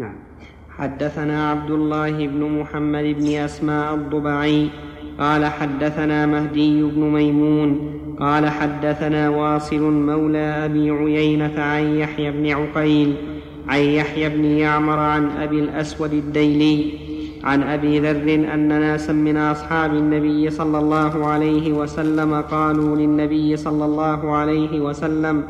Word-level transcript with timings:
نعم. 0.00 0.14
حدثنا 0.78 1.50
عبد 1.50 1.70
الله 1.70 2.26
بن 2.26 2.60
محمد 2.60 3.04
بن 3.04 3.26
أسماء 3.36 3.94
الضبعي 3.94 4.68
قال 5.18 5.46
حدثنا 5.46 6.26
مهدي 6.26 6.82
بن 6.82 7.00
ميمون 7.00 8.00
قال 8.20 8.48
حدثنا 8.48 9.28
واصل 9.28 9.92
مولى 9.92 10.38
أبي 10.38 10.90
عيينة 10.90 11.62
عن 11.62 11.96
يحيى 11.96 12.30
بن 12.30 12.50
عقيل 12.50 13.14
عن 13.68 13.78
يحيى 13.78 14.28
بن 14.28 14.44
يعمر 14.44 14.98
عن 14.98 15.30
أبي 15.30 15.58
الأسود 15.60 16.12
الديلي 16.12 16.92
عن 17.44 17.62
أبي 17.62 17.98
ذر 18.00 18.54
أن 18.54 18.68
ناسا 18.68 19.12
من 19.12 19.36
أصحاب 19.36 19.94
النبي 19.94 20.50
صلى 20.50 20.78
الله 20.78 21.26
عليه 21.26 21.72
وسلم 21.72 22.40
قالوا 22.40 22.96
للنبي 22.96 23.56
صلى 23.56 23.84
الله 23.84 24.36
عليه 24.36 24.80
وسلم 24.80 25.44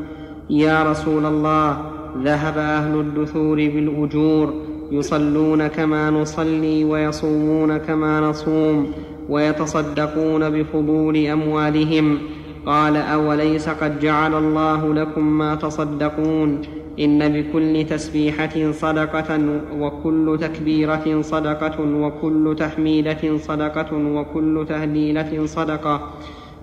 يا 0.51 0.91
رسول 0.91 1.27
الله 1.27 1.90
ذهب 2.25 2.59
أهل 2.59 3.01
الدثور 3.01 3.57
بالأجور 3.57 4.55
يصلون 4.93 5.67
كما 5.67 6.11
نصلي 6.11 6.85
ويصومون 6.85 7.77
كما 7.77 8.21
نصوم 8.21 8.93
ويتصدقون 9.29 10.51
بفضول 10.51 11.27
أموالهم. 11.27 12.19
قال 12.67 12.97
أوليس 12.97 13.69
قد 13.69 14.01
جعل 14.01 14.35
الله 14.35 14.95
لكم 14.95 15.39
ما 15.39 15.55
تصدقون؟ 15.55 16.63
إن 17.01 17.29
بكل 17.29 17.85
تسبيحة 17.85 18.73
صدقة 18.73 19.41
وكل 19.79 20.39
تكبيرة 20.41 21.21
صدقة 21.23 21.81
وكل 21.81 22.57
تحميدة 22.59 23.39
صدقة 23.39 23.97
وكل 23.97 24.67
تهليلة 24.69 25.47
صدقة 25.47 26.11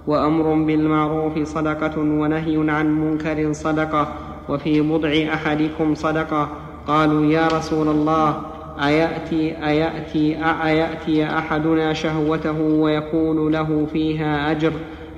وأمر 0.07 0.53
بالمعروف 0.53 1.39
صدقة 1.39 1.99
ونهي 1.99 2.71
عن 2.71 3.01
منكر 3.01 3.53
صدقة 3.53 4.07
وفي 4.49 4.81
بضع 4.81 5.33
أحدكم 5.33 5.95
صدقة. 5.95 6.49
قالوا 6.87 7.25
يا 7.25 7.47
رسول 7.47 7.87
الله 7.87 8.41
أيأتي, 8.83 9.67
أيأتي, 9.67 10.37
أيأتي 10.63 11.25
أحدنا 11.25 11.93
شهوته 11.93 12.61
ويكون 12.61 13.51
له 13.51 13.87
فيها 13.93 14.51
أجر؟ 14.51 14.73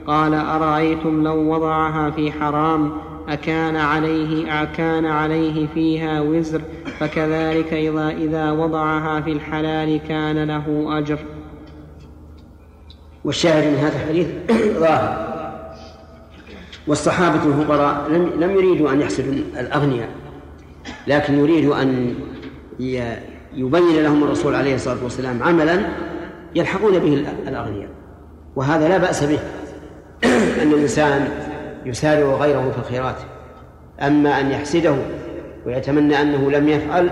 قال 0.08 0.34
أرأيتم 0.34 1.24
لو 1.24 1.54
وضعها 1.54 2.10
في 2.10 2.32
حرام؟ 2.32 2.92
أكان 3.30 3.76
عليه 3.76 4.62
أكان 4.64 5.06
عليه 5.06 5.68
فيها 5.74 6.22
وزر. 6.22 6.62
فكذلك 7.00 7.74
إذا, 7.74 8.10
إذا 8.10 8.52
وضعها 8.52 9.22
في 9.22 9.32
الحلال 9.32 10.00
كان 10.08 10.44
له 10.44 10.98
أجر. 10.98 11.18
والشاهد 13.24 13.68
من 13.68 13.78
هذا 13.78 13.96
الحديث 13.96 14.28
ظاهر. 14.84 15.39
والصحابة 16.90 17.44
الفقراء 17.46 18.10
لم 18.10 18.32
لم 18.40 18.52
يريدوا 18.52 18.92
أن 18.92 19.02
يحسدوا 19.02 19.34
الأغنياء 19.60 20.10
لكن 21.08 21.40
يريد 21.40 21.70
أن 21.70 22.16
يبين 23.54 24.04
لهم 24.04 24.24
الرسول 24.24 24.56
عليه 24.56 24.76
الصلاة 24.76 25.04
والسلام 25.04 25.44
عملا 25.44 25.82
يلحقون 26.56 27.00
به 27.00 27.26
الأغنياء 27.48 27.90
وهذا 28.56 28.88
لا 28.88 28.98
بأس 28.98 29.24
به 29.24 29.40
أن 30.64 30.74
الإنسان 30.74 31.30
يسارع 31.86 32.36
غيره 32.36 32.72
في 32.72 32.78
الخيرات 32.78 33.16
أما 34.02 34.40
أن 34.40 34.52
يحسده 34.52 34.96
ويتمنى 35.66 36.22
أنه 36.22 36.52
لم 36.52 36.68
يفعل 36.68 37.10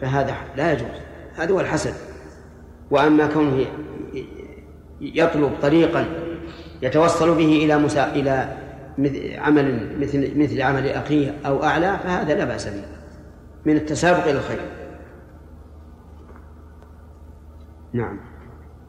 فهذا 0.00 0.34
لا 0.56 0.72
يجوز 0.72 0.88
هذا 1.36 1.52
هو 1.52 1.60
الحسد 1.60 1.94
وأما 2.90 3.26
كونه 3.26 3.66
يطلب 5.00 5.50
طريقا 5.62 6.06
يتوصل 6.82 7.34
به 7.34 7.64
إلى 7.64 7.78
مسا... 7.78 8.12
إلى 8.12 8.48
عمل 9.38 9.96
مثل 10.00 10.38
مثل 10.38 10.62
عمل 10.62 10.88
أخيه 10.88 11.34
أو 11.46 11.64
أعلى 11.64 11.98
فهذا 12.04 12.34
لا 12.34 12.44
بأس 12.44 12.68
به. 12.68 12.84
من 13.66 13.76
التسابق 13.76 14.24
إلى 14.24 14.38
الخير. 14.38 14.60
نعم. 17.92 18.20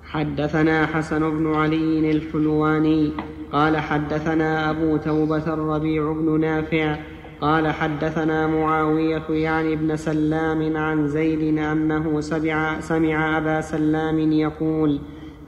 حدثنا 0.04 0.86
حسن 0.86 1.30
بن 1.30 1.56
علي 1.56 2.12
الحلواني 2.12 3.12
قال 3.52 3.78
حدثنا 3.78 4.70
أبو 4.70 4.98
توبة 4.98 5.54
الربيع 5.54 6.12
بن 6.12 6.40
نافع 6.40 6.98
قال 7.42 7.68
حدثنا 7.68 8.48
معاوية 8.48 9.24
يعني 9.30 9.74
ابن 9.74 9.96
سلام 9.96 10.78
عن 10.78 11.08
زيد 11.08 11.58
أنه 11.58 12.22
سمع, 12.22 12.80
سمع 12.80 13.38
أبا 13.38 13.62
سلام 13.62 14.20
يقول 14.20 15.00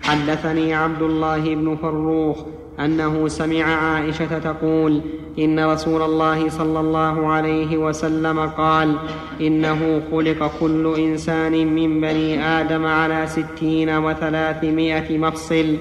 حدثني 0.01 0.73
عبد 0.73 1.01
الله 1.01 1.55
بن 1.55 1.75
فروخ 1.75 2.45
أنه 2.80 3.28
سمع 3.28 3.63
عائشة 3.63 4.40
تقول 4.40 5.02
إن 5.40 5.66
رسول 5.66 6.02
الله 6.02 6.50
صلى 6.50 6.80
الله 6.80 7.28
عليه 7.28 7.78
وسلم 7.78 8.40
قال 8.40 8.96
إنه 9.41 10.02
خلق 10.12 10.52
كل 10.59 10.96
إنسان 10.97 11.75
من 11.75 12.02
بني 12.02 12.46
آدم 12.46 12.86
على 12.86 13.28
ستين 13.28 13.90
وثلاثمائة 13.97 15.18
مفصل 15.18 15.78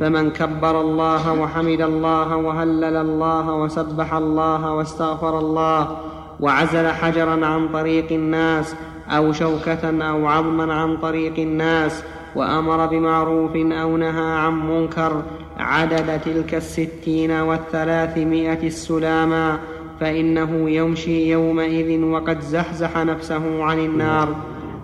فمن 0.00 0.30
كبر 0.30 0.80
الله 0.80 1.32
وحمد 1.40 1.80
الله 1.80 2.36
وهلل 2.36 2.96
الله 2.96 3.54
وسبح 3.54 4.14
الله 4.14 4.72
واستغفر 4.72 5.38
الله 5.38 5.98
وعزل 6.40 6.88
حجرا 6.88 7.46
عن 7.46 7.68
طريق 7.68 8.12
الناس 8.12 8.74
أو 9.10 9.32
شوكة 9.32 10.02
أو 10.10 10.26
عظما 10.26 10.74
عن 10.74 10.96
طريق 10.96 11.38
الناس 11.38 12.02
وأمر 12.36 12.86
بمعروف 12.86 13.56
أو 13.56 13.96
نهى 13.96 14.38
عن 14.38 14.68
منكر 14.68 15.22
عدد 15.56 16.20
تلك 16.20 16.54
الستين 16.54 17.30
والثلاثمائة 17.30 18.66
السلاما 18.66 19.58
فإنه 20.00 20.70
يمشي 20.70 21.30
يومئذ 21.30 22.00
وقد 22.04 22.40
زحزح 22.40 22.98
نفسه 22.98 23.64
عن 23.64 23.78
النار. 23.78 24.36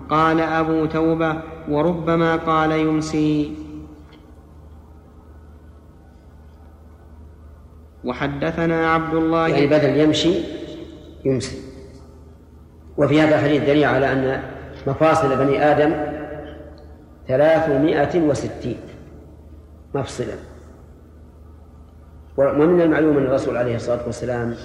قال 0.09 0.39
أبو 0.39 0.85
توبة 0.85 1.35
وربما 1.69 2.35
قال 2.35 2.71
يمسي. 2.71 3.55
وحدثنا 8.03 8.93
عبد 8.93 9.13
الله 9.13 9.47
يعني 9.47 9.67
بدل 9.67 9.97
يمشي 9.97 10.33
يمسي. 11.25 11.57
وفي 12.97 13.21
هذا 13.21 13.35
الحديث 13.35 13.63
دليل 13.63 13.83
على 13.83 14.11
أن 14.11 14.43
مفاصل 14.87 15.37
بني 15.37 15.71
آدم 15.71 16.12
ثلاثمائة 17.27 18.21
وستين. 18.21 18.77
مفصلا. 19.95 20.35
ومن 22.37 22.81
المعلوم 22.81 23.17
أن 23.17 23.25
الرسول 23.25 23.57
عليه 23.57 23.75
الصلاة 23.75 24.05
والسلام 24.05 24.55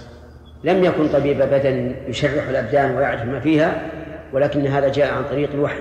لم 0.64 0.84
يكن 0.84 1.08
طبيب 1.08 1.38
بدن 1.38 1.94
يشرح 2.06 2.48
الأبدان 2.48 2.96
ويعرف 2.96 3.24
ما 3.24 3.40
فيها 3.40 3.90
ولكن 4.32 4.66
هذا 4.66 4.88
جاء 4.88 5.14
عن 5.14 5.24
طريق 5.24 5.50
الوحي. 5.54 5.80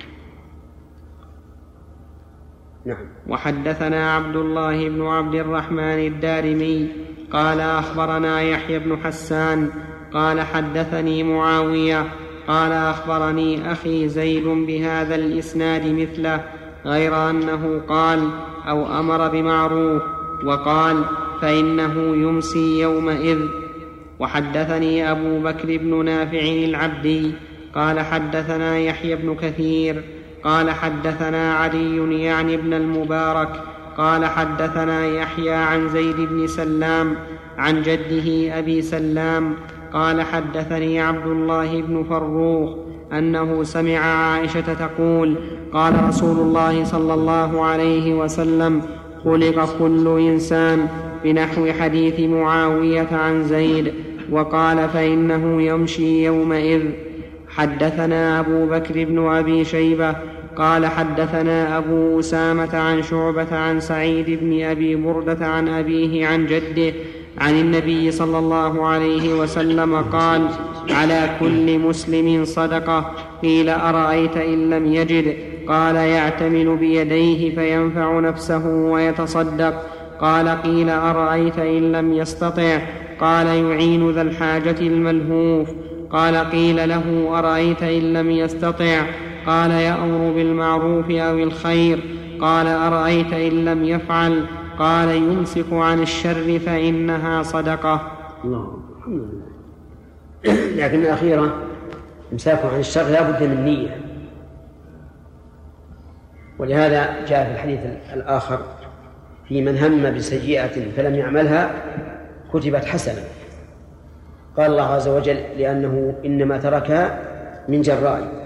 نعم. 2.85 3.07
وحدثنا 3.27 4.15
عبد 4.15 4.35
الله 4.35 4.89
بن 4.89 5.07
عبد 5.07 5.35
الرحمن 5.35 6.07
الدارمي 6.07 6.91
قال 7.31 7.59
أخبرنا 7.59 8.41
يحيى 8.41 8.79
بن 8.79 8.97
حسان 8.97 9.69
قال 10.13 10.41
حدثني 10.41 11.23
معاوية 11.23 12.05
قال 12.47 12.71
أخبرني 12.71 13.71
أخي 13.71 14.09
زيد 14.09 14.43
بهذا 14.43 15.15
الإسناد 15.15 15.87
مثله 15.87 16.41
غير 16.85 17.29
أنه 17.29 17.81
قال 17.89 18.29
أو 18.69 18.99
أمر 18.99 19.27
بمعروف 19.27 20.01
وقال 20.45 21.03
فإنه 21.41 21.93
يمسي 21.97 22.79
يومئذ. 22.81 23.39
وحدثني 24.19 25.11
أبو 25.11 25.39
بكر 25.39 25.77
بن 25.77 26.05
نافع 26.05 26.39
العبدي 26.39 27.31
قال 27.75 27.99
حدثنا 27.99 28.77
يحيى 28.77 29.15
بن 29.15 29.35
كثير 29.35 30.03
قال 30.43 30.71
حدثنا 30.71 31.53
علي 31.53 32.23
يعني 32.23 32.55
ابن 32.55 32.73
المبارك 32.73 33.49
قال 33.97 34.25
حدثنا 34.25 35.05
يحيى 35.05 35.53
عن 35.53 35.89
زيد 35.89 36.15
بن 36.15 36.47
سلام 36.47 37.15
عن 37.57 37.81
جده 37.81 38.59
أبي 38.59 38.81
سلام 38.81 39.55
قال 39.95 40.21
حدثني 40.21 40.99
عبد 41.01 41.27
الله 41.27 41.81
بن 41.81 42.03
فروخ 42.09 42.69
أنه 43.13 43.63
سمع 43.63 43.97
عائشة 43.99 44.73
تقول 44.73 45.35
قال 45.73 46.07
رسول 46.07 46.37
الله 46.37 46.83
صلى 46.83 47.13
الله 47.13 47.65
عليه 47.65 48.13
وسلم 48.13 48.81
خلق 49.23 49.77
كل 49.79 50.07
إنسان 50.19 50.87
بنحو 51.23 51.71
حديث 51.71 52.19
معاوية 52.19 53.07
عن 53.11 53.43
زيد 53.43 53.93
وقال 54.31 54.89
فإنه 54.89 55.61
يمشي 55.61 56.25
يومئذ. 56.25 56.81
حدثنا 57.49 58.39
أبو 58.39 58.65
بكر 58.65 59.03
بن 59.03 59.27
أبي 59.27 59.65
شيبة 59.65 60.15
قال 60.55 60.85
حدثنا 60.85 61.77
أبو 61.77 62.19
أسامة 62.19 62.77
عن 62.77 63.01
شعبة 63.03 63.55
عن 63.55 63.79
سعيد 63.79 64.39
بن 64.41 64.63
أبي 64.63 64.95
بردة 64.95 65.45
عن 65.45 65.67
أبيه 65.67 66.27
عن 66.27 66.45
جده 66.45 66.93
عن 67.37 67.59
النبي 67.59 68.11
صلى 68.11 68.39
الله 68.39 68.85
عليه 68.85 69.33
وسلم 69.33 69.95
قال 69.95 70.41
على 70.89 71.29
كل 71.39 71.79
مسلم 71.79 72.45
صدقة 72.45 73.11
قيل 73.41 73.69
أرأيت 73.69 74.37
إن 74.37 74.69
لم 74.69 74.93
يجد؟ 74.93 75.35
قال 75.67 75.95
يعتمل 75.95 76.77
بيديه 76.77 77.55
فينفع 77.55 78.19
نفسه 78.19 78.67
ويتصدق. 78.67 79.73
قال 80.21 80.47
قيل 80.47 80.89
أرأيت 80.89 81.59
إن 81.59 81.91
لم 81.91 82.13
يستطع؟ 82.13 82.79
قال 83.19 83.47
يعين 83.47 84.11
ذا 84.11 84.21
الحاجة 84.21 84.79
الملهوف. 84.81 85.69
قال 86.11 86.35
قيل 86.35 86.89
له 86.89 87.29
أرأيت 87.39 87.83
إن 87.83 88.13
لم 88.13 88.31
يستطع؟ 88.31 89.01
قال 89.47 89.71
يأمر 89.71 90.31
بالمعروف 90.35 91.11
أو 91.11 91.37
الخير. 91.37 91.99
قال 92.41 92.67
أرأيت 92.67 93.33
إن 93.33 93.65
لم 93.65 93.83
يفعل؟ 93.83 94.45
قال 94.79 95.09
يمسك 95.09 95.73
عن 95.73 96.01
الشر 96.01 96.59
فإنها 96.59 97.43
صدقة. 97.43 98.11
الله 98.43 98.77
الحمد 98.97 99.21
لله. 99.21 100.85
لكن 100.85 101.01
الأخيرة 101.01 101.53
إمساك 102.33 102.65
عن 102.73 102.79
الشر 102.79 103.03
لا 103.03 103.31
بد 103.31 103.43
من 103.43 103.65
نية. 103.65 103.97
ولهذا 106.59 107.25
جاء 107.25 107.45
في 107.45 107.51
الحديث 107.51 107.79
الآخر 108.13 108.59
في 109.47 109.61
من 109.61 109.77
هم 109.77 110.15
بسيئة 110.15 110.91
فلم 110.91 111.15
يعملها 111.15 111.71
كتبت 112.53 112.85
حسنة. 112.85 113.23
قال 114.57 114.71
الله 114.71 114.83
عز 114.83 115.07
وجل 115.07 115.37
لأنه 115.57 116.15
إنما 116.25 116.57
تركها 116.57 117.19
من 117.67 117.81
جراء. 117.81 118.45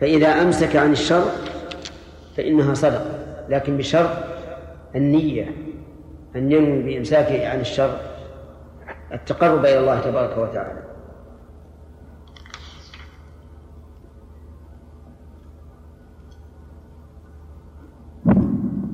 فإذا 0.00 0.28
أمسك 0.28 0.76
عن 0.76 0.92
الشر 0.92 1.24
فإنها 2.36 2.74
صدقة 2.74 3.04
لكن 3.48 3.76
بشرط 3.76 4.10
النية 4.96 5.52
أن 6.36 6.52
ينوي 6.52 6.82
بإمساكه 6.82 7.48
عن 7.48 7.60
الشر 7.60 7.96
التقرب 9.12 9.64
إلى 9.64 9.78
الله 9.78 10.00
تبارك 10.00 10.38
وتعالى. 10.38 10.82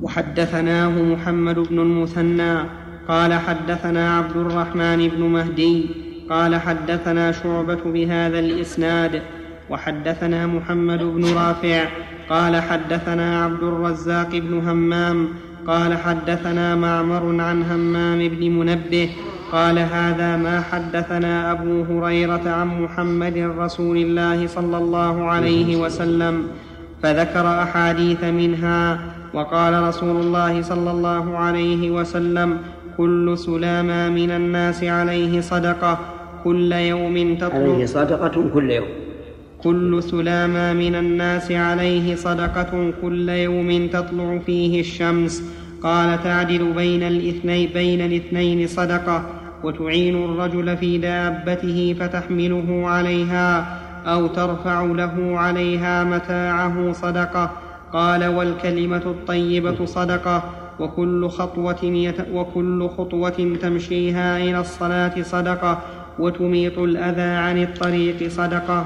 وحدثناه 0.01 1.01
محمد 1.01 1.55
بن 1.55 1.79
المثنى 1.79 2.55
قال 3.07 3.33
حدثنا 3.33 4.17
عبد 4.17 4.37
الرحمن 4.37 5.07
بن 5.07 5.21
مهدي 5.21 5.89
قال 6.29 6.55
حدثنا 6.55 7.31
شعبة 7.31 7.83
بهذا 7.85 8.39
الإسناد 8.39 9.21
وحدثنا 9.69 10.47
محمد 10.47 10.99
بن 10.99 11.25
رافع 11.33 11.85
قال 12.29 12.61
حدثنا 12.61 13.43
عبد 13.45 13.63
الرزاق 13.63 14.29
بن 14.29 14.59
همام 14.69 15.29
قال 15.67 15.97
حدثنا 15.97 16.75
معمر 16.75 17.41
عن 17.41 17.63
همام 17.63 18.27
بن 18.27 18.51
منبه 18.51 19.09
قال 19.51 19.79
هذا 19.79 20.37
ما 20.37 20.61
حدثنا 20.61 21.51
أبو 21.51 21.83
هريرة 21.83 22.49
عن 22.49 22.81
محمد 22.83 23.37
رسول 23.57 23.97
الله 23.97 24.47
صلى 24.47 24.77
الله 24.77 25.25
عليه 25.25 25.75
وسلم 25.75 26.47
فذكر 27.03 27.45
أحاديث 27.63 28.23
منها 28.23 28.99
وقال 29.33 29.83
رسول 29.83 30.15
الله 30.21 30.61
صلى 30.61 30.91
الله 30.91 31.37
عليه 31.37 31.91
وسلم 31.91 32.57
كل 32.97 33.37
سلامى 33.37 34.09
من 34.09 34.31
الناس 34.31 34.83
عليه 34.83 35.41
صدقة 35.41 35.99
كل 36.43 36.71
يوم 36.71 37.35
تطلع 37.35 37.57
عليه 37.57 37.85
صدقة 37.85 38.35
كل 38.53 38.71
يوم. 38.71 38.87
كل 39.63 40.03
سلامى 40.03 40.89
من 40.89 40.95
الناس 40.95 41.51
عليه 41.51 42.15
صدقة 42.15 42.91
كل 43.01 43.29
يوم 43.29 43.87
تطلع 43.87 44.39
فيه 44.45 44.79
الشمس. 44.79 45.43
قال 45.83 46.23
تعدل 46.23 46.73
بين 46.73 47.03
الاثنين 47.03 47.69
بين 47.73 48.01
الاثنين 48.01 48.67
صدقة. 48.67 49.23
وتعين 49.63 50.25
الرجل 50.25 50.77
في 50.77 50.97
دابته 50.97 51.95
فتحمله 51.99 52.87
عليها 52.87 53.79
أو 54.05 54.27
ترفع 54.27 54.81
له 54.83 55.39
عليها 55.39 56.03
متاعه 56.03 56.91
صدقة. 56.91 57.51
قال 57.93 58.27
والكلمة 58.27 59.03
الطيبة 59.05 59.85
صدقة. 59.85 60.43
وكل 60.79 61.29
خطوة 61.29 61.83
يت 61.83 62.17
وكل 62.33 62.89
خطوة 62.97 63.57
تمشيها 63.61 64.37
إلى 64.37 64.59
الصلاة 64.59 65.21
صدقة. 65.21 65.81
وتميط 66.19 66.79
الأذى 66.79 67.21
عن 67.21 67.63
الطريق 67.63 68.27
صدقة. 68.27 68.85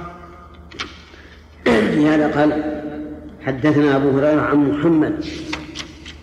في 1.64 2.08
هذا 2.08 2.40
قال 2.40 2.64
حدثنا 3.42 3.96
أبو 3.96 4.10
هريرة 4.10 4.42
عن 4.42 4.58
محمد 4.58 5.26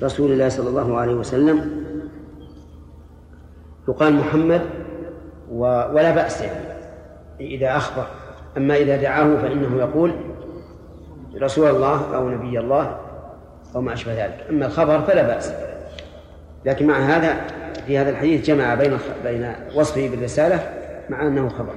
رسول 0.02 0.32
الله 0.32 0.48
صلى 0.48 0.68
الله 0.68 0.98
عليه 0.98 1.14
وسلم 1.14 1.84
يقال 3.88 4.14
محمد 4.14 4.60
و... 5.50 5.62
ولا 5.64 6.14
بأس 6.14 6.44
إذا 7.40 7.76
أخبر. 7.76 8.06
أما 8.56 8.76
إذا 8.76 8.96
دعاه 8.96 9.36
فإنه 9.36 9.78
يقول 9.78 10.12
رسول 11.42 11.70
الله 11.70 12.16
أو 12.16 12.28
نبي 12.28 12.58
الله 12.58 12.96
أو 13.74 13.80
ما 13.80 13.92
أشبه 13.92 14.24
ذلك. 14.24 14.46
أما 14.50 14.66
الخبر 14.66 15.00
فلا 15.00 15.22
بأس. 15.22 15.52
لكن 16.66 16.86
مع 16.86 16.98
هذا 16.98 17.36
في 17.86 17.98
هذا 17.98 18.10
الحديث 18.10 18.46
جمع 18.46 18.74
بين 18.74 18.98
بين 19.24 19.52
وصفه 19.74 20.08
بالرسالة 20.08 20.60
مع 21.10 21.26
أنه 21.26 21.48
خبر. 21.48 21.74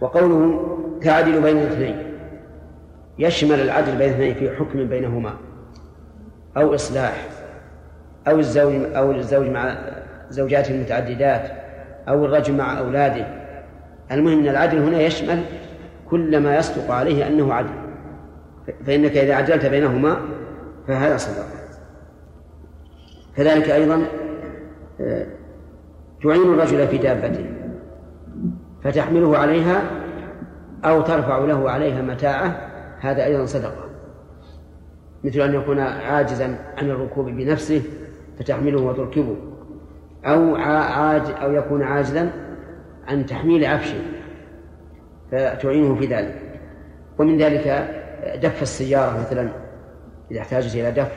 وقوله 0.00 0.68
تعدل 1.02 1.40
بين 1.40 1.56
الاثنين. 1.56 2.07
يشمل 3.18 3.60
العدل 3.60 3.96
بين 3.96 4.08
الاثنين 4.08 4.34
في 4.34 4.56
حكم 4.56 4.84
بينهما 4.84 5.34
أو 6.56 6.74
إصلاح 6.74 7.28
أو 8.28 8.38
الزوج 8.38 8.74
أو 8.74 9.12
الزوج 9.12 9.46
مع 9.46 9.74
زوجاته 10.30 10.74
المتعددات 10.74 11.50
أو 12.08 12.24
الرجل 12.24 12.54
مع 12.54 12.78
أولاده. 12.78 13.26
المهم 14.12 14.38
أن 14.38 14.48
العدل 14.48 14.78
هنا 14.78 15.00
يشمل 15.00 15.42
كل 16.10 16.40
ما 16.40 16.56
يصدق 16.56 16.90
عليه 16.90 17.26
أنه 17.26 17.54
عدل. 17.54 17.70
فإنك 18.86 19.16
إذا 19.16 19.34
عدلت 19.34 19.66
بينهما 19.66 20.16
فهذا 20.88 21.16
صدق. 21.16 21.44
كذلك 23.36 23.70
أيضا 23.70 24.02
آه، 25.00 25.26
تعين 26.22 26.42
الرجل 26.42 26.88
في 26.88 26.98
دابته 26.98 27.46
فتحمله 28.84 29.38
عليها 29.38 29.82
أو 30.84 31.00
ترفع 31.00 31.38
له 31.38 31.70
عليها 31.70 32.02
متاعه 32.02 32.67
هذا 33.00 33.24
أيضا 33.24 33.46
صدقة. 33.46 33.84
مثل 35.24 35.40
أن 35.40 35.54
يكون 35.54 35.78
عاجزا 35.78 36.58
عن 36.76 36.90
الركوب 36.90 37.26
بنفسه 37.26 37.82
فتحمله 38.38 38.82
وتركبه. 38.82 39.36
أو 40.24 40.56
عاج 40.56 41.22
أو 41.42 41.52
يكون 41.52 41.82
عاجزا 41.82 42.30
عن 43.08 43.26
تحميل 43.26 43.64
عفشه 43.64 43.98
فتعينه 45.30 45.94
في 45.94 46.06
ذلك. 46.06 46.60
ومن 47.18 47.38
ذلك 47.38 47.88
دف 48.42 48.62
السيارة 48.62 49.20
مثلا 49.20 49.48
إذا 50.30 50.40
احتاجت 50.40 50.74
إلى 50.74 50.90
دف 50.90 51.12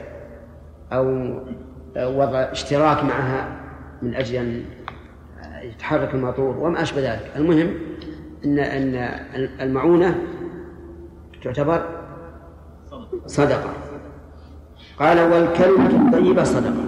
أو 0.94 1.06
وضع 1.98 2.40
اشتراك 2.40 3.04
معها 3.04 3.62
من 4.02 4.16
أجل 4.16 4.36
أن 4.36 4.64
يتحرك 5.62 6.16
الماطور 6.16 6.58
وما 6.58 6.82
أشبه 6.82 7.14
ذلك. 7.14 7.32
المهم 7.36 7.74
أن 8.46 8.60
أن 8.60 8.96
المعونة 9.62 10.16
تعتبر 11.44 11.86
صدقة. 13.26 13.70
قال 15.00 15.20
والكلمة 15.20 16.08
الطيبة 16.08 16.44
صدقة. 16.44 16.84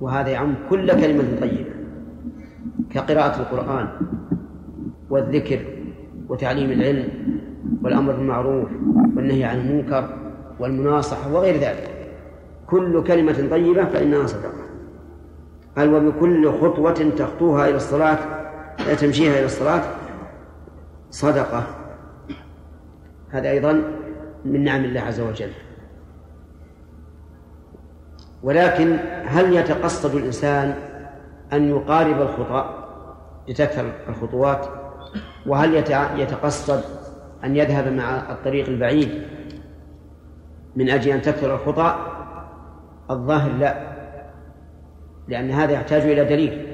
وهذا 0.00 0.28
يعم 0.28 0.54
كل 0.70 1.00
كلمة 1.00 1.24
طيبة. 1.40 1.70
كقراءة 2.90 3.40
القرآن 3.40 3.88
والذكر 5.10 5.60
وتعليم 6.28 6.70
العلم 6.70 7.08
والأمر 7.82 8.12
بالمعروف 8.12 8.68
والنهي 9.16 9.44
عن 9.44 9.60
المنكر 9.60 10.08
والمناصحة 10.60 11.34
وغير 11.34 11.54
ذلك. 11.54 11.90
كل 12.66 13.04
كلمة 13.04 13.48
طيبة 13.50 13.84
فإنها 13.84 14.26
صدقة. 14.26 14.60
قال 15.76 15.94
وبكل 15.94 16.52
خطوة 16.52 16.92
تخطوها 16.92 17.68
إلى 17.68 17.76
الصلاة 17.76 18.18
تمشيها 19.00 19.32
إلى 19.32 19.44
الصلاة 19.44 19.82
صدقة. 21.10 21.79
هذا 23.30 23.50
أيضا 23.50 23.82
من 24.44 24.64
نعم 24.64 24.84
الله 24.84 25.00
عز 25.00 25.20
وجل. 25.20 25.50
ولكن 28.42 28.96
هل 29.24 29.56
يتقصد 29.56 30.14
الإنسان 30.14 30.74
أن 31.52 31.68
يقارب 31.68 32.20
الخطى 32.20 32.86
لتكثر 33.48 33.92
الخطوات؟ 34.08 34.66
وهل 35.46 35.74
يتقصد 36.16 36.82
أن 37.44 37.56
يذهب 37.56 37.92
مع 37.92 38.32
الطريق 38.32 38.68
البعيد 38.68 39.22
من 40.76 40.90
أجل 40.90 41.10
أن 41.10 41.22
تكثر 41.22 41.54
الخطى 41.54 42.06
الظاهر 43.10 43.52
لا 43.52 43.90
لأن 45.28 45.50
هذا 45.50 45.72
يحتاج 45.72 46.02
إلى 46.02 46.24
دليل. 46.24 46.66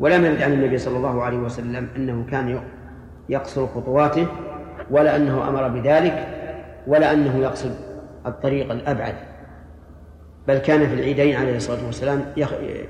ولم 0.00 0.24
يرد 0.24 0.42
عن 0.42 0.52
النبي 0.52 0.78
صلى 0.78 0.96
الله 0.96 1.22
عليه 1.22 1.38
وسلم 1.38 1.88
أنه 1.96 2.26
كان 2.30 2.60
يقصر 3.28 3.66
خطواته 3.66 4.26
ولا 4.90 5.16
أنه 5.16 5.48
أمر 5.48 5.68
بذلك 5.68 6.28
ولا 6.86 7.12
أنه 7.12 7.38
يقصد 7.38 7.74
الطريق 8.26 8.72
الأبعد. 8.72 9.14
بل 10.48 10.58
كان 10.58 10.88
في 10.88 10.94
العيدين 10.94 11.36
عليه 11.36 11.56
الصلاة 11.56 11.86
والسلام 11.86 12.24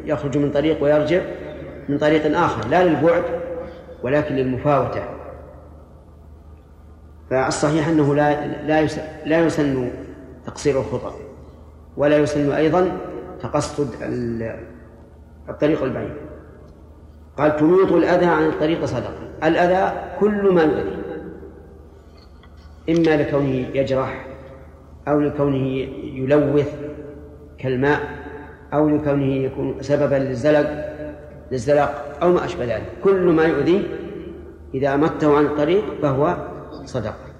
يخرج 0.05 0.39
من 0.39 0.51
طريق 0.51 0.83
ويرجع 0.83 1.21
من 1.89 1.99
طريق 1.99 2.39
آخر 2.39 2.69
لا 2.69 2.85
للبعد 2.85 3.23
ولكن 4.03 4.35
للمفاوتة. 4.35 5.03
فالصحيح 7.31 7.89
أنه 7.89 8.15
لا 8.15 8.47
لا 8.47 8.89
لا 9.25 9.41
يسن 9.41 9.91
تقصير 10.47 10.81
الخطى 10.81 11.13
ولا 11.97 12.17
يسن 12.17 12.53
أيضا 12.53 12.93
تقصد 13.43 13.89
الطريق 15.49 15.83
البعيد. 15.83 16.13
قال 17.37 17.57
تميط 17.57 17.93
الأذى 17.93 18.27
عن 18.27 18.43
الطريق 18.43 18.85
صدقة 18.85 19.19
الأذى 19.45 19.93
كل 20.21 20.53
ما 20.55 20.63
يؤذي. 20.63 21.02
إما 22.91 23.17
لكونه 23.17 23.67
يجرح 23.75 24.27
أو 25.09 25.21
لكونه 25.21 25.67
يلوث 26.03 26.75
كالماء 27.59 28.01
أو 28.75 28.89
لكونه 28.89 29.35
يكون 29.35 29.75
سببا 29.81 30.15
للزلق 30.15 30.85
للزلق 31.53 32.19
أو 32.23 32.33
ما 32.33 32.45
أشبه 32.45 32.65
ذلك. 32.65 32.87
كل 33.05 33.23
ما 33.23 33.45
يؤذي 33.45 33.83
إذا 34.75 34.95
أمته 34.95 35.37
عن 35.37 35.45
الطريق 35.45 35.85
فهو 36.03 36.37
صدقة 36.85 37.33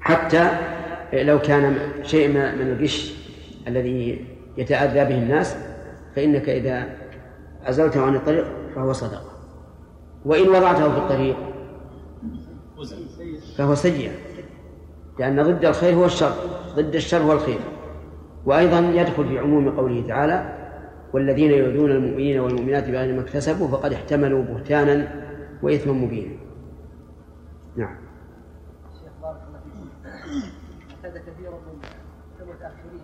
حتى 0.00 0.50
لو 1.12 1.38
كان 1.38 1.78
شيء 2.02 2.28
من 2.28 2.60
الغش 2.60 3.14
الذي 3.68 4.26
يتأذى 4.56 5.04
به 5.04 5.18
الناس 5.18 5.56
فإنك 6.16 6.48
إذا 6.48 6.86
أزلته 7.66 8.06
عن 8.06 8.14
الطريق 8.14 8.44
فهو 8.74 8.92
صدقة 8.92 9.30
وإن 10.24 10.48
وضعته 10.48 10.92
في 10.92 10.98
الطريق 10.98 11.36
فهو 13.58 13.74
سيئة 13.74 14.12
لأن 15.18 15.42
ضد 15.42 15.64
الخير 15.64 15.94
هو 15.94 16.04
الشر 16.04 16.32
ضد 16.76 16.94
الشر 16.94 17.22
هو 17.22 17.32
الخير. 17.32 17.58
وأيضا 18.46 18.78
يدخل 18.78 19.28
في 19.28 19.38
عموم 19.38 19.76
قوله 19.76 20.08
تعالى 20.08 20.54
والذين 21.12 21.50
يؤذون 21.50 21.90
المؤمنين 21.90 22.40
والمؤمنات 22.40 22.88
بغير 22.88 23.14
ما 23.14 23.20
اكتسبوا 23.20 23.68
فقد 23.68 23.92
احتملوا 23.92 24.42
بهتانا 24.42 25.24
وإثما 25.62 25.92
مبينا. 25.92 26.36
نعم. 27.76 27.96
اعتاد 31.04 31.18
كثير 31.18 31.50
من 31.50 31.80
المتأخرين 32.40 33.00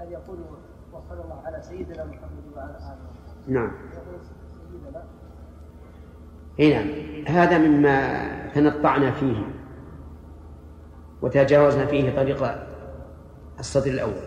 أن 0.00 0.12
يقولوا 0.12 0.46
وصلى 0.92 1.24
الله 1.24 1.42
على 1.46 1.62
سيدنا 1.62 2.04
محمد 2.04 2.56
وعلى 2.56 2.76
آله 2.76 3.54
نعم. 3.54 3.72
اي 6.60 6.74
نعم. 6.74 6.86
هذا 7.28 7.58
مما 7.58 8.24
تنطعنا 8.54 9.10
فيه. 9.10 9.53
وتجاوزنا 11.22 11.86
فيه 11.86 12.16
طريق 12.16 12.54
الصدر 13.58 13.90
الأول. 13.90 14.24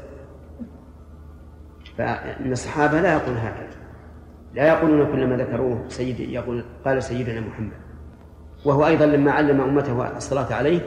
فإن 1.98 2.52
الصحابة 2.52 3.02
لا 3.02 3.14
يقولون 3.14 3.38
هكذا. 3.38 3.78
لا 4.54 4.68
يقولون 4.68 5.12
كلما 5.12 5.38
ذكروه 5.38 5.84
سيد 5.88 6.20
يقول 6.20 6.66
قال 6.86 7.04
سيدنا 7.04 7.42
محمد. 7.42 7.72
وهو 8.66 8.88
أيضا 8.88 9.06
لما 9.06 9.32
علم 9.32 9.62
أمته 9.62 10.18
الصلاة 10.18 10.54
عليه 10.54 10.82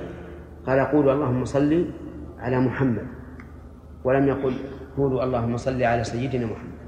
قال 0.66 0.80
قولوا 0.80 1.12
اللهم 1.12 1.44
صل 1.44 1.90
على 2.38 2.60
محمد 2.60 3.06
ولم 4.04 4.28
يقل 4.28 4.54
قولوا 4.96 5.24
اللهم 5.24 5.56
صل 5.56 5.82
على 5.82 6.04
سيدنا 6.04 6.46
محمد. 6.46 6.80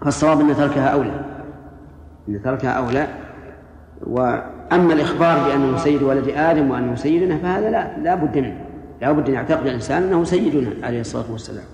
فالصواب 0.00 0.40
أن 0.40 0.54
تركها 0.54 0.88
أولى. 0.88 1.24
أن 2.28 2.42
تركها 2.42 2.70
أولى 2.70 3.06
وأما 4.70 4.92
الإخبار 4.92 5.48
بأنه 5.48 5.76
سيد 5.76 6.02
ولد 6.02 6.28
آدم 6.28 6.70
وأنه 6.70 6.94
سيدنا 6.94 7.38
فهذا 7.38 7.70
لا 7.70 7.98
لا 7.98 8.14
بد 8.14 8.38
منه. 8.38 8.64
لا 9.00 9.12
بد 9.12 9.28
أن 9.28 9.34
يعتقد 9.34 9.66
الإنسان 9.66 10.02
أنه 10.02 10.24
سيدنا 10.24 10.86
عليه 10.86 11.00
الصلاة 11.00 11.32
والسلام. 11.32 11.64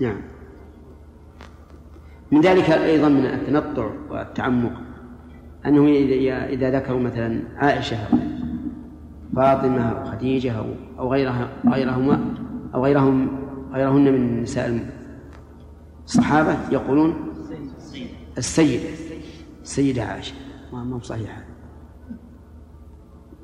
نعم. 0.00 0.20
من 2.32 2.40
ذلك 2.40 2.70
أيضا 2.70 3.08
من 3.08 3.26
التنطع 3.26 3.90
والتعمق. 4.10 4.72
أنه 5.66 5.86
إذا 6.46 6.70
ذكروا 6.70 7.00
مثلا 7.00 7.42
عائشة 7.56 7.96
أو 7.96 8.18
فاطمة 9.36 9.88
أو 9.88 10.04
خديجة 10.04 10.52
أو 10.58 10.64
أو 10.98 11.12
غيرها 11.12 11.48
غيرهما 11.68 12.34
أو 12.74 12.84
غيرهم 12.84 13.28
غيرهن 13.72 14.12
من 14.12 14.42
نساء 14.42 14.80
الصحابة 16.04 16.56
يقولون 16.72 17.14
السيدة 18.38 18.88
السيدة 19.68 20.02
عائشة. 20.02 20.34
ما 20.72 20.94
هو 20.94 21.00
صحيح 21.00 21.36
هذا. 21.36 21.44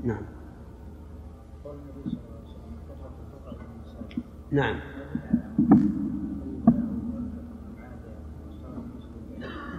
نعم. 0.04 0.22
نعم. 4.50 4.80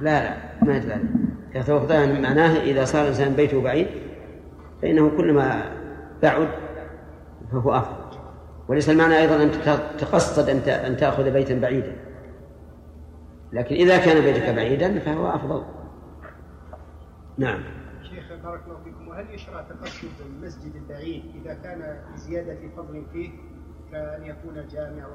لا 0.02 0.24
لا 0.24 0.38
ما 0.62 0.78
يدل 0.78 0.92
عليه 0.92 1.04
يتوقع 1.56 2.06
معناه 2.06 2.62
إذا 2.62 2.86
صار 2.86 3.02
الإنسان 3.02 3.34
بيته 3.34 3.62
بعيد 3.62 3.88
فإنه 4.82 5.18
كلما 5.18 5.72
بعد 6.24 6.50
فهو 7.52 7.74
أفضل 7.74 8.18
وليس 8.68 8.90
المعنى 8.90 9.18
أيضا 9.18 9.44
أن 9.44 9.52
تقصد 9.98 10.50
أن 10.70 10.98
تأخذ 10.98 11.32
بيتا 11.32 11.60
بعيدا. 11.60 11.96
لكن 13.54 13.76
إذا 13.76 13.98
كان 13.98 14.22
بيتك 14.22 14.50
بعيدا 14.50 15.00
فهو 15.00 15.28
أفضل. 15.28 15.75
نعم. 17.38 17.64
شيخ 18.04 18.34
بارك 18.44 18.62
الله 18.68 18.84
فيكم 18.84 19.08
وهل 19.08 19.34
يشرع 19.34 19.62
تقصد 19.62 20.08
المسجد 20.26 20.76
البعيد 20.76 21.24
إذا 21.42 21.54
كان 21.54 21.98
زيادة 22.16 22.58
فضل 22.78 23.04
فيه 23.14 23.30
كأن 23.92 24.24
يكون 24.24 24.68
جامع 24.72 25.08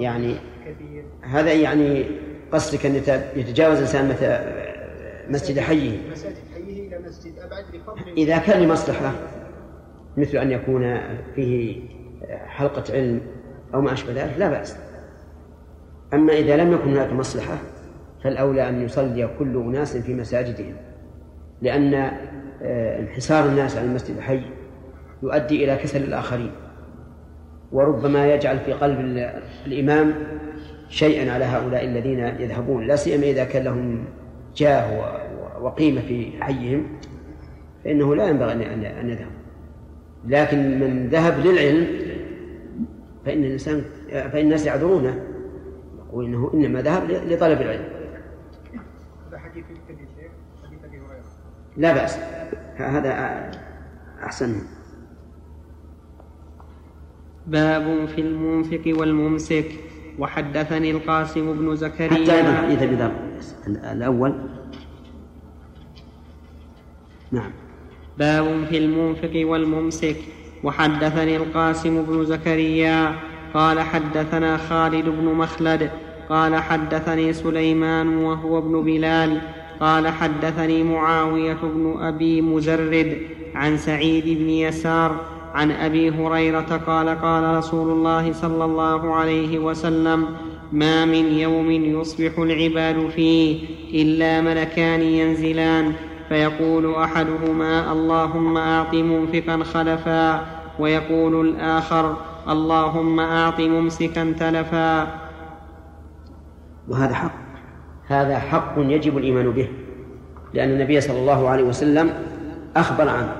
يعني 0.00 0.36
كبير؟ 0.66 1.04
هذا 1.22 1.52
يعني 1.52 2.06
قصدك 2.52 2.86
أن 2.86 2.94
يتجاوز 3.36 3.76
الإنسان 3.76 4.08
مثل 4.08 4.26
مسجد 5.32 5.58
حيه 5.58 6.10
مساجد 6.10 6.36
حيه 6.54 6.88
إلى 6.88 6.98
مسجد 6.98 7.38
أبعد 7.38 7.64
لفضل 7.74 8.12
إذا 8.16 8.38
كان 8.38 8.62
لمصلحة 8.62 9.12
مثل 10.16 10.38
أن 10.38 10.50
يكون 10.50 11.00
فيه 11.34 11.88
حلقة 12.46 12.84
علم 12.94 13.20
أو 13.74 13.80
ما 13.80 13.92
أشبه 13.92 14.12
ذلك 14.12 14.38
لا 14.38 14.48
بأس. 14.48 14.76
أما 16.14 16.32
إذا 16.32 16.56
لم 16.56 16.72
يكن 16.72 16.90
هناك 16.90 17.12
مصلحة 17.12 17.58
فالأولى 18.26 18.68
أن 18.68 18.82
يصلي 18.82 19.28
كل 19.38 19.56
أناس 19.56 19.96
في 19.96 20.14
مساجدهم 20.14 20.74
لأن 21.62 21.94
آه، 22.62 23.00
انحسار 23.00 23.48
الناس 23.48 23.76
عن 23.76 23.84
المسجد 23.84 24.16
الحي 24.16 24.40
يؤدي 25.22 25.64
إلى 25.64 25.76
كسل 25.76 26.04
الآخرين. 26.04 26.50
وربما 27.72 28.34
يجعل 28.34 28.58
في 28.58 28.72
قلب 28.72 28.98
الإمام 29.66 30.14
شيئا 30.88 31.32
على 31.32 31.44
هؤلاء 31.44 31.84
الذين 31.84 32.18
يذهبون 32.18 32.86
لا 32.86 32.96
سيما 32.96 33.24
إذا 33.24 33.44
كان 33.44 33.64
لهم 33.64 34.04
جاه 34.56 35.16
وقيمة 35.60 36.00
في 36.00 36.32
حيهم 36.40 36.86
فإنه 37.84 38.14
لا 38.14 38.28
ينبغي 38.28 38.52
أن 38.52 39.08
يذهب. 39.08 39.30
لكن 40.26 40.80
من 40.80 41.08
ذهب 41.08 41.46
للعلم 41.46 41.86
فإن 43.24 43.44
الإنسان 43.44 43.84
فإن 44.10 44.44
الناس 44.44 44.66
يعذرونه 44.66 45.26
يقول 46.16 46.24
إنه 46.24 46.50
إنما 46.54 46.82
ذهب 46.82 47.10
لطلب 47.10 47.60
العلم 47.60 47.96
هذا 49.28 49.38
حديث 49.38 49.64
حديث 49.88 50.08
أبي 50.84 50.98
هريرة 50.98 51.24
لا 51.76 51.92
بأس. 51.92 52.18
هذا 52.76 53.10
أحسن 54.22 54.62
باب 57.46 58.06
في 58.06 58.20
المنفق 58.20 58.82
والممسك. 58.86 59.66
وحدثني 60.18 60.90
القاسم 60.90 61.52
بن 61.52 61.76
زكريا. 61.76 62.08
حتى 62.08 62.36
أيضا 62.36 62.82
أبي 62.84 62.94
ذر 62.94 63.12
الأول. 63.66 64.34
نعم. 67.32 67.50
باب 68.18 68.64
في 68.64 68.78
المنفق 68.78 69.32
والممسك. 69.34 70.16
وحدثني 70.64 71.36
القاسم 71.36 72.02
بن 72.02 72.24
زكريا. 72.24 73.16
قال 73.54 73.80
حدثنا 73.80 74.56
خالد 74.56 75.08
بن 75.08 75.24
مخلد. 75.24 75.90
قال 76.28 76.56
حدثني 76.56 77.32
سليمان 77.32 78.16
وهو 78.16 78.58
ابن 78.58 78.84
بلال. 78.84 79.40
قال 79.80 80.08
حدثني 80.08 80.82
معاوية 80.82 81.58
بن 81.62 81.96
أبي 82.00 82.42
مزرد 82.42 83.18
عن 83.54 83.76
سعيد 83.76 84.38
بن 84.38 84.50
يسار 84.50 85.20
عن 85.54 85.70
أبي 85.70 86.10
هريرة 86.10 86.80
قال 86.86 87.08
قال 87.08 87.56
رسول 87.56 87.90
الله 87.90 88.32
صلى 88.32 88.64
الله 88.64 89.14
عليه 89.14 89.58
وسلم 89.58 90.26
ما 90.72 91.04
من 91.04 91.32
يوم 91.32 91.70
يصبح 91.70 92.38
العباد 92.38 93.08
فيه 93.08 93.64
إلا 94.02 94.40
ملكان 94.40 95.02
ينزلان 95.02 95.92
فيقول 96.28 96.94
أحدهما 96.94 97.92
اللهم 97.92 98.56
أعط 98.56 98.94
منفقا 98.94 99.64
خلفا 99.64 100.46
ويقول 100.78 101.48
الآخر 101.48 102.16
اللهم 102.48 103.20
أعط 103.20 103.60
ممسكا 103.60 104.34
تلفا. 104.38 105.18
وهذا 106.88 107.14
حق. 107.14 107.45
هذا 108.08 108.38
حق 108.38 108.74
يجب 108.78 109.18
الإيمان 109.18 109.50
به 109.50 109.68
لأن 110.54 110.70
النبي 110.70 111.00
صلى 111.00 111.18
الله 111.18 111.48
عليه 111.48 111.62
وسلم 111.62 112.10
أخبر 112.76 113.08
عنه. 113.08 113.32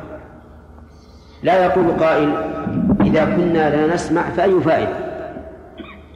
لا 1.43 1.65
يقول 1.65 1.91
قائل 1.91 2.35
إذا 3.01 3.25
كنا 3.25 3.77
لا 3.77 3.95
نسمع 3.95 4.23
فأي 4.23 4.61
فائده 4.61 4.97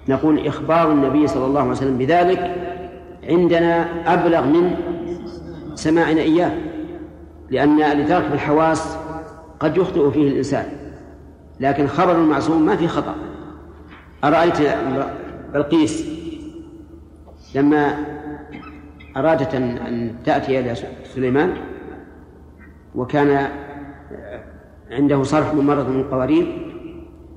نقول 0.09 0.47
إخبار 0.47 0.93
النبي 0.93 1.27
صلى 1.27 1.47
الله 1.47 1.61
عليه 1.61 1.71
وسلم 1.71 1.99
بذلك 1.99 2.55
عندنا 3.29 3.89
أبلغ 4.15 4.47
من 4.47 4.77
سماعنا 5.75 6.21
إياه 6.21 6.53
لأن 7.51 8.01
لترك 8.01 8.25
الحواس 8.33 8.97
قد 9.61 9.77
يخطئ 9.77 10.11
فيه 10.11 10.29
الإنسان. 10.29 10.65
لكن 11.61 11.87
خبر 11.87 12.13
المعصوم 12.13 12.67
ما 12.67 12.77
في 12.77 12.89
خطأ. 12.89 13.15
أرأيت 14.25 14.57
بلقيس 15.55 16.07
لما 17.55 18.10
أرادت 19.17 19.55
أن 19.55 20.15
تأتي 20.25 20.61
إلى 20.61 20.75
سليمان 21.05 21.57
وكان 22.95 23.49
عنده 24.91 25.23
صرف 25.23 25.55
من 25.55 25.67
مرض 25.67 25.89
من 25.89 26.01
القوارير. 26.01 26.67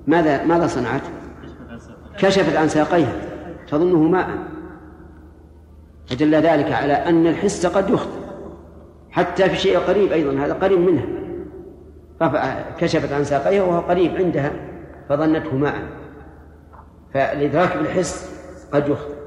ماذا 0.08 0.44
ماذا 0.46 0.68
صنعت؟ 0.68 1.02
كشفت 2.18 2.56
عن 2.56 2.68
ساقيها 2.68 3.14
تظنه 3.68 3.98
ماء. 3.98 4.30
فدل 6.08 6.36
ذلك 6.36 6.72
على 6.72 6.94
أن 6.94 7.28
الحس 7.28 7.66
قد 7.66 7.90
يخطئ 7.90 8.24
حتى 9.12 9.50
في 9.50 9.56
شيء 9.56 9.80
قريب 9.80 10.12
أيضا 10.12 10.46
هذا 10.46 10.54
قريب 10.54 10.80
منها. 10.80 11.06
كشفت 12.80 13.14
عن 13.14 13.24
ساقيها 13.24 13.64
وهو 13.64 13.80
قريب 13.80 14.16
عندها 14.16 14.52
فظنته 15.10 15.56
ماء. 15.56 15.76
فالإدراك 17.14 17.78
بالحس 17.78 18.40
قد 18.72 18.90
يخطئ. 18.90 19.23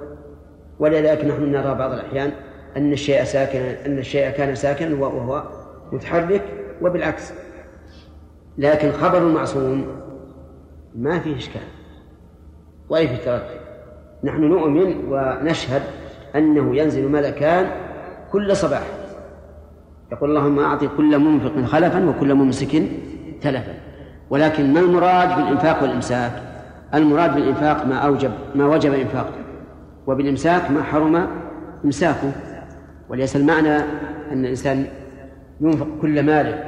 ولذلك 0.79 1.25
نحن 1.25 1.53
نرى 1.53 1.75
بعض 1.75 1.93
الأحيان 1.93 2.33
أن 2.77 2.93
الشيء 2.93 3.25
ساكن 3.25 3.59
أن 3.59 3.99
الشيء 3.99 4.31
كان 4.31 4.55
ساكنا 4.55 5.01
وهو 5.01 5.43
متحرك 5.93 6.43
وبالعكس. 6.83 7.33
لكن 8.59 8.93
خبر 8.93 9.19
المعصوم 9.19 9.87
ما 10.95 11.19
فيه 11.19 11.37
إشكال 11.37 11.63
ولا 12.89 13.07
فيه 13.07 13.17
تردد. 13.17 13.61
نحن 14.25 14.41
نؤمن 14.41 15.05
ونشهد 15.09 15.83
أنه 16.37 16.77
ينزل 16.77 17.09
ملكان 17.09 17.71
كل 18.33 18.57
صباح. 18.57 18.83
يقول 20.13 20.31
اللهم 20.31 20.59
أعطي 20.59 20.89
كل 20.97 21.19
منفق 21.19 21.65
خلفا 21.65 22.09
وكل 22.09 22.35
ممسك 22.35 22.83
تلفا. 23.41 23.75
ولكن 24.31 24.73
ما 24.73 24.81
المراد 24.81 25.37
بالإنفاق 25.37 25.83
والإمساك؟ 25.83 26.33
المراد 26.95 27.35
بالإنفاق 27.35 27.87
ما 27.87 27.97
أوجب 27.97 28.31
ما 28.55 28.67
وجب 28.67 28.93
إنفاقه 28.93 29.46
وبالإمساك 30.07 30.71
ما 30.71 30.83
حرم 30.83 31.29
إمساكه. 31.85 32.33
وليس 33.09 33.37
المعنى 33.37 33.77
أن 34.33 34.45
الإنسان 34.45 34.87
ينفق 35.61 35.89
كل 36.03 36.23
ماله 36.23 36.65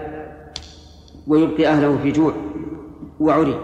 ويبقي 1.26 1.66
أهله 1.66 1.98
في 1.98 2.12
جوع 2.12 2.32
وعري. 3.20 3.60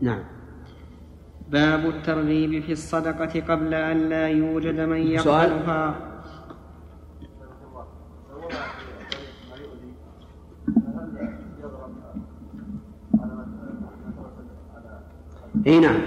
نعم. 0.00 0.18
باب 1.48 1.86
الترغيب 1.86 2.62
في 2.62 2.72
الصدقة 2.72 3.40
قبل 3.40 3.74
أن 3.74 3.96
لا 3.96 4.28
يوجد 4.28 4.80
من 4.80 4.96
يقبلها. 4.96 5.94
اي 15.66 15.80
نعم. 15.80 16.00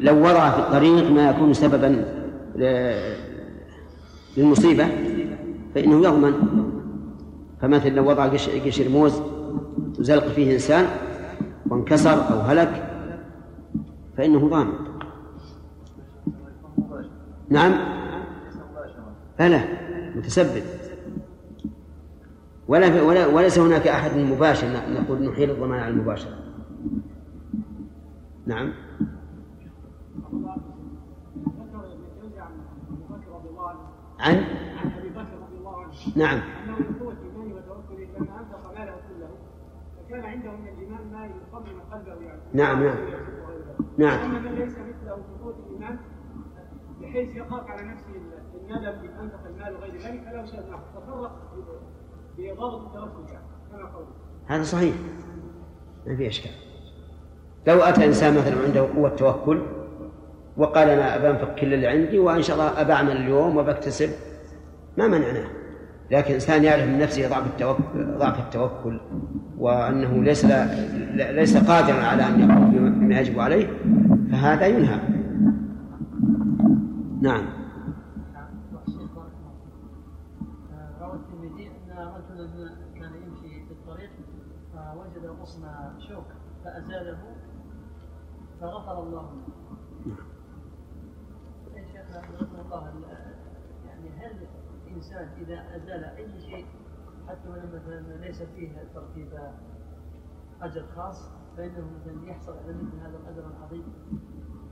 لو 0.00 0.18
وضع 0.18 0.50
في 0.50 0.58
الطريق 0.58 1.10
ما 1.10 1.30
يكون 1.30 1.52
سببا 1.54 2.04
للمصيبة 4.36 4.88
فإنه 5.74 6.04
يضمن. 6.04 6.32
فمثل 7.60 7.94
لو 7.94 8.10
وضع 8.10 8.26
قشر 8.66 8.88
موز 8.88 9.22
وزلق 9.98 10.26
فيه 10.26 10.54
إنسان 10.54 10.86
وانكسر 11.66 12.32
أو 12.32 12.40
هلك 12.40 12.86
فإنه 14.16 14.48
ضامن. 14.48 14.72
نعم؟ 17.48 17.72
فلا 19.38 19.64
متسبب. 20.16 20.62
ولا 22.68 23.02
ولا 23.02 23.26
وليس 23.26 23.58
هناك 23.58 23.88
أحد 23.88 24.16
مباشر 24.16 24.66
نقول 24.88 25.22
نحيل 25.22 25.50
الضمان 25.50 25.80
على 25.80 25.94
المباشرة. 25.94 26.38
نعم؟ 28.46 28.72
عن؟ 34.20 34.36
عن 34.78 34.92
ابي 34.98 35.08
بكر 35.08 35.38
رضي 35.42 35.56
الله 35.58 35.76
عنه 35.76 35.92
نعم. 36.16 36.40
انه 36.64 36.78
من 36.78 36.98
قوه 37.00 37.16
ايمانه 37.22 37.54
وتوكله 37.54 38.06
لما 38.18 38.40
انفق 38.40 38.78
ماله 38.78 38.92
كله 38.92 39.28
فكان 39.96 40.24
عنده 40.24 40.50
من 40.50 40.68
الايمان 40.68 41.12
ما 41.12 41.26
يصمم 41.26 41.80
قلبه 41.92 42.26
يعني 42.26 42.40
نعم 42.52 42.82
نعم. 42.84 42.96
نعم. 43.98 44.20
أما 44.20 44.38
من 44.38 44.54
ليس 44.54 44.72
مثله 44.72 45.16
في 45.16 45.42
قوه 45.42 45.54
الإيمان 45.66 45.98
بحيث 47.00 47.36
يخاف 47.36 47.70
على 47.70 47.88
نفسه 47.88 48.06
الندم 48.54 49.08
إن 49.08 49.18
أنفق 49.20 49.46
المال 49.46 49.74
وغير 49.74 49.96
ذلك 49.96 50.22
فلا 50.24 50.46
شيء 50.46 50.60
تصرف 50.94 51.32
باضافه 52.38 52.86
التوكل 52.86 53.32
يعني 53.32 53.46
كما 53.72 53.88
قوله. 53.88 54.08
هذا 54.46 54.62
صحيح. 54.62 54.94
ما 56.06 56.16
في 56.16 56.26
أشكال. 56.26 56.52
لو 57.66 57.80
أتى 57.80 58.04
إنسان 58.04 58.36
مثلا 58.36 58.62
عنده 58.66 58.80
قوة 58.80 59.08
توكل 59.08 59.62
وقال 60.60 60.88
أنا 60.88 61.16
بنفق 61.16 61.54
كل 61.54 61.74
اللي 61.74 61.86
عندي 61.86 62.18
وإن 62.18 62.42
شاء 62.42 62.56
الله 62.56 62.80
ابعمل 62.80 63.16
اليوم 63.16 63.56
وبكتسب. 63.56 64.10
ما 64.98 65.06
منعناه 65.08 65.46
لكن 66.10 66.34
انسان 66.34 66.64
يعرف 66.64 66.84
من 66.84 66.98
نفسه 66.98 67.28
ضعف 67.28 67.46
التوكل 67.46 68.18
ضعف 68.18 68.38
التوكل 68.38 69.00
وأنه 69.58 70.24
ليس 70.24 70.44
ليس 71.14 71.56
قادرا 71.56 72.02
على 72.02 72.26
أن 72.26 72.40
يقوم 72.40 73.00
بما 73.00 73.20
يجب 73.20 73.40
عليه 73.40 73.66
فهذا 74.32 74.66
ينهى. 74.66 74.98
نعم. 77.22 77.44
فوجد 84.74 85.26
غصن 85.40 85.62
شوك 86.08 86.26
فأزاله 86.64 87.18
فغفر 88.60 89.02
الله 89.02 89.30
له 92.10 92.60
الله 92.60 92.92
يعني 93.86 94.08
هل 94.08 94.36
الإنسان 95.00 95.28
إذا 95.46 95.62
أزال 95.76 96.04
أي 96.04 96.40
شيء 96.40 96.66
حتى 97.28 97.48
ولو 97.48 97.62
مثلا 97.74 98.26
ليس 98.26 98.42
فيه 98.56 98.68
ترتيب 98.94 99.28
أجر 100.62 100.82
خاص 100.96 101.28
فإنه 101.56 101.90
مثلا 102.00 102.30
يحصل 102.30 102.52
على 102.52 102.74
مثل 102.74 103.00
هذا 103.00 103.18
الأجر 103.22 103.50
العظيم. 103.58 103.84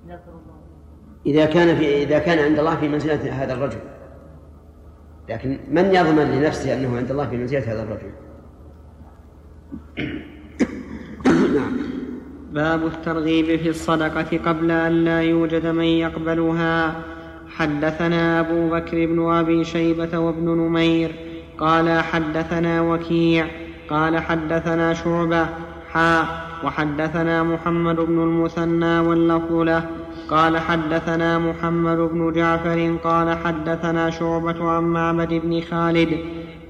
يغفر 0.06 0.30
الله. 0.30 0.60
إذا 1.26 1.46
كان 1.46 1.76
في 1.76 2.02
إذا 2.02 2.18
كان 2.18 2.38
عند 2.38 2.58
الله 2.58 2.76
في 2.76 2.88
منزلة 2.88 3.42
هذا 3.44 3.54
الرجل. 3.54 3.80
لكن 5.28 5.58
من 5.70 5.84
يضمن 5.84 6.30
لنفسه 6.30 6.74
أنه 6.74 6.96
عند 6.96 7.10
الله 7.10 7.28
في 7.28 7.36
منزلة 7.36 7.72
هذا 7.72 7.82
الرجل؟ 7.82 8.12
نعم. 11.56 11.76
باب 12.52 12.86
الترغيب 12.86 13.60
في 13.60 13.68
الصدقة 13.68 14.38
قبل 14.38 14.70
أن 14.70 14.92
لا 14.92 15.22
يوجد 15.22 15.66
من 15.66 15.84
يقبلها. 15.84 17.04
حدثنا 17.58 18.40
أبو 18.40 18.70
بكر 18.70 19.06
بن 19.06 19.30
أبي 19.32 19.64
شيبة 19.64 20.18
وابن 20.18 20.48
نمير 20.48 21.14
قال 21.58 22.02
حدثنا 22.02 22.80
وكيع 22.82 23.46
قال 23.90 24.18
حدثنا 24.18 24.94
شعبة 24.94 25.46
حاء 25.92 26.26
وحدثنا 26.64 27.42
محمد 27.42 27.96
بن 27.96 28.22
المثنى 28.22 29.00
واللفظ 29.00 29.52
له 29.52 29.84
قال 30.30 30.58
حدثنا 30.58 31.38
محمد 31.38 31.96
بن 31.96 32.32
جعفر 32.32 32.96
قال 33.04 33.38
حدثنا 33.38 34.10
شعبة 34.10 34.70
عن 34.70 34.84
معبد 34.84 35.34
بن 35.34 35.60
خالد 35.60 36.18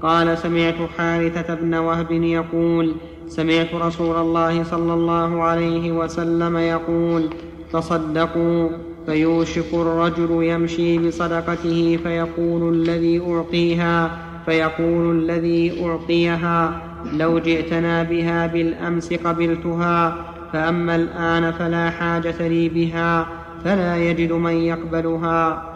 قال 0.01 0.37
سمعت 0.37 0.75
حارثة 0.97 1.55
بن 1.55 1.75
وهب 1.75 2.11
يقول 2.11 2.95
سمعت 3.27 3.73
رسول 3.73 4.15
الله 4.15 4.63
صلى 4.63 4.93
الله 4.93 5.43
عليه 5.43 5.91
وسلم 5.91 6.57
يقول 6.57 7.29
تصدقوا 7.73 8.69
فيوشك 9.09 9.73
الرجل 9.73 10.43
يمشي 10.43 10.97
بصدقته 10.97 11.99
فيقول 12.03 12.73
الذي 12.73 13.21
أعطيها 13.21 14.19
فيقول 14.45 15.19
الذي 15.19 15.85
أعطيها 15.85 16.81
لو 17.13 17.39
جئتنا 17.39 18.03
بها 18.03 18.47
بالأمس 18.47 19.13
قبلتها 19.13 20.25
فأما 20.53 20.95
الآن 20.95 21.51
فلا 21.51 21.89
حاجة 21.89 22.47
لي 22.47 22.69
بها 22.69 23.27
فلا 23.63 23.97
يجد 23.97 24.31
من 24.31 24.53
يقبلها. 24.53 25.69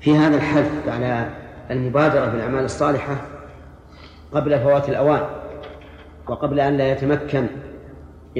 في 0.00 0.16
هذا 0.16 0.36
الحث 0.36 0.88
على 0.88 1.30
المبادرة 1.70 2.26
بالأعمال 2.26 2.64
الصالحة 2.64 3.16
قبل 4.32 4.58
فوات 4.58 4.88
الأوان 4.88 5.22
وقبل 6.28 6.60
أن 6.60 6.76
لا 6.76 6.92
يتمكن 6.92 7.46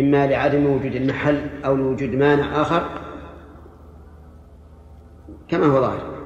إما 0.01 0.27
لعدم 0.27 0.67
وجود 0.67 0.95
المحل 0.95 1.41
أو 1.65 1.77
لوجود 1.77 2.15
مانع 2.15 2.63
آخر 2.63 2.89
كما 5.49 5.67
هو 5.67 5.81
ظاهر. 5.81 6.19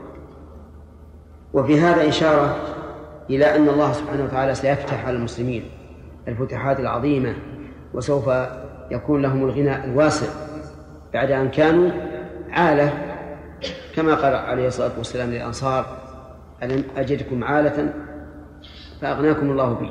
وفي 1.53 1.81
هذا 1.81 2.09
إشارة 2.09 2.57
إلى 3.31 3.57
أن 3.57 3.69
الله 3.69 3.93
سبحانه 3.93 4.25
وتعالى 4.25 4.55
سيفتح 4.55 5.07
على 5.07 5.17
المسلمين 5.17 5.65
الفتوحات 6.29 6.81
العظيمة 6.81 7.35
وسوف 7.95 8.31
يكون 8.91 9.23
لهم 9.23 9.45
الغنى 9.45 9.85
الواسع 9.85 10.27
بعد 11.15 11.31
أن 11.31 11.51
كانوا 11.51 11.91
عالة 12.51 12.93
كما 13.97 14.15
قال 14.15 14.35
عليه 14.35 14.67
الصلاة 14.67 14.99
والسلام 14.99 15.31
للأنصار 15.31 15.87
ألم 16.63 16.85
أجدكم 16.97 17.45
عالة 17.45 17.95
فأغناكم 19.01 19.51
الله 19.51 19.75
بي 19.75 19.91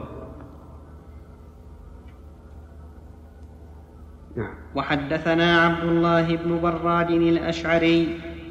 نعم 4.35 4.60
وحدثنا 4.75 5.61
عبد 5.61 5.83
الله 5.83 6.35
بن 6.35 6.59
براد 6.63 7.11
الأشعري 7.11 8.07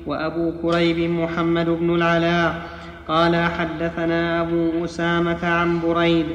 وأبو 0.06 0.52
كريب 0.62 1.10
محمد 1.10 1.68
بن 1.68 1.94
العلاء 1.94 2.62
قال 3.08 3.36
حدثنا 3.36 4.40
أبو 4.40 4.84
أسامة 4.84 5.46
عن 5.46 5.80
بريد 5.80 6.26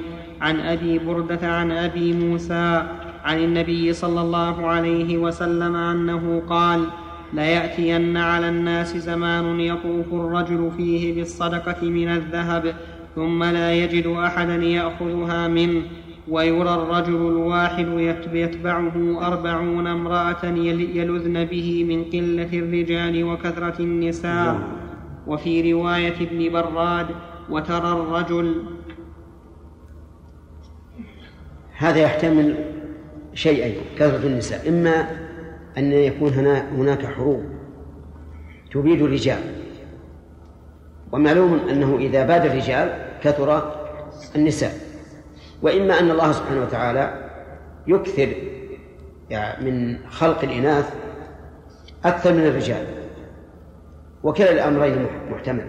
عن 0.41 0.59
أبي 0.59 0.99
بردة 0.99 1.47
عن 1.47 1.71
أبي 1.71 2.13
موسى 2.13 2.83
عن 3.25 3.37
النبي 3.37 3.93
صلى 3.93 4.21
الله 4.21 4.67
عليه 4.67 5.17
وسلم 5.17 5.75
أنه 5.75 6.41
قال 6.49 6.85
ليأتين 7.33 8.17
على 8.17 8.49
الناس 8.49 8.97
زمان 8.97 9.59
يطوف 9.59 10.13
الرجل 10.13 10.71
فيه 10.77 11.15
بالصدقة 11.15 11.89
من 11.89 12.07
الذهب 12.07 12.73
ثم 13.15 13.43
لا 13.43 13.73
يجد 13.73 14.07
أحدا 14.07 14.55
يأخذها 14.55 15.47
منه. 15.47 15.81
ويرى 16.29 16.73
الرجل 16.73 17.15
الواحد 17.15 17.87
يتبعه 18.33 19.27
أربعون 19.27 19.87
امرأة 19.87 20.45
يلذن 20.45 21.45
به 21.45 21.83
من 21.83 22.03
قلة 22.03 22.59
الرجال 22.59 23.23
وكثرة 23.23 23.79
النساء. 23.79 24.59
وفي 25.27 25.73
رواية 25.73 26.15
ابن 26.21 26.51
براد 26.53 27.07
وترى 27.49 27.91
الرجل 27.91 28.63
هذا 31.77 31.99
يحتمل 31.99 32.55
شيئين 33.33 33.75
كثرة 33.97 34.27
النساء. 34.27 34.69
إما 34.69 35.07
أن 35.77 35.91
يكون 35.91 36.31
هناك 36.77 37.05
حروب 37.05 37.43
تبيد 38.71 39.01
الرجال. 39.01 39.39
ومعلوم 41.11 41.59
أنه 41.69 41.97
إذا 41.97 42.25
باد 42.25 42.45
الرجال 42.45 43.05
كثر 43.23 43.71
النساء. 44.35 44.84
وإما 45.61 45.99
أن 45.99 46.11
الله 46.11 46.31
سبحانه 46.31 46.61
وتعالى 46.61 47.29
يكثر 47.87 48.27
يعني 49.29 49.71
من 49.71 49.97
خلق 50.09 50.43
الإناث 50.43 50.93
أكثر 52.05 52.33
من 52.33 52.47
الرجال 52.47 52.85
وكلا 54.23 54.51
الأمرين 54.51 55.05
محتمل 55.31 55.65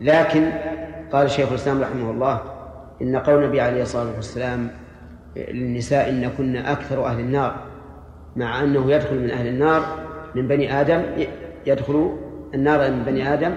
لكن 0.00 0.50
قال 1.12 1.30
شيخ 1.30 1.48
الإسلام 1.48 1.82
رحمه 1.82 2.10
الله 2.10 2.40
إن 3.02 3.16
قول 3.16 3.44
النبي 3.44 3.60
عليه 3.60 3.82
الصلاة 3.82 4.16
والسلام 4.16 4.70
للنساء 5.36 6.08
إن 6.08 6.30
كن 6.38 6.56
أكثر 6.56 7.06
أهل 7.06 7.20
النار 7.20 7.56
مع 8.36 8.62
أنه 8.62 8.90
يدخل 8.92 9.20
من 9.20 9.30
أهل 9.30 9.46
النار 9.46 9.82
من 10.34 10.48
بني 10.48 10.80
آدم 10.80 11.02
يدخل 11.66 12.18
النار 12.54 12.90
من 12.90 13.02
بني 13.02 13.34
آدم 13.34 13.54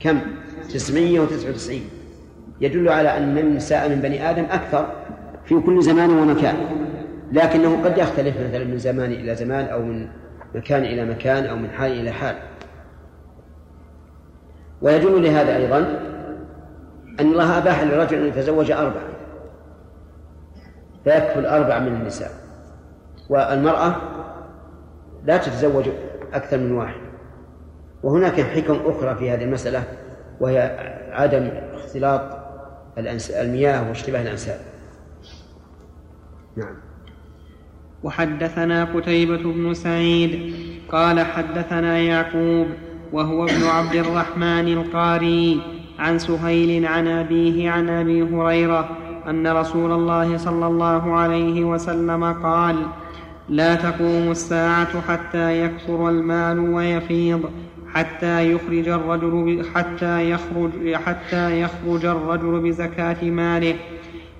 كم؟ 0.00 0.20
تسعمية 0.74 1.20
وتسعة 1.20 1.50
وتسعين 1.50 1.84
يدل 2.60 2.88
على 2.88 3.16
أن 3.16 3.38
النساء 3.38 3.88
من 3.88 4.00
بني 4.00 4.30
آدم 4.30 4.44
أكثر 4.44 4.86
في 5.44 5.60
كل 5.60 5.82
زمان 5.82 6.10
ومكان 6.10 6.56
لكنه 7.32 7.84
قد 7.84 7.98
يختلف 7.98 8.36
مثلا 8.48 8.64
من 8.64 8.78
زمان 8.78 9.12
إلى 9.12 9.34
زمان 9.34 9.64
أو 9.64 9.82
من 9.82 10.08
مكان 10.54 10.84
إلى 10.84 11.04
مكان 11.04 11.46
أو 11.46 11.56
من 11.56 11.70
حال 11.70 11.92
إلى 11.92 12.10
حال. 12.10 12.34
ويدل 14.82 15.22
لهذا 15.22 15.56
أيضا 15.56 15.78
أن 17.20 17.26
الله 17.26 17.58
أباح 17.58 17.82
للرجل 17.82 18.18
أن 18.18 18.26
يتزوج 18.26 18.70
أربعة 18.70 19.08
فيكفل 21.04 21.38
الأربع 21.38 21.78
من 21.78 21.88
النساء 21.88 22.30
والمرأة 23.28 23.96
لا 25.24 25.36
تتزوج 25.36 25.88
أكثر 26.34 26.58
من 26.58 26.72
واحد. 26.72 27.00
وهناك 28.02 28.40
حكم 28.40 28.80
أخرى 28.86 29.14
في 29.14 29.30
هذه 29.30 29.44
المسألة 29.44 29.82
وهي 30.40 30.58
عدم 31.12 31.50
اختلاط 31.74 32.35
المياه 32.98 33.88
واشتباه 33.88 34.22
الأنساب 34.22 34.60
نعم. 36.56 36.74
وحدثنا 38.02 38.84
قتيبة 38.84 39.52
بن 39.52 39.74
سعيد 39.74 40.54
قال 40.88 41.20
حدثنا 41.20 41.98
يعقوب 41.98 42.66
وهو 43.12 43.44
ابن 43.44 43.62
عبد 43.64 43.94
الرحمن 43.94 44.68
القاري 44.68 45.60
عن 45.98 46.18
سهيل 46.18 46.86
عن 46.86 47.06
أبيه 47.06 47.70
عن 47.70 47.88
أبي 47.88 48.22
هريرة 48.22 48.88
أن 49.28 49.46
رسول 49.46 49.92
الله 49.92 50.36
صلى 50.36 50.66
الله 50.66 51.14
عليه 51.14 51.64
وسلم 51.64 52.24
قال 52.24 52.76
لا 53.48 53.74
تقوم 53.74 54.30
الساعة 54.30 55.00
حتى 55.00 55.64
يكثر 55.64 56.08
المال 56.08 56.58
ويفيض 56.58 57.50
حتى 57.94 58.52
يخرج 58.52 58.88
الرجل 58.88 59.66
حتى 59.74 60.30
يخرج 60.30 60.94
حتى 60.94 61.60
يخرج 61.60 62.04
الرجل 62.04 62.60
بزكاة 62.60 63.24
ماله 63.24 63.76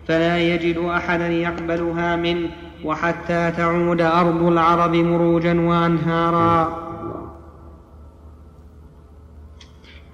فلا 0.09 0.39
يجد 0.39 0.79
أحدا 0.79 1.29
يقبلها 1.29 2.17
منه 2.17 2.49
وحتى 2.85 3.53
تعود 3.57 4.01
أرض 4.01 4.43
العرب 4.43 4.95
مروجا 4.95 5.61
وأنهارا. 5.61 6.87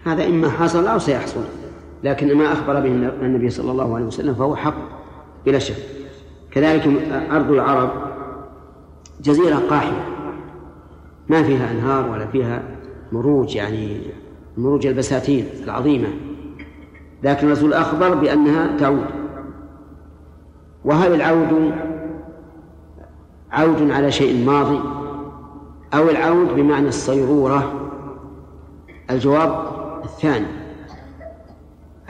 هذا 0.04 0.26
إما 0.26 0.50
حصل 0.50 0.86
أو 0.86 0.98
سيحصل 0.98 1.44
لكن 2.04 2.38
ما 2.38 2.52
أخبر 2.52 2.80
به 2.80 3.10
النبي 3.22 3.50
صلى 3.50 3.70
الله 3.70 3.94
عليه 3.94 4.06
وسلم 4.06 4.34
فهو 4.34 4.56
حق 4.56 4.74
بلا 5.46 5.58
شك. 5.58 5.76
كذلك 6.50 6.88
أرض 7.30 7.50
العرب 7.50 7.90
جزيرة 9.20 9.56
قاحلة 9.70 10.04
ما 11.28 11.42
فيها 11.42 11.70
أنهار 11.70 12.10
ولا 12.10 12.26
فيها 12.26 12.62
مروج 13.12 13.56
يعني 13.56 14.00
مروج 14.56 14.86
البساتين 14.86 15.46
العظيمة. 15.64 16.08
لكن 17.22 17.46
الرسول 17.46 17.74
أخبر 17.74 18.14
بأنها 18.14 18.76
تعود. 18.76 19.06
وهل 20.84 21.14
العود 21.14 21.72
عود 23.52 23.90
على 23.90 24.12
شيء 24.12 24.44
ماضي؟ 24.46 24.80
أو 25.94 26.10
العود 26.10 26.48
بمعنى 26.48 26.88
الصيرورة 26.88 27.90
الجواب 29.10 29.66
الثاني. 30.04 30.46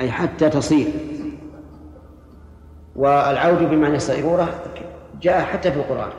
أي 0.01 0.11
حتى 0.11 0.51
تصير. 0.51 0.88
والعود 2.97 3.71
بمعنى 3.71 3.97
الصيرورة 3.97 4.49
جاء 5.23 5.45
حتى 5.45 5.73
في 5.73 5.79
القرآن. 5.79 6.11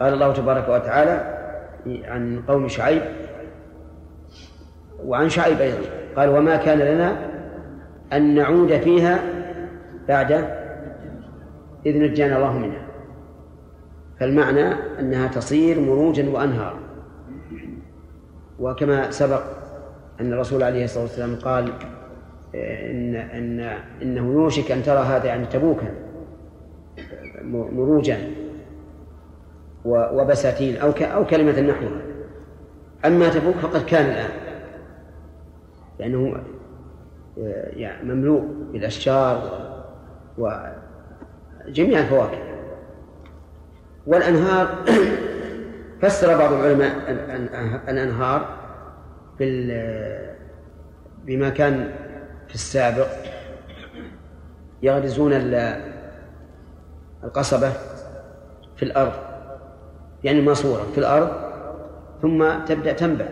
قال 0.00 0.14
الله 0.14 0.32
تبارك 0.32 0.68
وتعالى 0.68 1.39
عن 1.86 2.42
قوم 2.48 2.68
شعيب 2.68 3.02
وعن 5.04 5.28
شعيب 5.28 5.60
أيضا. 5.60 5.78
قال 6.16 6.28
وما 6.28 6.56
كان 6.56 6.78
لنا 6.78 7.30
أن 8.12 8.34
نعود 8.34 8.76
فيها 8.76 9.20
بعد 10.08 10.32
إذ 11.86 11.98
نجانا 11.98 12.36
الله 12.36 12.58
منها. 12.58 12.86
فالمعنى 14.20 14.74
أنها 15.00 15.28
تصير 15.28 15.80
مروجا 15.80 16.30
وأنهارا. 16.30 16.78
وكما 18.58 19.10
سبق 19.10 19.42
أن 20.20 20.32
الرسول 20.32 20.62
عليه 20.62 20.84
الصلاة 20.84 21.02
والسلام 21.02 21.36
قال 21.36 21.72
إن 22.54 23.14
إن 23.16 23.60
إنه 24.02 24.32
يوشك 24.32 24.70
أن 24.70 24.82
ترى 24.82 24.98
هذا 24.98 25.26
يعني 25.26 25.46
تبوكا 25.46 25.94
مروجا. 27.72 28.16
وبساتين 29.84 30.76
أو 30.76 30.90
أو 30.90 31.26
كلمة 31.26 31.60
نحوها 31.60 32.02
أما 33.04 33.28
تبوك 33.28 33.56
فقد 33.56 33.84
كان 33.84 34.04
الآن. 34.04 34.30
لأنه 35.98 36.42
يعني 37.76 38.14
مملوء 38.14 38.40
بالأشجار 38.72 39.60
وجميع 40.38 42.00
الفواكه. 42.00 42.38
والأنهار 44.06 44.84
فسر 46.02 46.38
بعض 46.38 46.52
العلماء 46.52 46.92
الأنهار 47.88 48.60
بما 51.24 51.48
كان 51.48 51.92
في 52.48 52.54
السابق 52.54 53.08
يغرزون 54.82 55.32
القصبة 57.24 57.72
في 58.76 58.82
الأرض. 58.82 59.29
يعني 60.24 60.40
ماسورة 60.40 60.86
في 60.92 60.98
الأرض 60.98 61.30
ثم 62.22 62.64
تبدأ 62.66 62.92
تنبع 62.92 63.28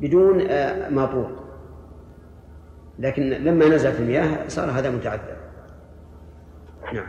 بدون 0.00 0.40
آه، 0.40 0.88
ماطور. 0.88 1.42
لكن 2.98 3.22
لما 3.22 3.68
نزلت 3.68 4.00
المياه 4.00 4.48
صار 4.48 4.70
هذا 4.70 4.90
متعذر 4.90 5.36
نعم. 6.94 7.06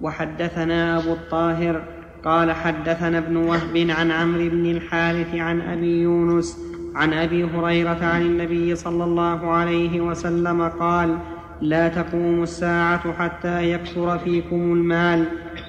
وحدثنا 0.00 0.98
أبو 0.98 1.12
الطاهر 1.12 1.82
قال 2.24 2.52
حدثنا 2.52 3.18
ابن 3.18 3.36
وهب 3.36 3.86
عن 3.90 4.10
عمرو 4.10 4.48
بن 4.48 4.66
الحارث 4.66 5.34
عن 5.34 5.60
أبي 5.60 6.02
يونس 6.02 6.58
عن 6.94 7.12
أبي 7.12 7.44
هريرة 7.44 8.04
عن 8.04 8.22
النبي 8.22 8.76
صلى 8.76 9.04
الله 9.04 9.50
عليه 9.50 10.00
وسلم 10.00 10.68
قال 10.68 11.18
لا 11.60 11.88
تقوم 11.88 12.42
الساعة 12.42 13.12
حتى 13.12 13.72
يكثر 13.72 14.18
فيكم 14.18 14.72
المال 14.72 15.24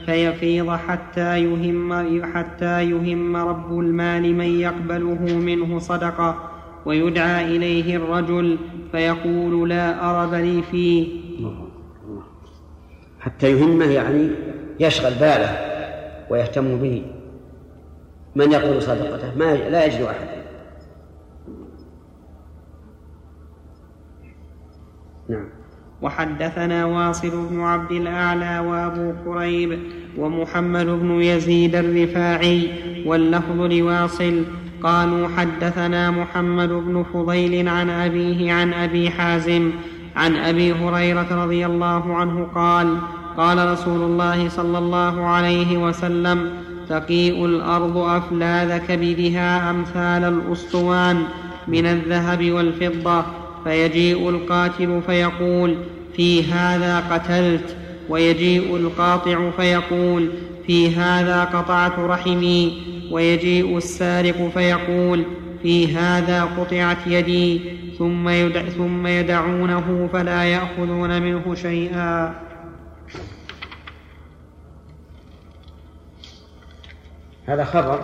فيفيض 0.06 0.69
حتى 0.69 1.43
يهم 1.43 2.23
حتى 2.34 2.84
يهم 2.84 3.36
رب 3.36 3.80
المال 3.80 4.36
من 4.36 4.60
يقبله 4.60 5.38
منه 5.38 5.80
صدقة 5.80 6.50
ويدعى 6.86 7.56
إليه 7.56 7.97
الرجل 7.97 8.58
فيقول 8.91 9.69
لا 9.69 10.10
أرب 10.10 10.34
لي 10.34 10.62
فيه. 10.62 11.21
حتى 13.19 13.52
يهمه 13.52 13.86
يعني 13.86 14.30
يشغل 14.80 15.13
باله 15.13 15.58
ويهتم 16.30 16.78
به. 16.78 17.06
من 18.36 18.52
يقبل 18.52 18.82
صدقته؟ 18.82 19.36
ما 19.36 19.56
لا 19.56 19.86
يجد 19.86 20.02
أحد. 20.02 20.28
نعم. 25.30 25.56
وحدثنا 26.01 26.86
واصل 26.86 27.47
بن 27.49 27.62
عبد 27.62 27.91
الأعلى 27.91 28.60
وأبو 28.60 29.13
كريب 29.25 29.79
ومحمد 30.17 30.86
بن 30.86 31.21
يزيد 31.21 31.75
الرفاعي 31.75 32.69
واللفظ 33.05 33.62
لواصل. 33.62 34.43
قالوا 34.83 35.27
حدثنا 35.38 36.12
محمد 36.12 36.69
بن 36.69 37.05
فضيل 37.13 37.67
عن 37.67 37.89
أبيه 37.89 38.53
عن 38.53 38.73
أبي 38.73 39.10
حازم 39.10 39.71
عن 40.15 40.36
أبي 40.36 40.73
هريرة 40.73 41.43
رضي 41.43 41.65
الله 41.65 42.15
عنه 42.15 42.47
قال 42.55 42.97
قال 43.38 43.71
رسول 43.71 44.01
الله 44.01 44.49
صلى 44.49 44.77
الله 44.77 45.25
عليه 45.25 45.77
وسلم 45.77 46.51
تقيء 46.89 47.45
الأرض 47.45 47.97
أفلاذ 47.97 48.77
كبدها 48.77 49.69
أمثال 49.69 50.23
الأسطوان 50.33 51.23
من 51.67 51.86
الذهب 51.86 52.51
والفضة. 52.51 53.46
فيجيء 53.63 54.29
القاتل 54.29 55.01
فيقول 55.05 55.77
في 56.15 56.43
هذا 56.43 56.99
قتلت. 56.99 57.77
ويجيء 58.09 58.75
القاطع 58.75 59.49
فيقول 59.49 60.31
في 60.67 60.95
هذا 60.95 61.43
قطعت 61.43 61.99
رحمي. 61.99 62.83
ويجيء 63.11 63.77
السارق 63.77 64.47
فيقول 64.47 65.25
في 65.63 65.97
هذا 65.97 66.43
قطعت 66.43 67.07
يدي. 67.07 67.77
ثم, 67.97 68.29
يدع 68.29 68.61
ثم 68.61 69.07
يدعونه 69.07 70.09
فلا 70.13 70.43
يأخذون 70.43 71.21
منه 71.21 71.55
شيئا. 71.55 72.35
هذا 77.45 77.63
خبر 77.63 77.99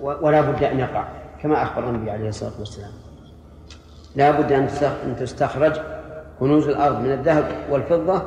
ولا 0.00 0.40
بد 0.40 0.62
أن 0.62 0.78
يقع 0.78 1.08
كما 1.42 1.62
أخبر 1.62 1.90
النبي 1.90 2.10
عليه 2.10 2.28
الصلاة 2.28 2.58
والسلام. 2.58 3.03
لا 4.16 4.30
بد 4.30 4.52
أن 4.52 5.16
تستخرج 5.18 5.80
كنوز 6.40 6.68
الأرض 6.68 7.00
من 7.00 7.12
الذهب 7.12 7.44
والفضة 7.70 8.22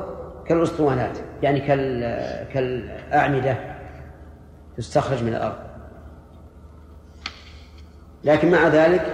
كالأسطوانات 0.46 1.18
يعني 1.42 1.60
كالأعمدة 2.52 3.56
تستخرج 4.76 5.22
من 5.22 5.34
الأرض. 5.34 5.56
لكن 8.24 8.50
مع 8.50 8.68
ذلك 8.68 9.06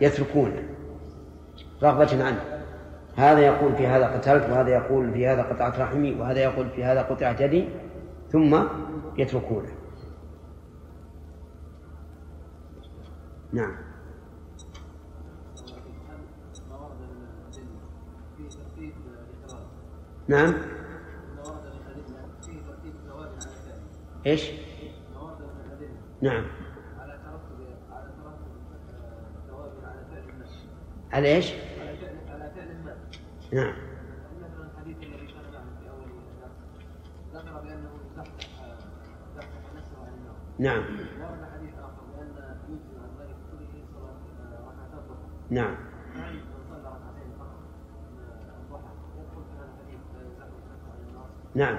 يتركون 0.00 0.52
رغبة 1.82 2.24
عنه. 2.24 2.40
هذا 3.16 3.40
يقول 3.40 3.76
في 3.76 3.86
هذا 3.86 4.06
قتلت 4.06 4.50
وهذا 4.50 4.70
يقول 4.70 5.12
في 5.12 5.26
هذا 5.26 5.42
قطعت 5.42 5.78
رحمي 5.78 6.14
وهذا 6.14 6.38
يقول 6.38 6.70
في 6.70 6.84
هذا 6.84 7.02
قطعت 7.02 7.40
يدي 7.40 7.68
ثم 8.32 8.62
يتركونه. 9.16 9.68
نعم. 13.52 13.87
نعم. 20.28 20.54
إيش؟ 24.26 24.50
نعم. 26.22 26.44
على 31.12 31.36
إيش؟ 31.36 31.52
على 31.52 32.50
فعل 32.56 32.70
المال 32.70 32.96
نعم. 33.52 33.74
مثلا 34.42 34.70
الحديث 34.72 34.96
الذي 34.96 35.26
كان 35.26 35.42
في 35.42 35.88
ذكر 37.34 37.60
بانه 37.60 37.90
نفسه 38.16 40.04
عن 40.04 40.12
نعم. 40.58 40.78
ورد 40.78 41.48
حديث 41.54 41.74
اخر 41.74 42.04
بان 42.16 42.34
صلاه 43.92 44.28
نعم. 45.50 45.76
نعم. 51.58 51.78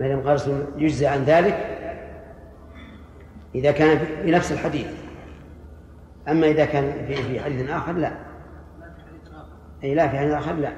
ما 0.00 0.08
دام 0.08 0.20
قال 0.20 0.66
يجزي 0.76 1.06
عن 1.06 1.24
ذلك 1.24 1.78
إذا 3.54 3.72
كان 3.72 3.98
بنفس 4.24 4.52
الحديث. 4.52 4.86
أما 6.28 6.46
إذا 6.46 6.64
كان 6.64 7.06
في 7.06 7.14
في 7.14 7.40
حديث 7.40 7.70
آخر 7.70 7.92
لا. 7.92 8.12
أي 9.84 9.94
لا 9.94 10.08
في 10.08 10.18
حديث 10.18 10.32
آخر 10.32 10.52
لا. 10.52 10.72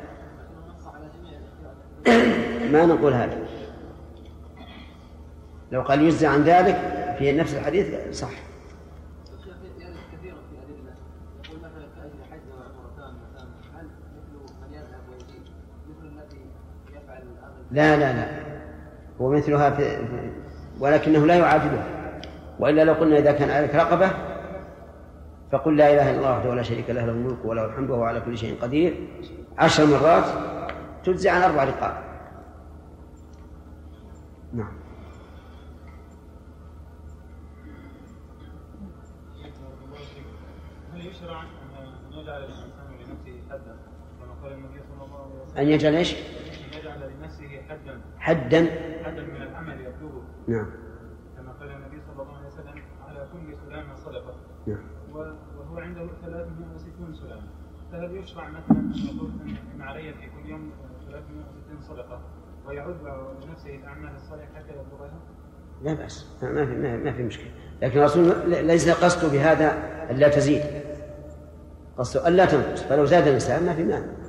ما 2.72 2.86
نقول 2.86 3.12
هذا. 3.12 3.38
لو 5.72 5.82
قال 5.82 6.02
يجزي 6.02 6.26
عن 6.26 6.42
ذلك 6.42 6.76
في 7.18 7.32
نفس 7.32 7.54
الحديث 7.54 8.18
صح. 8.18 8.51
لا 17.72 17.96
لا 17.96 18.12
لا. 18.12 18.42
هو 19.20 19.30
مثلها 19.30 19.70
في 19.70 19.96
ولكنه 20.80 21.26
لا 21.26 21.34
يعادلها 21.34 21.86
وإلا 22.58 22.84
لو 22.84 22.92
قلنا 22.92 23.18
إذا 23.18 23.32
كان 23.32 23.50
عليك 23.50 23.74
رقبة 23.74 24.10
فقل 25.52 25.76
لا 25.76 25.92
إله 25.92 26.10
إلا 26.10 26.18
الله 26.18 26.32
وحده 26.36 26.50
ولا 26.50 26.62
شريك 26.62 26.90
له 26.90 27.06
له 27.06 27.12
الملك 27.12 27.44
وله 27.44 27.64
الحمد 27.64 27.90
وهو 27.90 28.04
على 28.04 28.20
كل 28.20 28.38
شيء 28.38 28.58
قدير. 28.62 29.08
عشر 29.58 29.86
مرات 29.86 30.24
تجزي 31.04 31.28
عن 31.28 31.42
أربع 31.42 31.64
رقاب. 31.64 31.94
نعم. 34.52 34.72
هل 40.94 41.06
يشرع 41.06 41.42
أن 41.42 42.18
يجعل 42.18 42.38
الإنسان 42.38 42.86
لنفسه 42.98 43.40
حدا؟ 43.50 43.76
كما 44.20 44.34
قال 44.42 44.52
النبي 44.52 44.80
صلى 44.80 45.04
الله 45.04 45.18
عليه 45.24 45.44
وسلم. 45.44 45.58
أن 45.58 45.68
يجعل 45.68 45.94
إيش؟ 45.94 46.16
حدا. 46.90 48.00
حدا. 48.18 48.66
حدا 49.04 49.22
من 49.22 49.42
العمل 49.42 49.80
يبلغه 49.80 50.22
نعم. 50.48 50.66
كما 51.36 51.52
قال 51.52 51.70
النبي 51.70 52.00
صلى 52.00 52.22
الله 52.22 52.36
عليه 52.36 52.46
وسلم 52.46 52.82
على 53.08 53.28
كل 53.32 53.56
سلامة 53.66 53.96
صدقة. 53.96 54.34
نعم. 54.66 54.84
وهو 55.12 55.78
عنده 55.78 56.08
360 56.22 57.14
سلامة. 57.14 57.48
فهل 57.92 58.16
يشرع 58.16 58.48
مثلا 58.48 58.78
أن 58.78 58.92
يقول 59.16 59.30
إن 59.74 59.82
علي 59.82 60.14
في 60.14 60.26
كل 60.26 60.50
يوم 60.50 60.72
360 61.08 61.80
صدقة 61.80 62.20
ويعد 62.66 62.96
لنفسه 63.44 63.74
الأعمال 63.74 64.14
الصالحة 64.14 64.54
حتى 64.54 64.70
يبلغها؟ 64.70 65.20
لا 65.82 65.94
بأس. 65.94 66.26
ما 66.42 66.66
في 66.66 66.74
ما 67.04 67.12
في 67.12 67.22
مشكلة. 67.22 67.50
لكن 67.82 67.98
الرسول 67.98 68.50
ليس 68.50 68.90
قصده 69.04 69.28
بهذا 69.32 69.72
ألا 70.10 70.28
تزيد. 70.28 70.62
قصده 71.98 72.28
ألا 72.28 72.44
تنقص. 72.44 72.82
فلو 72.82 73.04
زاد 73.04 73.26
الإنسان 73.26 73.66
ما 73.66 73.74
في 73.74 73.84
مانع. 73.84 74.21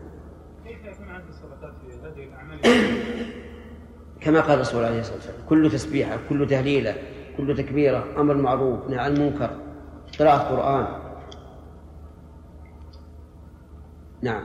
كما 4.23 4.41
قال 4.41 4.51
الرسول 4.51 4.83
عليه 4.83 4.99
الصلاة 4.99 5.15
والسلام 5.15 5.47
كل 5.49 5.71
تسبيحة 5.71 6.19
كل 6.29 6.47
تهليلة 6.47 6.95
كل 7.37 7.57
تكبيرة 7.57 8.21
أمر 8.21 8.33
معروف 8.33 8.89
نهي 8.89 8.99
عن 8.99 9.13
المنكر 9.13 9.49
قراءة 10.19 10.37
قران 10.37 11.03
نعم. 14.21 14.43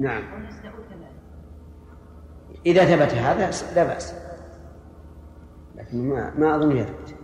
نعم. 0.00 0.22
إذا 2.66 2.84
ثبت 2.84 3.14
هذا 3.14 3.50
لا 3.74 3.84
بأس. 3.84 4.14
لكن 5.76 6.08
ما 6.08 6.34
ما 6.38 6.56
أظن 6.56 6.76
يثبت. 6.76 7.14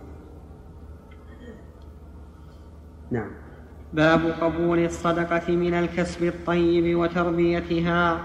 نعم. 3.11 3.44
باب 3.93 4.35
قبول 4.41 4.79
الصدقة 4.79 5.55
من 5.55 5.73
الكسب 5.73 6.23
الطيب 6.23 6.97
وتربيتها. 6.97 8.19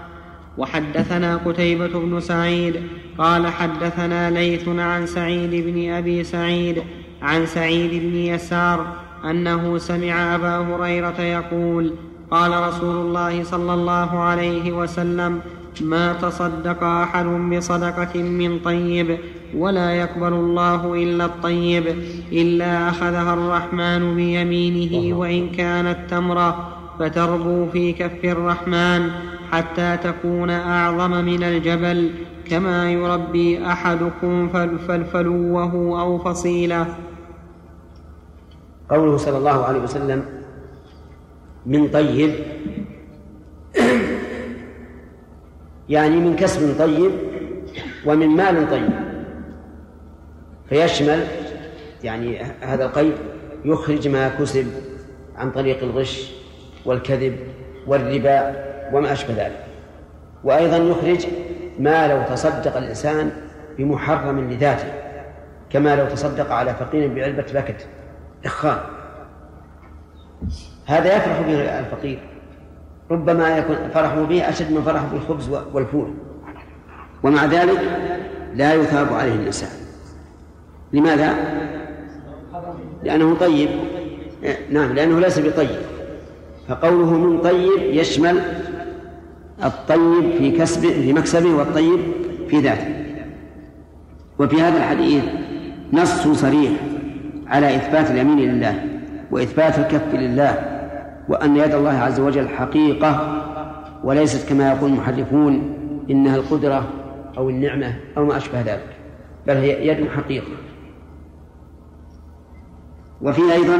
وحدثنا 0.57 1.37
قتيبة 1.37 1.99
بن 1.99 2.19
سعيد 2.19 2.83
قال 3.17 3.47
حدثنا 3.47 4.29
ليث 4.29 4.67
عن 4.67 5.05
سعيد 5.05 5.65
بن 5.65 5.91
أبي 5.91 6.23
سعيد 6.23 6.83
عن 7.21 7.45
سعيد 7.45 8.03
بن 8.03 8.15
يسار 8.15 8.93
أنه 9.25 9.77
سمع 9.77 10.35
أبا 10.35 10.57
هريرة 10.57 11.21
يقول 11.21 11.93
قال 12.31 12.67
رسول 12.67 12.95
الله 12.95 13.43
صلى 13.43 13.73
الله 13.73 14.19
عليه 14.19 14.71
وسلم 14.71 15.39
ما 15.81 16.13
تصدق 16.13 16.83
أحد 16.83 17.25
بصدقة 17.25 18.21
من 18.21 18.59
طيب 18.59 19.17
ولا 19.57 19.91
يقبل 19.93 20.33
الله 20.33 20.93
إلا 20.93 21.25
الطيب 21.25 21.83
إلا 22.31 22.89
أخذها 22.89 23.33
الرحمن 23.33 24.15
بيمينه 24.15 25.17
وإن 25.17 25.49
كانت 25.49 25.97
تمرة 26.09 26.77
فتربو 26.99 27.65
في 27.69 27.93
كف 27.93 28.25
الرحمن 28.25 29.09
حتى 29.51 29.97
تكون 29.97 30.49
أعظم 30.49 31.11
من 31.25 31.43
الجبل 31.43 32.11
كما 32.45 32.91
يربي 32.91 33.65
أحدكم 33.65 34.49
فلفلوه 34.87 36.01
أو 36.01 36.17
فصيلة. 36.17 36.95
قوله 38.89 39.17
صلى 39.17 39.37
الله 39.37 39.63
عليه 39.65 39.79
وسلم 39.79 40.25
من 41.65 41.87
طيب 41.87 42.31
يعني 45.89 46.15
من 46.15 46.35
كسب 46.35 46.79
طيب 46.79 47.11
ومن 48.05 48.27
مال 48.27 48.69
طيب. 48.71 49.10
فيشمل 50.71 51.27
يعني 52.03 52.41
هذا 52.61 52.85
القيد 52.85 53.13
يخرج 53.65 54.07
ما 54.07 54.29
كسب 54.29 54.67
عن 55.37 55.51
طريق 55.51 55.83
الغش 55.83 56.31
والكذب 56.85 57.35
والربا 57.87 58.55
وما 58.93 59.11
أشبه 59.11 59.33
ذلك. 59.33 59.65
وأيضا 60.43 60.77
يخرج 60.77 61.27
ما 61.79 62.07
لو 62.07 62.21
تصدق 62.35 62.77
الإنسان 62.77 63.31
بمحرم 63.77 64.51
لذاته 64.51 64.93
كما 65.69 65.95
لو 65.95 66.05
تصدق 66.05 66.51
على 66.51 66.73
فقير 66.73 67.13
بعلبة 67.13 67.45
بكت 67.53 67.87
إخاء 68.45 68.89
هذا 70.85 71.17
يفرح 71.17 71.41
به 71.41 71.79
الفقير 71.79 72.19
ربما 73.11 73.57
يكون 73.57 73.77
فرحه 73.93 74.23
به 74.23 74.49
أشد 74.49 74.71
من 74.71 74.81
فرحه 74.81 75.05
بالخبز 75.11 75.49
والفول 75.73 76.13
ومع 77.23 77.45
ذلك 77.45 77.79
لا 78.55 78.73
يثاب 78.73 79.13
عليه 79.13 79.35
الإنسان 79.35 79.80
لماذا؟ 80.93 81.35
لأنه 83.03 83.35
طيب. 83.35 83.69
نعم 84.71 84.93
لأنه 84.93 85.19
ليس 85.19 85.39
بطيب. 85.39 85.69
فقوله 86.67 87.13
من 87.13 87.41
طيب 87.41 87.81
يشمل 87.81 88.41
الطيب 89.63 90.31
في 90.37 90.51
كسبه 90.51 90.89
في 90.89 91.13
مكسبه 91.13 91.49
والطيب 91.55 91.99
في 92.47 92.59
ذاته. 92.59 93.01
وفي 94.39 94.61
هذا 94.61 94.77
الحديث 94.77 95.23
نص 95.93 96.27
صريح 96.27 96.71
على 97.47 97.75
إثبات 97.75 98.11
اليمين 98.11 98.39
لله 98.39 98.85
وإثبات 99.31 99.79
الكف 99.79 100.13
لله 100.15 100.81
وأن 101.29 101.57
يد 101.57 101.73
الله 101.73 101.91
عز 101.91 102.19
وجل 102.19 102.47
حقيقة 102.49 103.41
وليست 104.03 104.49
كما 104.49 104.71
يقول 104.71 104.91
المحرفون 104.91 105.77
إنها 106.09 106.35
القدرة 106.35 106.87
أو 107.37 107.49
النعمة 107.49 107.93
أو 108.17 108.25
ما 108.25 108.37
أشبه 108.37 108.61
ذلك 108.61 108.87
بل 109.47 109.55
هي 109.55 109.87
يد 109.87 110.07
حقيقة. 110.09 110.51
وفي 113.21 113.53
أيضا 113.53 113.75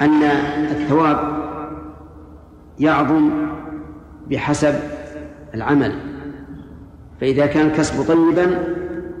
أن 0.00 0.22
الثواب 0.70 1.18
يعظم 2.78 3.30
بحسب 4.30 4.74
العمل. 5.54 5.92
فإذا 7.20 7.46
كان 7.46 7.66
الكسب 7.66 8.02
طيبا 8.08 8.58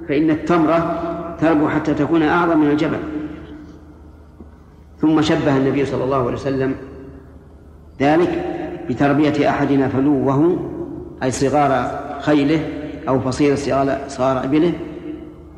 فإن 0.08 0.30
التمرة 0.30 1.02
تربو 1.40 1.68
حتى 1.68 1.94
تكون 1.94 2.22
أعظم 2.22 2.58
من 2.58 2.70
الجبل. 2.70 2.98
ثم 5.00 5.22
شبه 5.22 5.56
النبي 5.56 5.84
صلى 5.84 6.04
الله 6.04 6.16
عليه 6.16 6.34
وسلم 6.34 6.74
ذلك 8.00 8.44
بتربية 8.88 9.50
أحدنا 9.50 9.88
فلوه 9.88 10.58
أي 11.22 11.30
صغار 11.30 12.00
خيله 12.20 12.60
أو 13.08 13.20
فصيل 13.20 13.58
صغار 14.08 14.44
إبله 14.44 14.72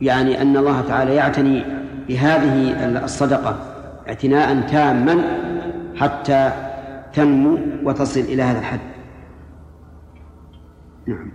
يعني 0.00 0.42
أن 0.42 0.56
الله 0.56 0.80
تعالى 0.80 1.14
يعتني 1.14 1.64
بهذه 2.08 2.72
الصدقة. 3.04 3.56
اعتناء 4.10 4.60
تاما 4.60 5.16
حتى 5.96 6.52
تنمو 7.14 7.58
وتصل 7.84 8.20
إلى 8.20 8.42
هذا 8.42 8.58
الحد. 8.58 8.80
نعم. 11.06 11.30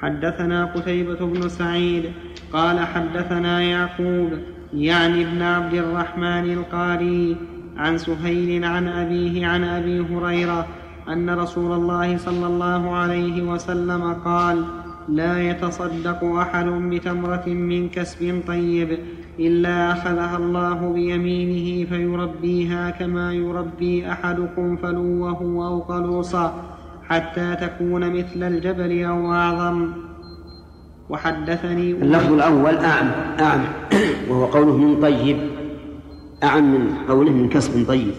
حدثنا 0.00 0.64
قتيبة 0.64 1.26
بن 1.26 1.48
سعيد 1.48 2.12
قال 2.52 2.80
حدثنا 2.80 3.62
يعقوب 3.62 4.30
يعني 4.74 5.22
ابن 5.22 5.42
عبد 5.42 5.74
الرحمن 5.74 6.52
القاري 6.52 7.36
عن 7.76 7.98
سهيل 7.98 8.64
عن 8.64 8.88
أبيه 8.88 9.46
عن 9.46 9.64
أبي 9.64 10.00
هريرة 10.00 10.66
أن 11.08 11.30
رسول 11.30 11.72
الله 11.72 12.16
صلى 12.16 12.46
الله 12.46 12.96
عليه 12.96 13.42
وسلم 13.42 14.12
قال 14.12 14.64
لا 15.08 15.50
يتصدق 15.50 16.24
أحد 16.24 16.66
بتمرة 16.66 17.46
من 17.46 17.88
كسب 17.88 18.42
طيب 18.46 18.98
إلا 19.40 19.92
أخذها 19.92 20.36
الله 20.36 20.92
بيمينه 20.92 21.88
فيربيها 21.88 22.90
كما 22.90 23.32
يربي 23.32 24.12
أحدكم 24.12 24.76
فلوه 24.76 25.40
أو 25.68 25.80
قلوصا 25.80 26.64
حتى 27.08 27.56
تكون 27.56 28.10
مثل 28.10 28.42
الجبل 28.42 29.04
أو 29.04 29.32
أعظم. 29.32 29.92
وحدثني 31.10 31.90
اللفظ 31.90 32.32
الأول 32.32 32.76
أعم 32.76 33.08
أعم 33.40 33.60
وهو 34.28 34.44
قوله 34.44 34.76
من 34.76 35.00
طيب. 35.00 35.38
أعم 36.44 36.74
من 36.74 36.94
قوله 37.08 37.30
من 37.30 37.48
كسب 37.48 37.88
طيب. 37.88 38.14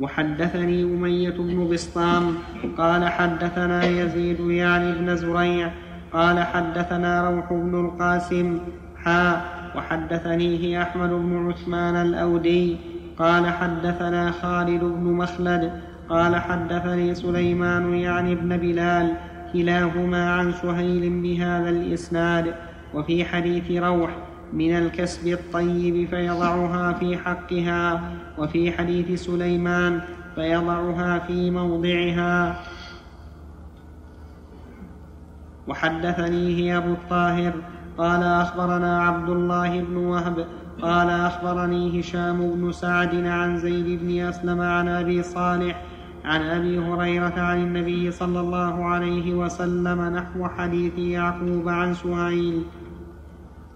وحدثني 0.00 0.82
أمية 0.82 1.30
بن 1.30 1.68
بسطام 1.72 2.34
قال 2.78 3.08
حدثنا 3.08 3.84
يزيد 3.84 4.40
يعني 4.40 4.92
بن 4.92 5.16
زريع 5.16 5.70
قال 6.12 6.38
حدثنا 6.38 7.30
روح 7.30 7.52
بن 7.52 7.74
القاسم 7.84 8.58
حا 8.96 9.40
وحدثنيه 9.76 10.82
أحمد 10.82 11.10
بن 11.10 11.50
عثمان 11.50 11.96
الأودي. 11.96 12.76
قال 13.18 13.46
حدثنا 13.46 14.30
خالد 14.30 14.84
بن 14.84 15.04
مخلد 15.04 15.72
قال 16.08 16.36
حدثني 16.36 17.14
سليمان 17.14 17.94
يعني 17.94 18.32
ابن 18.32 18.56
بلال 18.56 19.12
كلاهما 19.52 20.32
عن 20.32 20.52
سهيل 20.52 21.22
بهذا 21.22 21.70
الإسناد. 21.70 22.54
وفي 22.94 23.24
حديث 23.24 23.82
روح 23.82 24.10
من 24.52 24.76
الكسب 24.76 25.26
الطيب 25.26 26.08
فيضعها 26.08 26.92
في 26.92 27.16
حقها 27.16 28.00
وفي 28.38 28.72
حديث 28.72 29.22
سليمان 29.22 30.00
فيضعها 30.34 31.18
في 31.18 31.50
موضعها. 31.50 32.56
وحدثنيه 35.68 36.78
ابو 36.78 36.92
الطاهر 36.92 37.52
قال 37.98 38.22
أخبرنا 38.22 39.02
عبد 39.02 39.28
الله 39.28 39.80
بن 39.80 39.96
وهب 39.96 40.46
قال 40.82 41.10
أخبرني 41.10 42.00
هشام 42.00 42.50
بن 42.54 42.72
سعد 42.72 43.14
عن 43.26 43.58
زيد 43.58 44.00
بن 44.02 44.20
أسلم 44.20 44.60
عن 44.60 44.88
أبي 44.88 45.22
صالح 45.22 45.82
عن 46.24 46.42
أبي 46.42 46.78
هريرة 46.78 47.40
عن 47.40 47.58
النبي 47.58 48.10
صلى 48.10 48.40
الله 48.40 48.84
عليه 48.84 49.34
وسلم 49.34 50.14
نحو 50.16 50.48
حديث 50.48 50.98
يعقوب 50.98 51.68
عن 51.68 51.94
سهيل. 51.94 52.62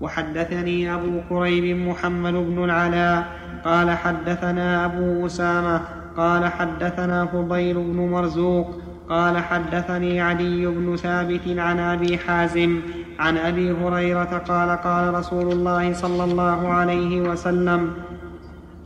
وحدثني 0.00 0.94
أبو 0.94 1.20
كريب 1.28 1.88
محمد 1.88 2.32
بن 2.32 2.64
العلاء 2.64 3.26
قال 3.64 3.90
حدثنا 3.90 4.84
أبو 4.84 5.26
أسامة 5.26 5.80
قال 6.16 6.44
حدثنا 6.44 7.26
فضيل 7.26 7.74
بن 7.74 8.10
مرزوق 8.10 8.81
قال 9.08 9.38
حدثني 9.38 10.20
علي 10.20 10.66
بن 10.66 10.96
ثابت 10.96 11.40
عن 11.46 11.78
أبي 11.78 12.18
حازم 12.18 12.80
عن 13.18 13.36
أبي 13.36 13.72
هريرة 13.72 14.42
قال 14.48 14.70
قال 14.70 15.14
رسول 15.14 15.52
الله 15.52 15.92
صلى 15.92 16.24
الله 16.24 16.68
عليه 16.68 17.20
وسلم 17.20 17.90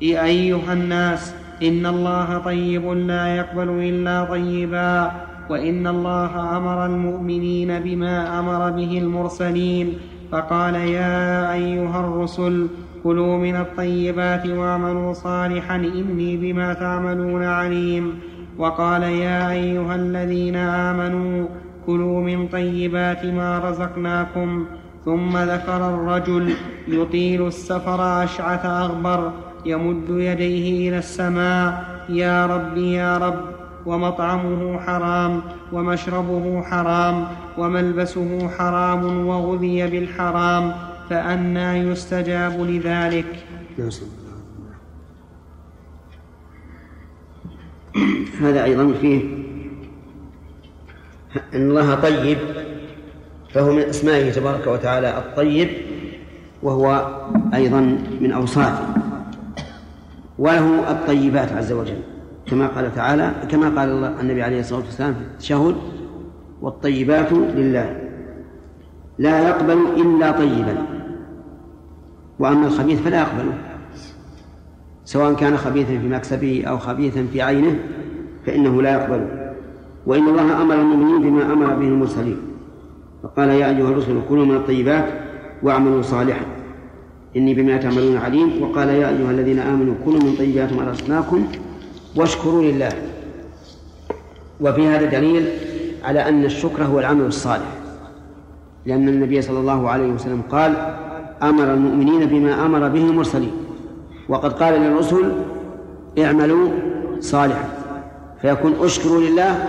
أيها 0.02 0.72
الناس 0.72 1.34
إن 1.62 1.86
الله 1.86 2.38
طيب 2.38 2.84
لا 2.92 3.36
يقبل 3.36 3.68
إلا 3.68 4.24
طيبا 4.24 5.10
وإن 5.50 5.86
الله 5.86 6.56
أمر 6.56 6.86
المؤمنين 6.86 7.80
بما 7.80 8.38
أمر 8.38 8.70
به 8.70 8.98
المرسلين 8.98 9.94
فقال 10.32 10.74
يا 10.74 11.52
أيها 11.52 12.00
الرسل 12.00 12.68
كلوا 13.04 13.38
من 13.38 13.56
الطيبات 13.56 14.46
واعملوا 14.46 15.12
صالحا 15.12 15.76
إني 15.76 16.36
بما 16.36 16.74
تعملون 16.74 17.44
عليم. 17.44 18.18
وقال 18.58 19.02
يا 19.02 19.50
أيها 19.50 19.94
الذين 19.94 20.56
آمنوا 20.56 21.46
كلوا 21.86 22.20
من 22.20 22.48
طيبات 22.48 23.24
ما 23.24 23.58
رزقناكم 23.58 24.66
ثم 25.04 25.36
ذكر 25.36 25.88
الرجل 25.94 26.54
يطيل 26.88 27.46
السفر 27.46 28.24
أشعث 28.24 28.66
أغبر 28.66 29.32
يمد 29.66 30.08
يديه 30.10 30.88
إلى 30.88 30.98
السماء 30.98 31.84
يا 32.08 32.46
رب 32.46 32.76
يا 32.76 33.18
رب 33.18 33.40
ومطعمه 33.86 34.78
حرام 34.78 35.40
ومشربه 35.72 36.62
حرام 36.62 37.24
وملبسه 37.58 38.48
حرام 38.48 39.26
وغذي 39.26 39.86
بالحرام 39.86 40.72
فأنى 41.10 41.78
يستجاب 41.78 42.60
لذلك. 42.60 43.26
هذا 48.40 48.64
أيضا 48.64 48.92
فيه 49.00 49.20
أن 51.54 51.70
الله 51.70 51.94
طيب 51.94 52.38
فهو 53.52 53.72
من 53.72 53.82
أسمائه 53.82 54.30
تبارك 54.30 54.66
وتعالى 54.66 55.18
الطيب 55.18 55.68
وهو 56.62 57.16
أيضا 57.54 57.80
من 58.20 58.32
أوصافه 58.32 58.86
وله 60.38 60.90
الطيبات 60.90 61.52
عز 61.52 61.72
وجل 61.72 61.98
كما 62.46 62.66
قال 62.66 62.94
تعالى 62.94 63.32
كما 63.50 63.80
قال 63.80 63.88
الله 63.88 64.20
النبي 64.20 64.42
عليه 64.42 64.60
الصلاة 64.60 64.80
والسلام 64.80 65.14
في 65.14 65.20
التشهد 65.20 65.76
والطيبات 66.62 67.32
لله 67.32 68.00
لا 69.18 69.48
يقبل 69.48 69.78
إلا 69.96 70.30
طيبا 70.32 70.76
وأما 72.38 72.66
الخبيث 72.66 73.00
فلا 73.00 73.20
يقبله. 73.20 73.54
سواء 75.06 75.34
كان 75.34 75.56
خبيثا 75.56 75.98
في 75.98 76.08
مكسبه 76.08 76.64
أو 76.66 76.78
خبيثا 76.78 77.26
في 77.32 77.42
عينه 77.42 77.78
فإنه 78.46 78.82
لا 78.82 78.92
يقبله 78.92 79.52
وإن 80.06 80.28
الله 80.28 80.62
أمر 80.62 80.74
المؤمنين 80.74 81.22
بما 81.22 81.52
أمر 81.52 81.66
به 81.66 81.86
المرسلين. 81.86 82.36
فقال 83.22 83.48
يا 83.48 83.66
أيها 83.70 83.88
الرسل 83.88 84.20
كلوا 84.28 84.46
من 84.46 84.56
الطيبات 84.56 85.04
واعملوا 85.62 86.02
صالحا. 86.02 86.44
إني 87.36 87.54
بما 87.54 87.76
تعملون 87.76 88.16
عليم. 88.16 88.62
وقال 88.62 88.88
يا 88.88 89.08
أيها 89.08 89.30
الذين 89.30 89.58
آمنوا 89.58 89.94
كلوا 90.04 90.20
من 90.20 90.34
طيبات 90.38 90.72
ما 90.72 90.90
رزقناكم 90.90 91.46
واشكروا 92.16 92.62
لله. 92.62 92.92
وفي 94.60 94.86
هذا 94.86 95.06
دليل 95.06 95.48
على 96.04 96.28
أن 96.28 96.44
الشكر 96.44 96.82
هو 96.82 96.98
العمل 96.98 97.26
الصالح. 97.26 97.72
لأن 98.86 99.08
النبي 99.08 99.42
صلى 99.42 99.58
الله 99.58 99.90
عليه 99.90 100.12
وسلم 100.12 100.42
قال 100.50 100.74
أمر 101.42 101.74
المؤمنين 101.74 102.26
بما 102.26 102.66
أمر 102.66 102.88
به 102.88 103.10
المرسلين. 103.10 103.65
وقد 104.28 104.52
قال 104.52 104.74
للرسل 104.74 105.32
اعملوا 106.18 106.68
صالحا 107.20 107.68
فيكون 108.40 108.74
اشكروا 108.80 109.20
لله 109.20 109.68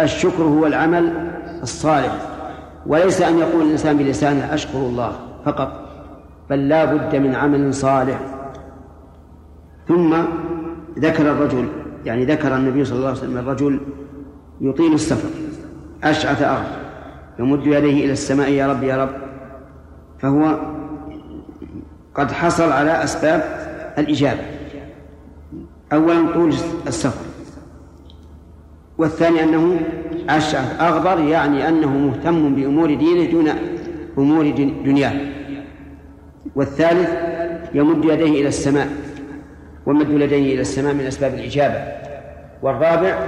الشكر 0.00 0.42
هو 0.42 0.66
العمل 0.66 1.32
الصالح. 1.62 2.18
وليس 2.86 3.22
أن 3.22 3.38
يقول 3.38 3.62
الإنسان 3.62 3.96
بلسانه 3.96 4.54
أشكر 4.54 4.78
الله 4.78 5.12
فقط 5.44 5.88
بل 6.50 6.68
لا 6.68 6.84
بد 6.84 7.16
من 7.16 7.34
عمل 7.34 7.74
صالح. 7.74 8.20
ثم 9.88 10.16
ذكر 10.98 11.30
الرجل 11.30 11.68
يعني 12.04 12.24
ذكر 12.24 12.56
النبي 12.56 12.84
صلى 12.84 12.96
الله 12.96 13.08
عليه 13.08 13.18
وسلم 13.18 13.38
الرجل 13.38 13.80
يطيل 14.60 14.92
السفر 14.94 15.28
أشعث 16.04 16.42
أغر 16.42 16.64
يمد 17.38 17.66
يديه 17.66 18.04
إلى 18.04 18.12
السماء 18.12 18.50
يا 18.50 18.72
رب 18.72 18.82
يا 18.82 19.04
رب 19.04 19.10
فهو 20.18 20.58
قد 22.14 22.32
حصل 22.32 22.72
على 22.72 23.04
أسباب 23.04 23.44
الإجابة. 23.98 24.40
أولا 25.92 26.32
طول 26.34 26.54
السفر. 26.86 27.24
والثاني 28.98 29.42
أنه 29.42 29.80
أشعث 30.28 30.80
أغبر 30.80 31.20
يعني 31.20 31.68
أنه 31.68 31.88
مهتم 31.88 32.54
بأمور 32.54 32.94
دينه 32.94 33.30
دون 33.30 33.48
أمور 34.18 34.50
دنياه. 34.84 35.12
والثالث 36.56 37.10
يمد 37.74 38.04
يديه 38.04 38.40
إلى 38.40 38.48
السماء. 38.48 38.88
ومد 39.86 40.10
يديه 40.10 40.54
إلى 40.54 40.60
السماء 40.60 40.94
من 40.94 41.00
أسباب 41.00 41.34
الإجابة. 41.34 41.78
والرابع 42.62 43.18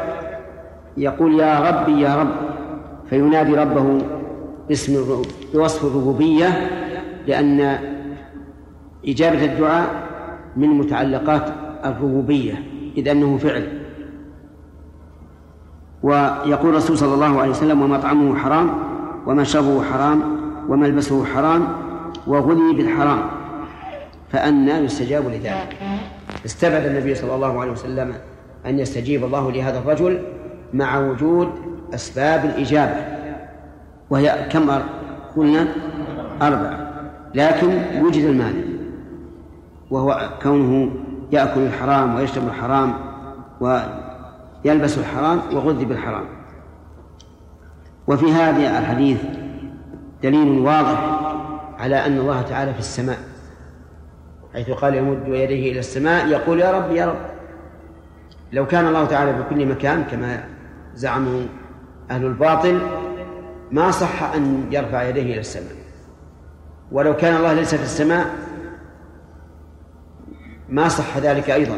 يقول 0.97 1.41
يا 1.41 1.70
ربي 1.70 2.01
يا 2.01 2.16
رب. 2.16 2.37
فينادي 3.11 3.55
ربه 3.55 3.99
باسم 4.68 5.22
بوصف 5.55 5.84
الربوبية 5.84 6.70
لأن 7.26 7.78
إجابة 9.09 9.44
الدعاء 9.44 10.09
من 10.57 10.68
متعلقات 10.68 11.52
الربوبية 11.84 12.62
إذ 12.96 13.09
أنه 13.09 13.38
فعل. 13.38 13.82
ويقول 16.02 16.70
الرسول 16.70 16.98
صلى 16.98 17.14
الله 17.14 17.40
عليه 17.40 17.50
وسلم 17.50 17.82
ومطعمه 17.82 18.36
حرام 18.36 18.70
ومشربه 19.26 19.82
حرام 19.82 20.22
وملبسه 20.68 21.24
حرام 21.24 21.68
وغني 22.26 22.76
بالحرام. 22.76 23.18
فأنى 24.32 24.70
يستجاب 24.70 25.28
لذلك. 25.28 25.76
استبعد 26.46 26.86
النبي 26.86 27.14
صلى 27.14 27.34
الله 27.34 27.61
عليه 27.61 27.72
وسلم 27.72 28.14
أن 28.66 28.78
يستجيب 28.78 29.24
الله 29.24 29.52
لهذا 29.52 29.78
الرجل 29.78 30.22
مع 30.74 30.98
وجود 30.98 31.48
أسباب 31.94 32.44
الإجابة 32.44 32.96
وهي 34.11 34.46
كم؟ 34.50 34.70
قلنا 35.36 35.68
أربعة 36.42 36.92
لكن 37.34 37.80
وجد 38.02 38.24
المانع. 38.24 38.75
وهو 39.91 40.30
كونه 40.43 40.91
يأكل 41.32 41.61
الحرام 41.61 42.14
ويشرب 42.14 42.47
الحرام 42.47 42.95
ويلبس 43.61 44.99
الحرام 44.99 45.41
وغذي 45.53 45.84
بالحرام 45.84 46.24
وفي 48.07 48.32
هذا 48.32 48.78
الحديث 48.78 49.22
دليل 50.22 50.59
واضح 50.59 51.20
على 51.78 52.07
أن 52.07 52.18
الله 52.18 52.43
تعالى 52.43 52.72
في 52.72 52.78
السماء 52.78 53.18
حيث 54.53 54.70
قال 54.70 54.95
يمد 54.95 55.28
يديه 55.28 55.72
إلى 55.72 55.78
السماء. 55.78 56.26
يقول 56.28 56.61
يا 56.61 56.72
رب 56.72 56.91
يا 56.91 57.07
رب. 57.07 57.16
لو 58.53 58.66
كان 58.66 58.87
الله 58.87 59.05
تعالى 59.05 59.34
في 59.37 59.43
كل 59.51 59.66
مكان 59.66 60.05
كما 60.05 60.45
زعموا 60.95 61.43
أهل 62.11 62.26
الباطل 62.26 62.80
ما 63.70 63.91
صح 63.91 64.22
أن 64.22 64.66
يرفع 64.70 65.03
يديه 65.03 65.22
إلى 65.22 65.41
السماء. 65.41 65.76
ولو 66.93 67.16
كان 67.16 67.37
الله 67.37 67.53
ليس 67.53 67.74
في 67.74 67.82
السماء 67.82 68.26
ما 70.68 70.88
صح 70.88 71.18
ذلك 71.18 71.50
أيضا. 71.50 71.76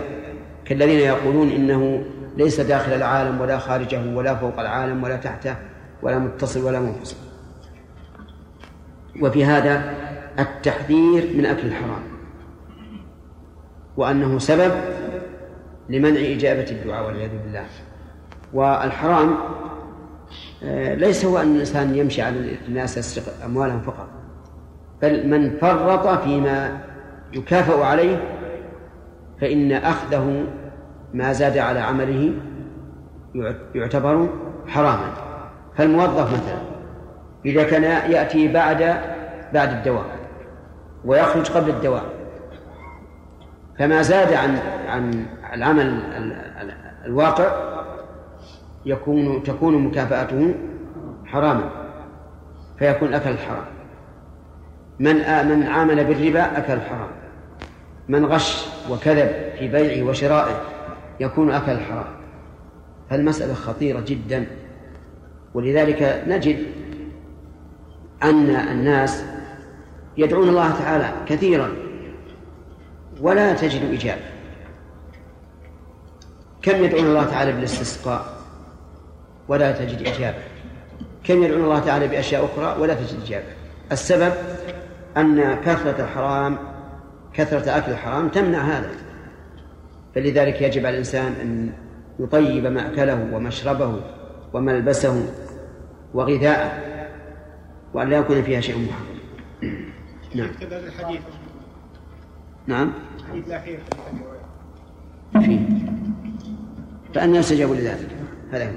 كالذين 0.65 0.99
يقولون 0.99 1.49
إنه 1.51 2.05
ليس 2.37 2.61
داخل 2.61 2.93
العالم 2.93 3.41
ولا 3.41 3.59
خارجه 3.59 4.15
ولا 4.15 4.35
فوق 4.35 4.61
العالم 4.61 5.03
ولا 5.03 5.17
تحته 5.17 5.57
ولا 6.03 6.19
متصل 6.19 6.65
ولا 6.65 6.81
منفصل. 6.81 7.17
وفي 9.23 9.45
هذا 9.45 9.95
التحذير 10.39 11.37
من 11.37 11.47
أكل 11.47 11.67
الحرام. 11.67 12.03
وأنه 13.97 14.39
سبب 14.39 14.73
لمنع 15.89 16.21
إجابة 16.21 16.71
الدعاء 16.71 17.07
والعياذ 17.07 17.31
بالله. 17.31 17.65
والحرام 18.53 19.37
آه، 20.65 20.95
ليس 20.95 21.25
هو 21.25 21.39
أن 21.39 21.55
الإنسان 21.55 21.95
يمشي 21.95 22.23
على 22.23 22.57
الناس 22.69 22.97
يسرق 22.97 23.45
أموالهم 23.45 23.81
فقط 23.81 24.09
بل 25.03 25.29
من 25.29 25.57
فرط 25.59 26.23
فيما 26.23 26.81
يكافأ 27.33 27.85
عليه 27.85 28.38
فإن 29.41 29.73
أخذه 29.73 30.45
ما 31.15 31.33
زاد 31.33 31.59
على 31.59 31.81
عمله 31.81 32.33
يعتبر 33.75 34.29
حراما. 34.67 35.13
فالموظف 35.77 36.33
مثلا 36.33 36.59
إذا 37.47 37.63
كان 37.63 37.83
يأتي 38.13 38.49
بعد 38.49 38.79
بعد 39.55 39.73
الدوام 39.73 40.05
ويخرج 41.05 41.51
قبل 41.51 41.71
الدوام 41.71 42.03
فما 43.79 44.03
زاد 44.03 44.33
عن 44.33 44.59
عن 44.89 45.27
العمل 45.55 46.03
الواقع 47.05 47.53
يكون 48.87 49.43
تكون 49.43 49.79
مكافأته 49.79 50.55
حراما 51.27 51.71
فيكون 52.79 53.15
أكل 53.15 53.31
الحرام. 53.31 53.65
من 54.99 55.15
من 55.49 55.67
عامل 55.67 56.05
بالربا 56.05 56.59
أكل 56.59 56.73
الحرام. 56.73 57.11
من 58.09 58.25
غش 58.25 58.69
وكذب 58.91 59.31
في 59.59 59.69
بيعه 59.69 60.09
وشرائه 60.09 60.61
يكون 61.21 61.51
أكل 61.51 61.73
الحرام 61.73 62.19
فالمسألة 63.11 63.55
خطيرة 63.55 64.01
جدا. 64.01 64.47
ولذلك 65.55 66.25
نجد 66.27 66.67
أن 68.23 68.51
الناس 68.51 69.25
يدعون 70.17 70.49
الله 70.49 70.71
تعالى 70.71 71.13
كثيرا 71.27 71.73
ولا 73.21 73.53
تجد 73.53 73.93
إجابة 73.93 74.23
كم 76.63 76.85
يدعون 76.85 77.07
الله 77.07 77.25
تعالى 77.25 77.53
بالاستسقاء؟ 77.53 78.39
ولا 79.49 79.73
تجد 79.73 80.07
إجابة 80.07 80.39
كم 81.25 81.43
يدعون 81.43 81.65
الله 81.65 81.79
تعالى 81.79 82.09
بأشياء 82.09 82.45
أخرى؟ 82.45 82.81
ولا 82.81 82.95
تجد 82.95 83.21
إجابة 83.27 83.47
السبب 83.93 84.33
أن 85.17 85.55
كثرة 85.55 86.05
الحرام 86.05 86.59
كثرة 87.39 87.77
أكل 87.77 87.93
الحرام 87.93 88.29
تمنع 88.29 88.59
هذا. 88.59 88.91
فلذلك 90.15 90.63
يجب 90.63 90.87
على 90.87 90.91
الإنسان 90.95 91.33
أن 91.43 91.73
يطيب 92.19 92.67
مأكله 92.67 93.29
ومشربه 93.33 94.01
وملبسه 94.53 95.27
وغذاءه 96.15 96.73
وأن 97.95 98.09
لا 98.09 98.17
يكون 98.17 98.43
فيها 98.43 98.61
شيء 98.61 98.77
محرم. 98.79 99.19
نعم. 100.35 100.51
الحديث. 100.63 101.21
نعم. 102.67 102.93
الحديث 103.19 103.47
الأخير. 103.47 103.79
فيه 105.41 105.61
فأن 107.15 107.35
يستجاب 107.35 107.73
لذلك. 107.73 108.09
هذا 108.53 108.65
هو. 108.65 108.75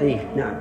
أي 0.00 0.20
نعم. 0.36 0.54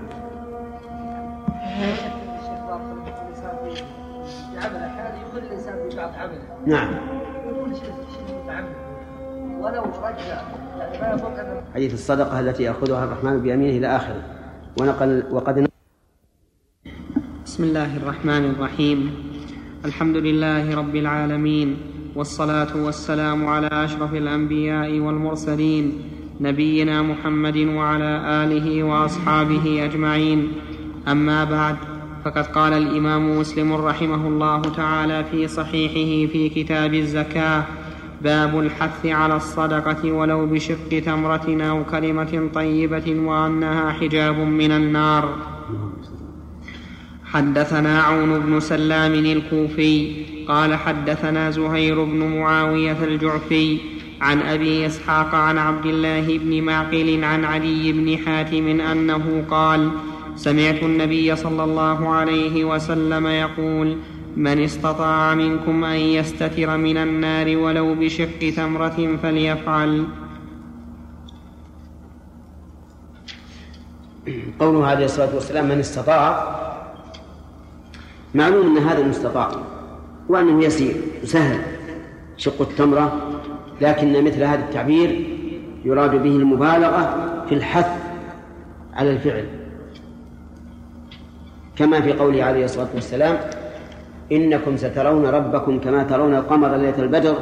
نعم. 6.65 6.89
ولو 9.59 9.83
رجع 9.83 10.41
يعني 10.79 11.21
ما 11.21 11.63
حديث 11.75 11.93
الصدقة 11.93 12.39
التي 12.39 12.63
يأخذها 12.63 13.03
الرحمن 13.03 13.39
بيمينه 13.41 13.77
إلى 13.77 13.95
آخره. 13.95 14.23
ونقل 14.79 15.23
وقد 15.31 15.67
بسم 17.45 17.63
الله 17.63 17.97
الرحمن 17.97 18.49
الرحيم. 18.49 19.13
الحمد 19.85 20.17
لله 20.17 20.75
رب 20.75 20.95
العالمين 20.95 21.77
والصلاة 22.15 22.77
والسلام 22.85 23.47
على 23.47 23.69
أشرف 23.71 24.13
الأنبياء 24.13 24.99
والمرسلين 24.99 26.01
نبينا 26.41 27.01
محمد 27.01 27.57
وعلى 27.57 28.43
آله 28.43 28.83
وأصحابه 28.83 29.85
أجمعين. 29.85 30.51
أما 31.07 31.43
بعد 31.43 31.90
فقد 32.25 32.47
قال 32.47 32.73
الإمام 32.73 33.39
مسلم 33.39 33.73
رحمه 33.73 34.27
الله 34.27 34.61
تعالى 34.61 35.23
في 35.31 35.47
صحيحه 35.47 36.31
في 36.31 36.49
كتاب 36.49 36.93
الزكاة 36.93 37.63
باب 38.21 38.59
الحث 38.59 39.05
على 39.05 39.35
الصدقة 39.35 40.11
ولو 40.11 40.45
بشق 40.45 40.99
تمرة 41.05 41.57
أو 41.69 41.83
كلمة 41.83 42.49
طيبة 42.53 43.19
وأنها 43.19 43.91
حجاب 43.91 44.37
من 44.37 44.71
النار. 44.71 45.35
حدثنا 47.25 48.01
عون 48.01 48.39
بن 48.39 48.59
سلام 48.59 49.13
الكوفي 49.13 50.25
قال 50.47 50.75
حدثنا 50.75 51.51
زهير 51.51 52.03
بن 52.03 52.39
معاوية 52.39 53.03
الجعفي 53.03 53.77
عن 54.21 54.39
أبي 54.39 54.85
إسحاق 54.85 55.35
عن 55.35 55.57
عبد 55.57 55.85
الله 55.85 56.37
بن 56.37 56.61
معقل 56.63 57.23
عن 57.23 57.45
علي 57.45 57.91
بن 57.91 58.17
حاتم 58.25 58.81
أنه 58.81 59.45
قال 59.49 59.91
سمعت 60.35 60.83
النبي 60.83 61.35
صلى 61.35 61.63
الله 61.63 62.09
عليه 62.09 62.65
وسلم 62.65 63.27
يقول 63.27 63.97
من 64.37 64.63
استطاع 64.63 65.35
منكم 65.35 65.83
أن 65.83 65.99
يستتر 65.99 66.77
من 66.77 66.97
النار 66.97 67.57
ولو 67.57 67.95
بشق 67.95 68.53
تمرة 68.55 69.17
فليفعل. 69.23 70.05
قوله 74.59 74.85
عليه 74.85 75.05
الصلاة 75.05 75.35
والسلام 75.35 75.65
من 75.65 75.79
استطاع 75.79 76.55
معلوم 78.35 78.77
أن 78.77 78.83
هذا 78.83 79.03
مستطاع 79.03 79.51
وأنه 80.29 80.63
يسير 80.63 80.95
وسهل 81.23 81.61
شق 82.37 82.61
التمرة 82.61 83.41
لكن 83.81 84.23
مثل 84.23 84.43
هذا 84.43 84.59
التعبير 84.59 85.37
يراد 85.85 86.11
به 86.11 86.35
المبالغة 86.35 87.33
في 87.49 87.55
الحث 87.55 87.89
على 88.93 89.11
الفعل. 89.11 89.60
كما 91.75 92.01
في 92.01 92.13
قوله 92.13 92.43
عليه 92.43 92.65
الصلاة 92.65 92.87
والسلام 92.95 93.37
إنكم 94.31 94.77
سترون 94.77 95.25
ربكم 95.25 95.79
كما 95.79 96.03
ترون 96.03 96.35
القمر 96.35 96.75
ليلة 96.75 96.99
البدر 96.99 97.35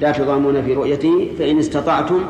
لا 0.00 0.12
تضامون 0.12 0.62
في 0.62 0.74
رؤيته 0.74 1.32
فإن 1.38 1.58
استطعتم 1.58 2.20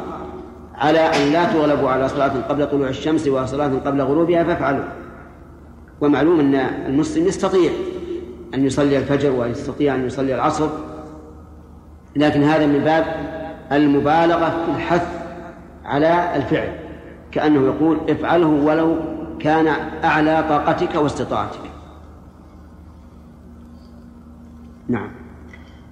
على 0.74 0.98
أن 0.98 1.32
لا 1.32 1.44
تغلبوا 1.44 1.90
على 1.90 2.09
صلاة 2.09 2.32
قبل 2.48 2.66
طلوع 2.66 2.88
الشمس 2.88 3.28
وصلاة 3.28 3.70
قبل 3.84 4.01
غروبها 4.01 4.44
فافعلوا. 4.44 4.84
ومعلوم 6.01 6.40
أن 6.40 6.55
المسلم 6.86 7.26
يستطيع 7.26 7.70
أن 8.55 8.66
يصلي 8.66 8.98
الفجر 8.98 9.30
ويستطيع 9.30 9.94
أن 9.94 10.07
يصلي 10.07 10.34
العصر 10.34 10.68
لكن 12.16 12.42
هذا 12.42 12.66
من 12.66 12.78
باب 12.78 13.05
المبالغة 13.72 14.48
في 14.48 14.70
الحث 14.76 15.07
على 15.84 16.36
الفعل 16.36 16.72
كأنه 17.32 17.66
يقول 17.66 17.98
افعله 18.09 18.46
ولو 18.46 18.96
كان 19.43 19.66
أعلى 20.05 20.45
طاقتك 20.49 20.95
واستطاعتك. 20.95 21.70
نعم. 24.88 25.11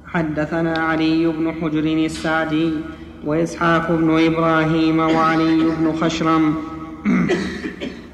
حدثنا 0.07 0.79
علي 0.79 1.27
بن 1.27 1.53
حجر 1.53 2.05
السعدي 2.05 2.73
وإسحاق 3.25 3.93
بن 3.93 4.27
إبراهيم 4.27 4.99
وعلي 4.99 5.65
بن 5.79 5.93
خشرم. 6.01 6.55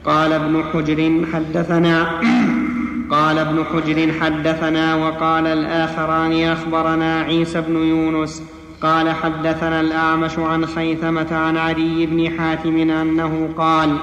قال 0.05 0.32
ابن 0.32 0.62
حجر 0.62 1.26
حدثنا 1.32 2.20
قال 3.11 3.39
ابن 3.39 3.64
حجر 3.64 4.12
حدثنا 4.20 4.95
وقال 4.95 5.47
الآخران 5.47 6.32
أخبرنا 6.32 7.20
عيسى 7.20 7.61
بن 7.61 7.76
يونس. 7.76 8.43
قال 8.80 9.11
حدثنا 9.11 9.80
الأعمش 9.80 10.39
عن 10.39 10.66
خيثمة 10.66 11.37
عن 11.37 11.57
علي 11.57 12.07
بن 12.07 12.39
حاتم 12.39 12.76
أنه 12.91 13.49
قال 13.57 13.97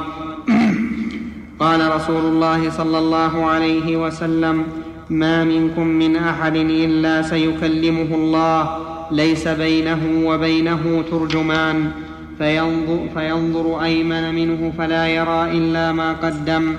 قال 1.61 1.95
رسول 1.95 2.25
الله 2.25 2.69
صلى 2.69 2.99
الله 2.99 3.45
عليه 3.45 3.97
وسلم 3.97 4.63
ما 5.09 5.43
منكم 5.43 5.87
من 5.87 6.15
أحد 6.15 6.55
إلا 6.55 7.21
سيكلمه 7.21 8.15
الله 8.15 8.77
ليس 9.11 9.47
بينه 9.47 10.01
وبينه 10.25 11.03
ترجمان. 11.11 11.91
فينظر, 12.37 12.99
فينظر 13.13 13.83
أيمن 13.83 14.35
منه 14.35 14.73
فلا 14.77 15.07
يرى 15.07 15.51
إلا 15.51 15.91
ما 15.91 16.13
قدم 16.13 16.73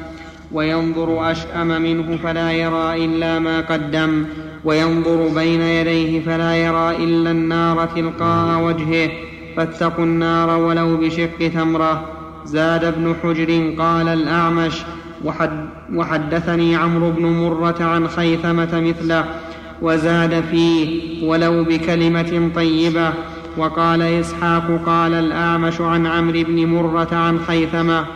وينظر 0.52 1.30
أشأم 1.30 1.82
منه 1.82 2.18
فلا 2.24 2.52
يرى 2.52 3.04
إلا 3.04 3.38
ما 3.38 3.60
قدم 3.60 4.24
وينظر 4.64 5.28
بين 5.34 5.60
يديه 5.60 6.20
فلا 6.20 6.56
يرى 6.56 6.96
إلا 6.96 7.30
النار 7.30 7.86
تلقاء 7.86 8.62
وجهه. 8.62 9.10
فاتقوا 9.56 10.04
النار 10.04 10.58
ولو 10.58 10.96
بشق 10.96 11.38
تمره. 11.54 12.11
زاد 12.44 12.84
ابن 12.84 13.14
حجر 13.22 13.74
قال 13.78 14.08
الأعمش 14.08 14.82
وحد 15.24 15.66
وحدثني 15.94 16.76
عمرو 16.76 17.10
بن 17.10 17.26
مرة 17.26 17.84
عن 17.84 18.08
خيثمة 18.08 18.80
مثله 18.80 19.24
وزاد 19.82 20.40
فيه 20.40 21.28
ولو 21.28 21.64
بكلمة 21.64 22.50
طيبة 22.54 23.12
وقال 23.56 24.02
إسحاق 24.02 24.80
قال 24.86 25.14
الأعمش 25.14 25.80
عن 25.80 26.06
عمرو 26.06 26.42
بن 26.42 26.66
مرة 26.66 27.14
عن 27.14 27.38
خيثمة. 27.38 28.06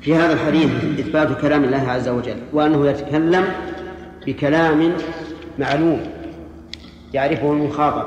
في 0.00 0.14
هذا 0.14 0.32
الحديث 0.32 0.70
إثبات 0.98 1.40
كلام 1.40 1.64
الله 1.64 1.88
عز 1.88 2.08
وجل 2.08 2.36
وأنه 2.52 2.86
يتكلم 2.86 3.44
بكلام 4.26 4.92
معلوم 5.58 6.00
يعرفه 7.14 7.52
المخاطب 7.52 8.06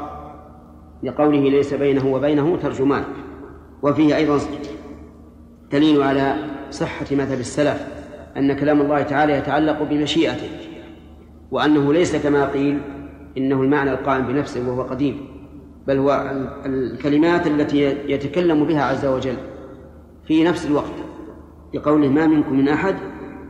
لقوله 1.03 1.49
ليس 1.49 1.73
بينه 1.73 2.07
وبينه 2.07 2.57
ترجمان. 2.61 3.03
وفيه 3.83 4.15
أيضا 4.15 4.39
دليل 5.71 6.01
على 6.01 6.35
صحة 6.71 7.05
مذهب 7.11 7.39
السلف 7.39 7.87
أن 8.37 8.53
كلام 8.53 8.81
الله 8.81 9.01
تعالى 9.01 9.33
يتعلق 9.33 9.83
بمشيئته 9.83 10.49
وأنه 11.51 11.93
ليس 11.93 12.15
كما 12.15 12.45
قيل 12.45 12.81
إنه 13.37 13.61
المعنى 13.61 13.91
القائم 13.91 14.27
بنفسه 14.27 14.69
وهو 14.69 14.81
قديم 14.81 15.27
بل 15.87 15.97
هو 15.97 16.31
الكلمات 16.65 17.47
التي 17.47 17.81
يتكلم 18.11 18.63
بها 18.63 18.83
عز 18.83 19.05
وجل 19.05 19.35
في 20.27 20.43
نفس 20.43 20.65
الوقت 20.65 20.93
لقوله 21.73 22.07
ما 22.07 22.27
منكم 22.27 22.57
من 22.57 22.67
أحد 22.67 22.95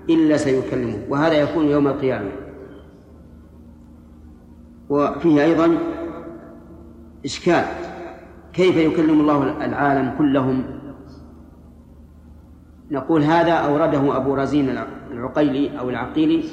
إلا 0.09 0.37
سيكلمه 0.37 0.97
وهذا 1.09 1.33
يكون 1.33 1.65
يوم 1.65 1.87
القيامة. 1.87 2.31
وفيه 4.89 5.43
أيضا 5.43 5.77
إشكال 7.25 7.65
كيف 8.59 8.75
يكلم 8.75 9.19
الله 9.19 9.65
العالم 9.65 10.15
كلهم؟ 10.17 10.63
نقول 12.91 13.21
هذا 13.23 13.53
أورده 13.53 14.17
أبو 14.17 14.35
رزين 14.35 14.77
العقيلي 15.11 15.79
أو 15.79 15.89
العقيلي 15.89 16.43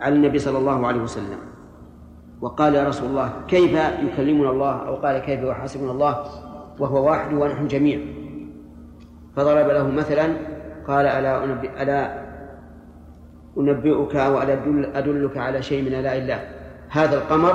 على 0.00 0.14
النبي 0.14 0.38
صلى 0.38 0.58
الله 0.58 0.86
عليه 0.86 1.00
وسلم. 1.00 1.38
وقال 2.40 2.74
يا 2.74 2.88
رسول 2.88 3.08
الله 3.10 3.32
كيف 3.48 3.72
يكلمنا 4.02 4.50
الله؟ 4.50 4.74
أو 4.88 4.94
قال 4.94 5.18
كيف 5.18 5.40
يحاسبنا 5.42 5.90
الله؟ 5.90 6.14
وهو 6.78 7.06
واحد 7.06 7.34
ونحن 7.34 7.66
جميع. 7.68 7.98
فضرب 9.36 9.68
له 9.68 9.90
مثلا 9.90 10.26
قال 10.88 11.06
ألا 11.06 11.44
أنبئ 11.44 11.82
ألا 11.82 12.24
أنبئك 13.58 14.16
أو 14.16 14.42
ألا 14.42 14.54
أدلك 14.98 15.36
على 15.38 15.62
شيء 15.62 15.82
من 15.82 15.94
آلاء 15.94 16.18
الله؟ 16.18 16.40
هذا 16.88 17.14
القمر 17.16 17.54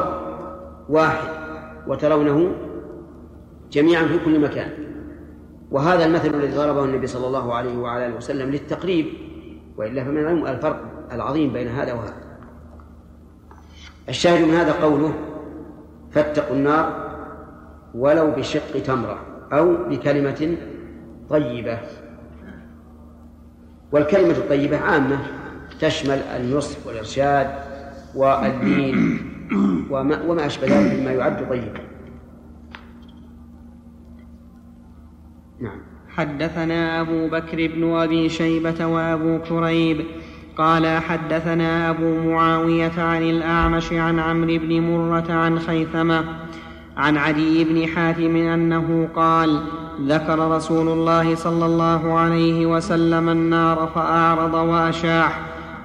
واحد 0.89 1.27
وترونه 1.87 2.68
جميعا 3.71 4.03
في 4.03 4.19
كل 4.25 4.39
مكان. 4.39 4.71
وهذا 5.71 6.05
المثل 6.05 6.35
الذي 6.35 6.57
ضربه 6.57 6.83
النبي 6.83 7.07
صلى 7.07 7.27
الله 7.27 7.53
عليه 7.53 7.77
وعلى 7.77 8.05
آله 8.05 8.15
وسلم 8.15 8.49
للتقريب 8.49 9.05
وإلا 9.77 10.03
فمن 10.03 10.17
العلم 10.17 10.47
الفرق 10.47 11.07
العظيم 11.11 11.53
بين 11.53 11.67
هذا 11.67 11.93
وهذا. 11.93 12.13
الشاهد 14.09 14.47
من 14.47 14.53
هذا 14.53 14.71
قوله 14.71 15.13
فاتقوا 16.11 16.55
النار 16.55 17.09
ولو 17.95 18.31
بشق 18.31 18.83
تمرة 18.83 19.19
أو 19.53 19.89
بكلمة 19.89 20.57
طيبة. 21.29 21.79
والكلمة 23.91 24.31
الطيبة 24.31 24.77
عامة 24.77 25.19
تشمل 25.79 26.17
النصح 26.17 26.87
والإرشاد 26.87 27.47
والدين 28.15 29.19
وما, 29.91 30.23
وما 30.27 30.45
أشبه 30.45 30.67
ذلك 30.67 30.99
مما 30.99 31.11
يعد 31.11 31.49
طيبا. 31.49 31.88
نعم. 35.61 35.79
حدثنا 36.09 37.01
أبو 37.01 37.27
بكر 37.27 37.67
بن 37.75 37.93
أبي 37.93 38.29
شيبة 38.29 38.85
وأبو 38.85 39.39
كريب 39.39 40.05
قال 40.57 40.87
حدثنا 40.87 41.89
أبو 41.89 42.29
معاوية 42.29 42.91
عن 42.97 43.23
الأعمش 43.23 43.93
عن 43.93 44.19
عمرو 44.19 44.57
بن 44.57 44.81
مرة 44.81 45.33
عن 45.33 45.59
خيثمة 45.59 46.23
عن 46.97 47.17
عدي 47.17 47.63
بن 47.63 47.87
حاتم 47.87 48.35
أنه 48.35 49.09
قال 49.15 49.63
ذكر 50.01 50.51
رسول 50.51 50.87
الله 50.87 51.35
صلى 51.35 51.65
الله 51.65 52.19
عليه 52.19 52.65
وسلم 52.65 53.29
النار 53.29 53.89
فأعرض 53.95 54.53
وأشاح 54.53 55.39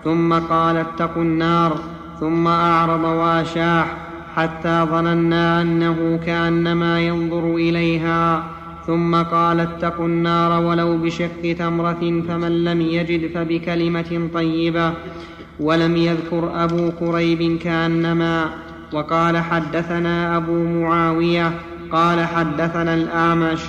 ثم 0.04 0.32
قال 0.34 0.76
اتقوا 0.76 1.22
النار 1.22 1.78
ثم 2.20 2.46
أعرض 2.46 3.04
وأشاح 3.04 3.96
حتى 4.36 4.86
ظننا 4.90 5.62
أنه 5.62 6.20
كأنما 6.26 7.00
ينظر 7.00 7.54
إليها. 7.54 8.53
ثم 8.86 9.14
قال 9.22 9.60
اتقوا 9.60 10.06
النار 10.06 10.64
ولو 10.64 10.98
بشق 10.98 11.56
تمرة 11.58 12.22
فمن 12.28 12.64
لم 12.64 12.80
يجد 12.80 13.30
فبكلمة 13.34 14.28
طيبة 14.34 14.92
ولم 15.60 15.96
يذكر 15.96 16.64
أبو 16.64 16.90
كريب 16.90 17.58
كأنما. 17.58 18.64
وقال 18.94 19.38
حدثنا 19.38 20.36
أبو 20.36 20.64
معاوية 20.64 21.52
قال 21.92 22.26
حدثنا 22.26 22.94
الأعمش 22.94 23.60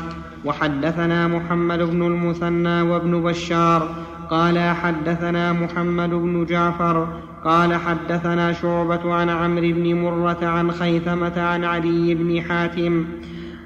وحدثنا 0.45 1.27
محمد 1.27 1.79
بن 1.79 2.01
المثنى 2.01 2.81
وابن 2.81 3.21
بشار 3.21 3.89
قال 4.29 4.59
حدثنا 4.59 5.53
محمد 5.53 6.09
بن 6.09 6.45
جعفر 6.45 7.07
قال 7.45 7.75
حدثنا 7.75 8.53
شعبة 8.53 9.13
عن 9.13 9.29
عمرو 9.29 9.71
بن 9.71 9.93
مرة 9.93 10.45
عن 10.45 10.71
خيثمة 10.71 11.41
عن 11.41 11.63
علي 11.63 12.15
بن 12.15 12.41
حاتم 12.41 13.05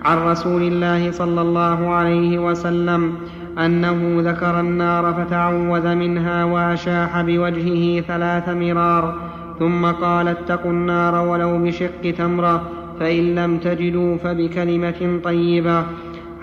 عن 0.06 0.18
رسول 0.18 0.62
الله 0.62 1.12
صلى 1.12 1.42
الله 1.42 1.90
عليه 1.90 2.40
وسلم 2.40 3.16
أنه 3.58 4.22
ذكر 4.32 4.60
النار 4.60 5.14
فتعوذ 5.14 5.96
منها 5.96 6.44
وأشاح 6.44 7.22
بوجهه 7.22 8.02
ثلاث 8.02 8.50
مرار 8.50 9.16
ثم 9.60 9.86
قال 9.86 10.28
اتقوا 10.28 10.72
النار 10.72 11.28
ولو 11.28 11.64
بشق 11.64 12.12
تمرة 12.18 12.62
فإن 13.00 13.36
لم 13.36 13.58
تجدوا 13.58 14.18
فبكلمة 14.18 15.20
طيبة. 15.24 15.84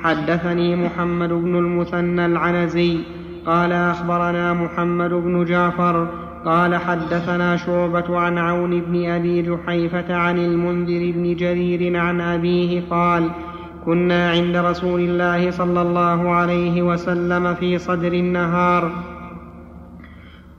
حدثني 0.02 0.76
محمد 0.76 1.28
بن 1.28 1.56
المثنى 1.56 2.26
العنزي 2.26 2.98
قال 3.46 3.72
أخبرنا 3.72 4.52
محمد 4.52 5.10
بن 5.10 5.44
جعفر 5.44 6.06
قال 6.46 6.76
حدثنا 6.76 7.56
شعبة 7.56 8.18
عن 8.18 8.38
عون 8.38 8.80
بن 8.80 9.10
أبي 9.10 9.42
جحيفة 9.42 10.14
عن 10.14 10.38
المنذر 10.38 11.12
بن 11.12 11.36
جرير 11.36 11.96
عن 11.96 12.20
أبيه 12.20 12.82
قال 12.90 13.30
كنا 13.84 14.30
عند 14.30 14.56
رسول 14.56 15.00
الله 15.00 15.50
صلى 15.50 15.82
الله 15.82 16.30
عليه 16.30 16.82
وسلم 16.82 17.54
في 17.54 17.78
صدر 17.78 18.12
النهار. 18.12 18.92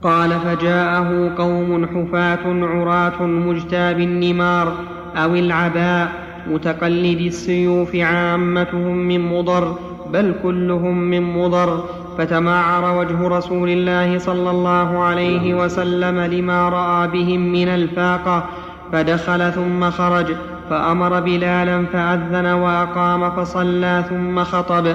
قال 0.02 0.30
فجاءه 0.30 1.34
قوم 1.38 1.86
حفاة 1.86 2.66
عراة 2.66 3.22
مجتاب 3.22 4.00
النمار 4.00 4.72
أو 5.16 5.34
العباء 5.34 6.12
متقلد 6.50 7.20
السيوف 7.20 7.96
عامتهم 7.96 8.96
من 8.96 9.20
مضر 9.20 9.78
بل 10.12 10.34
كلهم 10.42 10.98
من 10.98 11.22
مضر 11.22 11.84
فتمعر 12.18 12.98
وجه 12.98 13.28
رسول 13.28 13.68
الله 13.68 14.18
صلى 14.18 14.50
الله 14.50 14.98
عليه 14.98 15.54
وسلم 15.54 16.18
لما 16.20 16.68
راى 16.68 17.08
بهم 17.08 17.52
من 17.52 17.68
الفاقه 17.68 18.44
فدخل 18.92 19.52
ثم 19.52 19.90
خرج 19.90 20.26
فامر 20.70 21.20
بلالا 21.20 21.84
فاذن 21.92 22.46
واقام 22.46 23.30
فصلى 23.30 24.04
ثم 24.08 24.44
خطب 24.44 24.94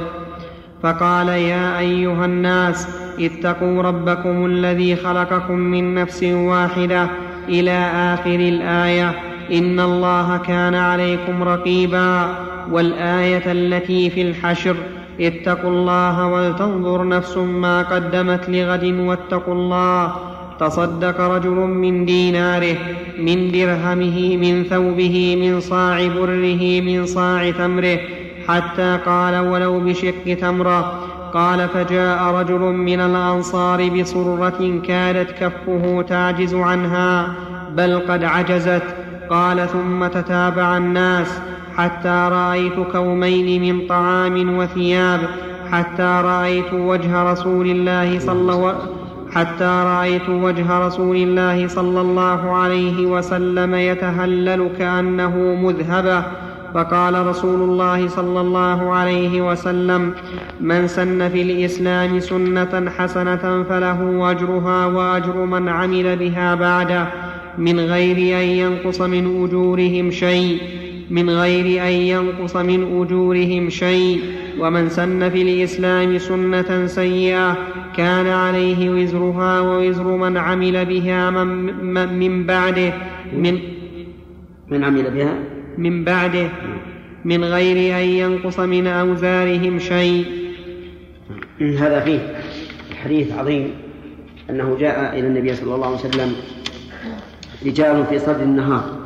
فقال 0.83 1.27
يا 1.27 1.79
ايها 1.79 2.25
الناس 2.25 2.87
اتقوا 3.19 3.81
ربكم 3.81 4.45
الذي 4.45 4.95
خلقكم 4.95 5.57
من 5.57 5.95
نفس 5.95 6.23
واحدة 6.23 7.07
إلى 7.49 7.77
اخر 7.95 8.35
الايه 8.35 9.11
ان 9.51 9.79
الله 9.79 10.37
كان 10.37 10.75
عليكم 10.75 11.43
رقيبا 11.43 12.27
والايه 12.71 13.51
التي 13.51 14.09
في 14.09 14.21
الحشر 14.21 14.75
اتقوا 15.19 15.69
الله 15.69 16.27
ولتنظر 16.27 17.07
نفس 17.07 17.37
ما 17.37 17.81
قدمت 17.81 18.49
لغد 18.49 18.83
واتقوا 18.83 19.53
الله. 19.53 20.11
تصدق 20.59 21.21
رجل 21.21 21.49
من 21.49 22.05
ديناره 22.05 22.77
من 23.19 23.51
درهمه 23.51 24.37
من 24.37 24.63
ثوبه 24.63 25.35
من 25.41 25.59
صاع 25.59 26.07
بره 26.07 26.81
من 26.81 27.05
صاع 27.05 27.51
تمره 27.51 27.99
حتى 28.47 28.99
قال 29.05 29.47
ولو 29.47 29.79
بشق 29.79 30.37
تمره. 30.41 30.99
قال 31.33 31.67
فجاء 31.67 32.23
رجل 32.23 32.59
من 32.59 32.99
الأنصار 32.99 33.89
بصرة 33.89 34.79
كادت 34.87 35.31
كفه 35.31 36.01
تعجز 36.01 36.55
عنها 36.55 37.33
بل 37.75 37.99
قد 37.99 38.23
عجزت. 38.23 38.83
قال 39.29 39.67
ثم 39.69 40.07
تتابع 40.07 40.77
الناس. 40.77 41.39
حتى 41.77 42.29
رأيت 42.31 42.73
كومين 42.91 43.61
من 43.61 43.87
طعام 43.87 44.57
وثياب 44.57 45.19
حتى 45.71 46.21
رأيت 46.25 46.73
وجه 46.73 47.31
رسول 47.31 47.67
الله 47.67 48.19
صلى 48.19 48.53
الله 48.53 48.75
حتى 49.31 49.83
رأيت 49.85 50.29
وجه 50.29 50.87
رسول 50.87 51.15
الله 51.15 51.67
صلى 51.67 52.01
الله 52.01 52.51
عليه 52.51 53.05
وسلم 53.05 53.75
يتهلل 53.75 54.69
كأنه 54.77 55.37
مذهبة. 55.63 56.23
فقال 56.73 57.27
رسول 57.27 57.61
الله 57.61 58.07
صلى 58.07 58.41
الله 58.41 58.93
عليه 58.93 59.51
وسلم 59.51 60.13
من 60.61 60.87
سن 60.87 61.29
في 61.29 61.41
الإسلام 61.41 62.19
سنة 62.19 62.89
حسنة 62.97 63.63
فله 63.69 64.31
أجرها 64.31 64.85
وأجر 64.85 65.37
من 65.45 65.69
عمل 65.69 66.15
بها 66.15 66.55
بعده 66.55 67.07
من 67.57 67.79
غير 67.79 68.17
أن 68.17 68.47
ينقص 68.47 69.01
من 69.01 69.43
أجورهم 69.43 70.11
شيء. 70.11 70.61
من 71.09 71.29
غير 71.29 71.83
أن 71.87 71.91
ينقص 71.91 72.55
من 72.55 73.01
أجورهم 73.01 73.69
شيء. 73.69 74.21
ومن 74.59 74.89
سن 74.89 75.29
في 75.29 75.41
الإسلام 75.41 76.17
سنة 76.17 76.85
سيئة 76.87 77.57
كان 77.97 78.27
عليه 78.27 78.89
وزرها 78.89 79.59
ووزر 79.59 80.03
من 80.03 80.37
عمل 80.37 80.85
بها 80.85 81.29
من, 81.29 82.19
من 82.19 82.45
بعده. 82.45 82.93
من 83.37 83.59
من 84.71 84.83
عمل 84.83 85.11
بها؟ 85.11 85.39
من 85.77 86.03
بعده. 86.03 86.49
من 87.25 87.43
غير 87.43 87.97
أن 87.97 88.07
ينقص 88.07 88.59
من 88.59 88.87
أوزارهم 88.87 89.79
شيء. 89.79 90.25
هذا 91.61 91.99
فيه 91.99 92.35
حديث 93.03 93.31
عظيم 93.31 93.69
أنه 94.49 94.77
جاء 94.79 95.19
إلى 95.19 95.27
النبي 95.27 95.53
صلى 95.53 95.75
الله 95.75 95.87
عليه 95.87 95.97
وسلم 95.97 96.35
رجال 97.65 98.05
في 98.05 98.19
صدر 98.19 98.43
النهار. 98.43 99.02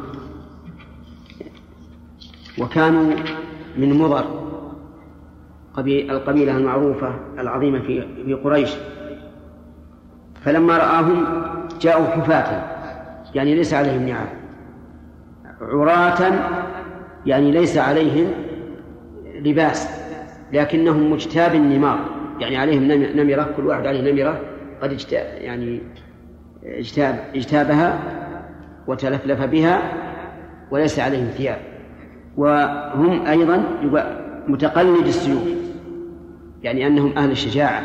وكانوا 2.59 3.13
من 3.77 3.93
مضر 3.93 4.25
القبيلة 5.87 6.57
المعروفة 6.57 7.15
العظيمة 7.39 7.79
في 7.79 8.07
في 8.25 8.33
قريش. 8.33 8.69
فلما 10.41 10.77
رآهم 10.77 11.25
جاءوا 11.81 12.07
حفاة 12.07 12.63
يعني 13.35 13.55
ليس 13.55 13.73
عليهم 13.73 14.07
نعال. 14.07 14.27
عراة 15.61 16.33
يعني 17.25 17.51
ليس 17.51 17.77
عليهم 17.77 18.31
لباس 19.35 19.89
لكنهم 20.53 21.11
مجتاب 21.11 21.55
النمار. 21.55 21.99
يعني 22.39 22.57
عليهم 22.57 22.83
نمرة 22.91 23.53
كل 23.57 23.67
واحد 23.67 23.85
عليه 23.85 24.11
نمرة 24.11 24.41
قد 24.81 24.91
اجتاب 24.91 25.41
يعني 25.41 25.81
اجتاب 26.63 27.19
اجتابها 27.35 27.99
وتلفلف 28.87 29.43
بها 29.43 29.81
وليس 30.71 30.99
عليهم 30.99 31.25
ثياب. 31.25 31.76
وهم 32.37 33.25
أيضا 33.25 33.63
متقلد 34.47 35.07
السيوف 35.07 35.43
يعني 36.63 36.87
أنهم 36.87 37.17
أهل 37.17 37.31
الشجاعة 37.31 37.81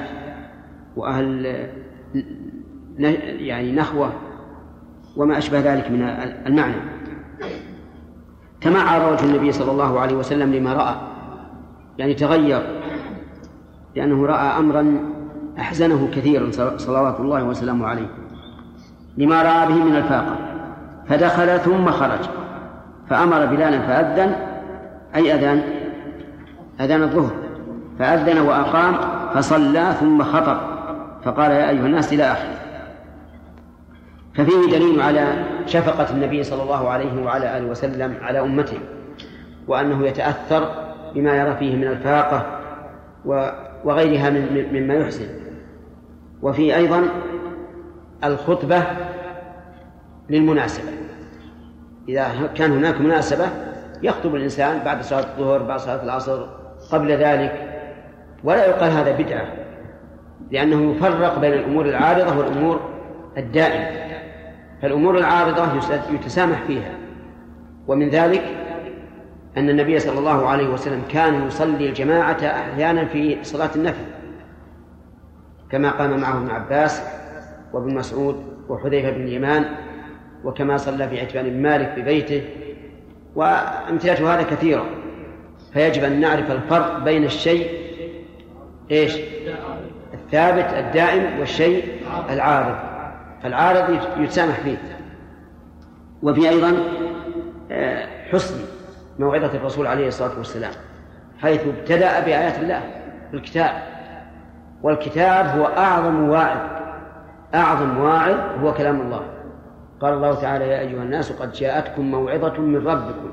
وأهل 0.97 1.57
يعني 3.39 3.73
نخوة 3.73 4.13
وما 5.17 5.39
أشبه 5.39 5.61
ذلك 5.61 5.91
من 5.91 6.03
المعنى. 6.47 6.75
تمعر 8.61 9.13
وجه 9.13 9.25
النبي 9.25 9.53
صلى 9.53 9.73
الله 9.73 10.01
عليه 10.01 10.17
وسلم 10.17 10.53
لما 10.53 10.73
رأى 10.73 10.95
يعني 11.99 12.15
تغير 12.15 12.63
لأنه 13.97 14.27
رأى 14.27 14.59
أمرا 14.59 14.97
أحزنه 15.59 16.09
كثيرا 16.15 16.51
صلوات 16.77 17.21
الله 17.21 17.45
وسلامه 17.45 17.87
عليه 17.87 18.09
لما 19.17 19.43
رأى 19.43 19.67
به 19.67 19.85
من 19.85 19.97
الفاقة 19.97 20.37
فدخل 21.09 21.59
ثم 21.59 21.91
خرج. 21.91 22.42
فأمر 23.13 23.47
بلالا 23.47 23.79
فأذن 23.79 24.37
أي 25.15 25.35
أذان؟ 25.35 25.63
أذان 26.81 27.03
الظهر. 27.03 27.31
فأذن 27.99 28.39
وأقام 28.39 28.95
فصلى 29.35 29.95
ثم 30.01 30.23
خطب. 30.23 30.57
فقال 31.25 31.51
يا 31.51 31.71
أيها 31.71 31.87
الناس 31.87 32.13
إلى 32.13 32.23
آخره. 32.23 32.55
ففيه 34.35 34.79
دليل 34.79 35.01
على 35.01 35.45
شفقة 35.67 36.11
النبي 36.11 36.43
صلى 36.43 36.63
الله 36.63 36.89
عليه 36.91 37.25
وعلى 37.25 37.59
آله 37.59 37.67
وسلم 37.67 38.15
على 38.23 38.41
أمته 38.41 38.79
وأنه 39.69 40.07
يتأثر 40.07 40.71
بما 41.15 41.37
يرى 41.37 41.57
فيه 41.57 41.77
من 41.77 41.87
الفاقة 41.87 42.47
وغيرها 43.85 44.31
مما 44.73 44.95
يحسن. 44.95 45.27
وفي 46.43 46.77
أيضا 46.77 47.03
الخطبة 48.25 48.83
للمناسبة. 50.31 51.02
إذا 52.13 52.51
كان 52.55 52.73
هناك 52.73 53.01
مناسبة 53.01 53.47
يخطب 54.03 54.35
الإنسان 54.35 54.85
بعد 54.85 55.03
صلاة 55.03 55.21
الظهر 55.21 55.63
بعد 55.63 55.81
صلاة 55.81 56.03
العصر 56.03 56.47
قبل 56.93 57.13
ذلك 57.13 57.69
ولا 58.45 58.67
يقال 58.67 58.91
هذا 58.91 59.13
بدعة 59.13 59.47
لأنه 60.51 60.93
يفرق 60.93 61.39
بين 61.39 61.53
الأمور 61.53 61.87
العارضة 61.87 62.39
والأمور 62.39 62.81
الدائمة. 63.37 63.87
فالأمور 64.83 65.19
العارضة 65.19 65.69
يتسامح 66.11 66.63
فيها. 66.67 66.91
ومن 67.89 68.09
ذلك 68.09 68.43
أن 69.57 69.71
النبي 69.71 69.99
صلى 69.99 70.19
الله 70.19 70.49
عليه 70.49 70.69
وسلم 70.69 71.03
كان 71.09 71.47
يصلي 71.47 71.89
الجماعة 71.89 72.37
أحيانا 72.45 73.05
في 73.05 73.45
صلاة 73.45 73.71
النفل 73.77 74.05
كما 75.71 75.91
قام 75.91 76.21
معه 76.21 76.39
ابن 76.39 76.51
عباس 76.51 77.03
وابن 77.73 77.95
مسعود 77.95 78.45
وحذيفة 78.69 79.11
بن 79.11 79.23
اليمان 79.23 79.65
وكما 80.45 80.77
صلى 80.77 81.09
في 81.09 81.21
عتبان 81.21 81.63
مالك 81.63 81.95
ببيته 81.97 82.43
وأمثلة 83.35 84.35
هذا 84.35 84.43
كثيرة. 84.43 84.85
فيجب 85.73 86.05
أن 86.05 86.21
نعرف 86.21 86.51
الفرق 86.51 86.99
بين 86.99 87.25
الشيء 87.25 87.71
إيش؟ 88.91 89.17
الثابت 90.15 90.75
الدائم 90.75 91.39
والشيء 91.39 91.85
العارض. 92.31 92.77
فالعارض 93.43 93.99
يتسامح 94.17 94.61
فيه. 94.61 94.77
وفي 96.23 96.49
أيضا 96.49 96.79
آه، 97.71 98.07
حسن 98.33 98.55
موعظة 99.19 99.55
الرسول 99.55 99.87
عليه 99.87 100.09
الصلاة 100.09 100.39
والسلام 100.39 100.73
حيث 101.43 101.67
ابتدأ 101.67 102.21
بآيات 102.21 102.59
الله 102.59 102.81
في 103.31 103.37
الكتاب. 103.37 103.83
والكتاب 104.83 105.47
هو 105.47 105.67
أعظم 105.67 106.29
واعظ 106.29 106.59
أعظم 107.55 107.99
واعظ 107.99 108.37
هو 108.65 108.75
كلام 108.75 109.01
الله. 109.01 109.23
قال 110.03 110.15
الله 110.15 110.35
تعالى 110.35 110.69
يا 110.69 110.81
أيها 110.81 111.03
الناس 111.03 111.33
قد 111.33 111.53
جاءتكم 111.53 112.11
موعظة 112.11 112.61
من 112.61 112.87
ربكم 112.87 113.31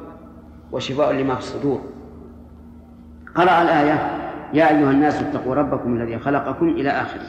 وشفاء 0.72 1.14
لما 1.14 1.34
في 1.34 1.40
الصدور. 1.40 1.82
قرأ 3.36 3.62
الآية 3.62 4.12
يا 4.54 4.70
أيها 4.70 4.92
الناس 4.92 5.22
اتقوا 5.22 5.56
ربكم 5.56 6.02
الذي 6.02 6.20
خلقكم 6.20 6.70
إلى 6.70 6.90
آخره. 6.90 7.22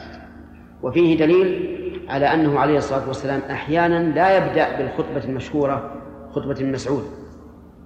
وفيه 0.83 1.17
دليل 1.17 1.77
على 2.09 2.25
أنه 2.25 2.59
عليه 2.59 2.77
الصلاة 2.77 3.07
والسلام 3.07 3.41
أحيانا 3.51 4.13
لا 4.15 4.37
يبدأ 4.37 4.77
بالخطبة 4.77 5.23
المشهورة 5.29 5.91
خطبة 6.31 6.61
المسعود. 6.61 7.03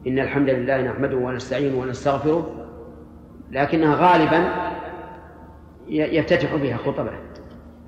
إن 0.07 0.19
الحمد 0.19 0.49
لله 0.49 0.81
نحمده 0.81 1.17
ونستعينه 1.17 1.79
ونستغفره 1.79 2.49
لكنها 3.51 3.95
غالبا 3.95 4.49
يفتتح 5.87 6.55
بها 6.55 6.77
خطبه 6.77 7.11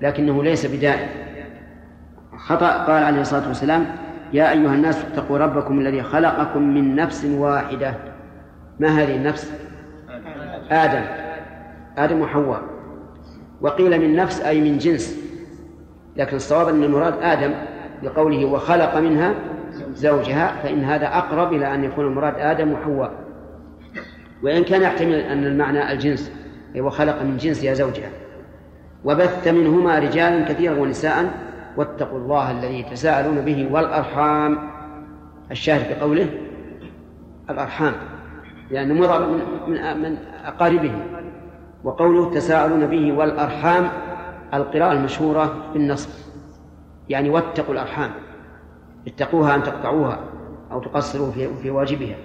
لكنه 0.00 0.42
ليس 0.42 0.66
بدائم. 0.66 1.27
خطأ 2.38 2.84
قال 2.84 3.02
عليه 3.02 3.20
الصلاة 3.20 3.48
والسلام 3.48 3.86
يا 4.32 4.50
أيها 4.50 4.74
الناس 4.74 5.04
اتقوا 5.04 5.38
ربكم 5.38 5.80
الذي 5.80 6.02
خلقكم 6.02 6.62
من 6.62 6.96
نفس 6.96 7.24
واحدة. 7.24 7.94
ما 8.80 8.88
هذه 8.88 9.16
النفس؟ 9.16 9.52
آدم. 10.70 11.02
آدم 11.98 12.20
وحواء. 12.20 12.62
وقيل 13.60 14.00
من 14.00 14.16
نفس 14.16 14.40
أي 14.40 14.60
من 14.60 14.78
جنس. 14.78 15.18
لكن 16.16 16.36
الصواب 16.36 16.68
أن 16.68 16.84
المراد 16.84 17.14
آدم 17.22 17.54
بقوله 18.02 18.44
وخلق 18.44 18.96
منها 18.96 19.34
زوجها 19.92 20.52
فإن 20.62 20.84
هذا 20.84 21.06
أقرب 21.06 21.52
إلى 21.52 21.74
أن 21.74 21.84
يكون 21.84 22.06
المراد 22.06 22.34
آدم 22.38 22.72
وحواء. 22.72 23.12
وإن 24.42 24.64
كان 24.64 24.82
يحتمل 24.82 25.14
أن 25.14 25.44
المعنى 25.44 25.92
الجنس 25.92 26.32
أي 26.74 26.80
وخلق 26.80 27.22
من 27.22 27.36
جنسها 27.36 27.74
زوجها. 27.74 28.10
وبث 29.04 29.48
منهما 29.48 29.98
رجالا 29.98 30.48
كثيرا 30.48 30.74
ونساء 30.74 31.47
واتقوا 31.78 32.18
الله 32.18 32.50
الذي 32.50 32.82
تساءلون 32.82 33.40
به 33.40 33.68
والأرحام. 33.72 34.58
الشاهد 35.50 35.98
بقوله 35.98 36.28
الأرحام 37.50 37.92
لأنه 38.70 38.94
يعني 38.94 39.00
مضر 39.00 39.26
من, 39.26 39.40
من, 39.68 40.02
من 40.02 40.16
أقاربه 40.44 40.92
وقوله 41.84 42.30
تساءلون 42.30 42.86
به 42.86 43.12
والأرحام 43.12 43.88
القراءة 44.54 44.92
المشهورة 44.92 45.56
بالنصب 45.72 46.10
يعني 47.08 47.30
واتقوا 47.30 47.74
الأرحام 47.74 48.10
اتقوها 49.06 49.54
أن 49.54 49.62
تقطعوها 49.62 50.18
أو 50.72 50.80
تقصروا 50.80 51.30
في, 51.30 51.54
في 51.62 51.70
واجبها. 51.70 52.16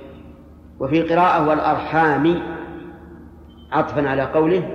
وفي 0.80 1.02
قراءة 1.02 1.50
والأرحام 1.50 2.42
عطفا 3.72 4.10
على 4.10 4.24
قوله 4.24 4.70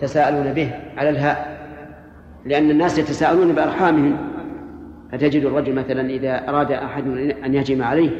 تساءلون 0.00 0.52
به 0.52 0.70
على 0.96 1.10
الهاء. 1.10 1.53
لأن 2.46 2.70
الناس 2.70 2.98
يتساءلون 2.98 3.52
بأرحامهم. 3.52 4.16
فتجد 5.12 5.44
الرجل 5.44 5.74
مثلا 5.74 6.10
إذا 6.10 6.48
أراد 6.48 6.72
أحد 6.72 7.06
أن 7.44 7.54
يهجم 7.54 7.82
عليه 7.82 8.10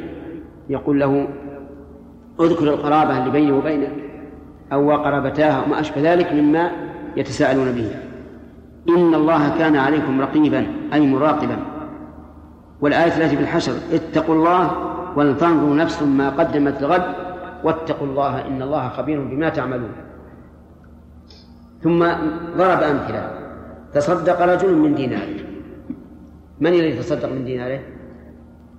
يقول 0.69 0.99
له 0.99 1.27
اذكر 2.39 2.63
القرابة 2.63 3.17
اللي 3.17 3.31
بيني 3.31 3.51
وبينك 3.51 3.91
أو 4.73 4.87
وقرابتاها 4.87 5.63
وما 5.65 5.79
أشبه 5.79 6.13
ذلك 6.13 6.33
مما 6.33 6.71
يتساءلون 7.17 7.71
به. 7.71 7.91
إن 8.89 9.15
الله 9.15 9.57
كان 9.57 9.75
عليكم 9.75 10.21
رقيبا 10.21 10.67
أي 10.93 11.07
مراقبا. 11.07 11.57
والآية 12.81 13.17
التي 13.17 13.35
في 13.35 13.41
الحشر 13.43 13.73
اتقوا 13.93 14.35
الله 14.35 14.71
ولتنظر 15.15 15.75
نفس 15.75 16.03
ما 16.03 16.29
قدمت 16.29 16.81
لغد 16.81 17.03
واتقوا 17.63 18.07
الله 18.07 18.47
إن 18.47 18.61
الله 18.61 18.89
خبير 18.89 19.21
بما 19.21 19.49
تعملون. 19.49 19.91
ثم 21.83 21.99
ضرب 22.57 22.83
أمثلة. 22.83 23.44
تصدق 23.95 24.41
رجل 24.41 24.75
من 24.75 24.95
ديناره 24.95 25.39
من 26.59 26.73
الذي 26.73 26.93
تصدق 26.93 27.31
من 27.31 27.45
ديناره؟ 27.45 27.79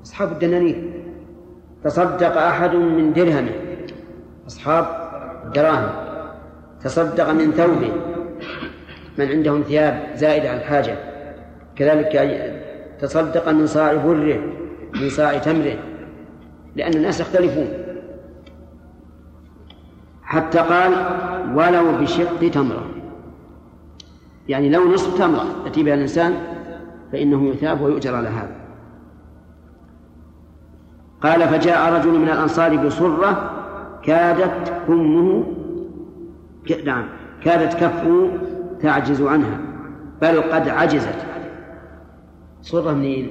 أصحاب 0.04 0.32
الدنانير. 0.32 0.92
تصدق 1.84 2.36
أحد 2.36 2.74
من 2.74 3.12
درهمه 3.12 3.52
أصحاب 4.46 4.86
الدراهم. 5.44 5.90
تصدق 6.84 7.30
من 7.30 7.52
ثوبه. 7.52 7.92
من 9.18 9.26
عندهم 9.28 9.62
ثياب 9.62 9.94
زائدة 10.14 10.50
عن 10.50 10.56
الحاجة 10.56 10.96
كذلك 11.76 12.12
تصدق 13.00 13.48
من 13.48 13.66
صاع 13.66 13.94
بره 13.94 14.40
من 15.00 15.08
صاع 15.08 15.38
تمره. 15.38 15.78
لأن 16.76 16.94
الناس 16.94 17.20
يختلفون. 17.20 17.68
حتى 20.22 20.58
قال 20.58 20.92
ولو 21.54 21.92
بشق 22.00 22.50
تمرة. 22.50 22.86
يعني 24.48 24.68
لو 24.68 24.92
نصف 24.92 25.18
تمرة 25.18 25.46
يأتي 25.64 25.82
بها 25.82 25.94
الإنسان 25.94 26.34
فإنه 27.12 27.48
يثاب 27.48 27.80
ويؤجر 27.80 28.14
على 28.14 28.28
هذا. 28.28 28.56
قال 31.20 31.48
فجاء 31.48 31.92
رجل 31.92 32.18
من 32.18 32.28
الأنصار 32.28 32.86
بصرة 32.86 33.52
كادت 34.02 34.72
أمه 34.88 35.44
نعم 36.84 37.08
كادت 37.44 37.74
كفه 37.74 38.30
تعجز 38.80 39.22
عنها 39.22 39.60
بل 40.22 40.42
قد 40.42 40.68
عجزت. 40.68 41.26
صرة 42.62 42.92
من 42.92 43.28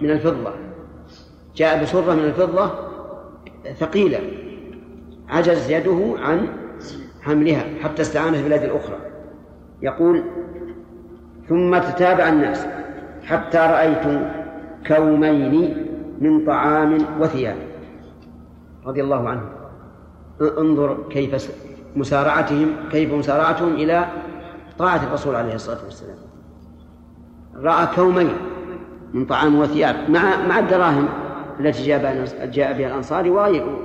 من 0.00 0.10
الفضة. 0.10 0.52
جاء 1.56 1.82
بصرة 1.82 2.14
من 2.14 2.24
الفضة 2.24 2.70
ثقيلة 3.78 4.20
عجز 5.28 5.70
يده 5.70 6.14
عن 6.18 6.48
حملها 7.22 7.64
حتى 7.82 8.02
استعان 8.02 8.32
في 8.32 8.38
البلاد 8.38 8.62
الأخرى. 8.62 8.96
يقول 9.82 10.22
ثم 11.48 11.78
تتابع 11.78 12.28
الناس 12.28 12.66
حتى 13.24 13.58
رأيت 13.58 14.20
كومين 14.86 15.86
من 16.20 16.46
طعام 16.46 16.98
وثياب. 17.20 17.56
رضي 18.86 19.02
الله 19.02 19.28
عنهم. 19.28 19.48
انظر 20.58 20.96
كيف 21.10 21.52
مسارعتهم 21.96 22.68
كيف 22.90 23.14
مسارعتهم 23.14 23.74
إلى 23.74 24.06
طاعة 24.78 25.04
الرسول 25.04 25.34
عليه 25.34 25.54
الصلاة 25.54 25.84
والسلام. 25.84 26.16
رأى 27.56 27.86
كومين 27.96 28.32
من 29.14 29.24
طعام 29.24 29.58
وثياب 29.58 30.10
مع 30.10 30.46
مع 30.48 30.58
الدراهم 30.58 31.08
التي 31.60 31.86
جاء 31.86 32.24
جاء 32.44 32.78
بها 32.78 32.86
الأنصار 32.86 33.30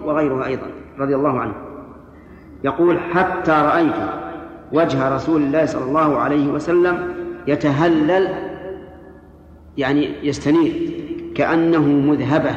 وغيرها 0.06 0.46
أيضا 0.46 0.68
رضي 1.00 1.16
الله 1.16 1.40
عنه. 1.40 1.54
يقول 2.64 3.00
حتى 3.00 3.52
رأيت 3.52 3.96
وجه 4.74 5.16
رسول 5.16 5.42
الله 5.42 5.66
صلى 5.66 5.84
الله 5.84 6.18
عليه 6.18 6.48
وسلم 6.48 7.14
يتهلل 7.48 8.28
يعني 9.78 10.10
يستنير 10.24 10.74
كأنه 11.36 11.82
مذهبة. 11.82 12.52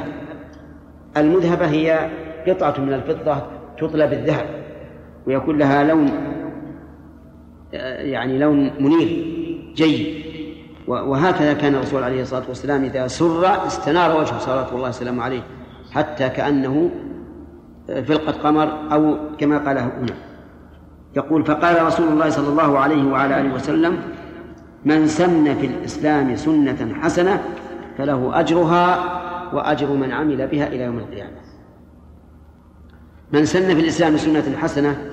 المذهبة 1.17 1.67
هي 1.67 2.11
قطعة 2.49 2.75
من 2.81 2.93
الفضة 2.93 3.37
تطلى 3.79 4.07
بالذهب 4.07 4.47
ويكون 5.27 5.59
لها 5.59 5.85
لون 5.85 6.11
يعني 7.99 8.39
لون 8.39 8.71
منير 8.81 9.27
جيد. 9.75 10.25
وهكذا 10.87 11.53
كان 11.53 11.75
الرسول 11.75 12.03
عليه 12.03 12.23
الصلاة 12.23 12.43
والسلام 12.49 12.85
إذا 12.85 13.07
سر 13.07 13.67
استنار 13.67 14.21
وجهه 14.21 14.39
صلوات 14.39 14.73
الله 14.73 14.89
وسلامه 14.89 15.23
عليه 15.23 15.43
حتى 15.93 16.29
كأنه 16.29 16.91
فلقة 17.87 18.33
قمر 18.33 18.93
أو 18.93 19.17
كما 19.39 19.59
قال 19.59 19.79
هنا. 19.79 20.34
يقول 21.17 21.45
فقال 21.45 21.83
رسول 21.83 22.09
الله 22.09 22.29
صلى 22.29 22.49
الله 22.49 22.79
عليه 22.79 23.05
وعلى 23.05 23.41
آله 23.41 23.55
وسلم 23.55 23.99
من 24.85 25.07
سن 25.07 25.55
في 25.55 25.67
الإسلام 25.67 26.37
سنة 26.37 26.95
حسنة 27.03 27.43
فله 27.99 28.41
أجرها 28.41 29.21
وأجر 29.55 29.93
من 29.93 30.12
عمل 30.12 30.47
بها 30.47 30.67
إلى 30.67 30.83
يوم 30.83 30.99
القيامة. 30.99 31.37
من 33.33 33.45
سن 33.45 33.75
في 33.75 33.81
الإسلام 33.81 34.17
سنة 34.17 34.57
حسنة 34.57 35.11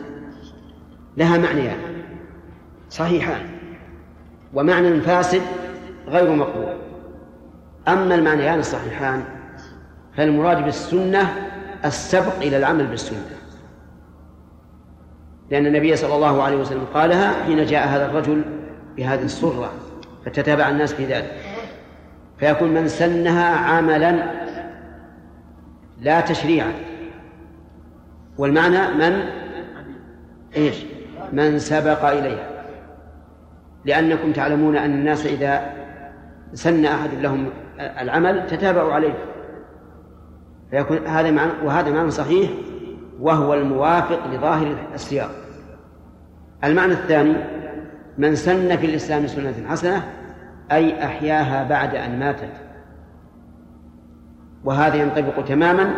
لها 1.17 1.37
معنيان 1.37 1.77
صحيحان 2.89 3.41
ومعنى 4.53 5.01
فاسد 5.01 5.41
غير 6.07 6.35
مقبول. 6.35 6.73
أما 7.87 8.15
المعنيان 8.15 8.59
الصحيحان 8.59 9.23
فالمراد 10.17 10.65
بالسنة 10.65 11.35
السبق 11.85 12.35
إلى 12.41 12.57
العمل 12.57 12.87
بالسنة. 12.87 13.40
لأن 15.51 15.65
النبي 15.65 15.95
صلى 15.95 16.15
الله 16.15 16.43
عليه 16.43 16.57
وسلم 16.57 16.85
قالها 16.93 17.43
حين 17.43 17.65
جاء 17.65 17.87
هذا 17.87 18.05
الرجل 18.05 18.41
بهذه 18.97 19.23
الصرة 19.23 19.71
فتتابع 20.25 20.69
الناس 20.69 20.93
في 20.93 21.05
ذلك. 21.05 21.31
فيكون 22.37 22.69
من 22.69 22.87
سنها 22.87 23.55
عملا 23.55 24.31
لا 26.01 26.21
تشريعا. 26.21 26.71
والمعنى 28.37 28.93
من؟ 28.93 29.23
إيش؟ 30.55 30.75
من 31.33 31.59
سبق 31.59 32.05
إليها. 32.05 32.47
لأنكم 33.85 34.31
تعلمون 34.31 34.77
أن 34.77 34.91
الناس 34.91 35.25
إذا 35.25 35.73
سن 36.53 36.85
أحد 36.85 37.09
لهم 37.13 37.49
العمل 37.79 38.47
تتابعوا 38.47 38.93
عليه. 38.93 39.17
فيكون 40.71 41.07
هذا 41.07 41.31
معنى 41.31 41.51
وهذا 41.63 41.91
معنى 41.91 42.11
صحيح 42.11 42.49
وهو 43.19 43.53
الموافق 43.53 44.27
لظاهر 44.27 44.75
السياق. 44.93 45.40
المعنى 46.63 46.93
الثاني 46.93 47.35
من 48.17 48.35
سن 48.35 48.75
في 48.77 48.85
الإسلام 48.85 49.27
سنة 49.27 49.53
حسنة 49.69 50.03
أي 50.71 51.03
أحياها 51.05 51.63
بعد 51.63 51.95
أن 51.95 52.19
ماتت. 52.19 52.53
وهذا 54.63 54.95
ينطبق 54.95 55.43
تماما 55.43 55.93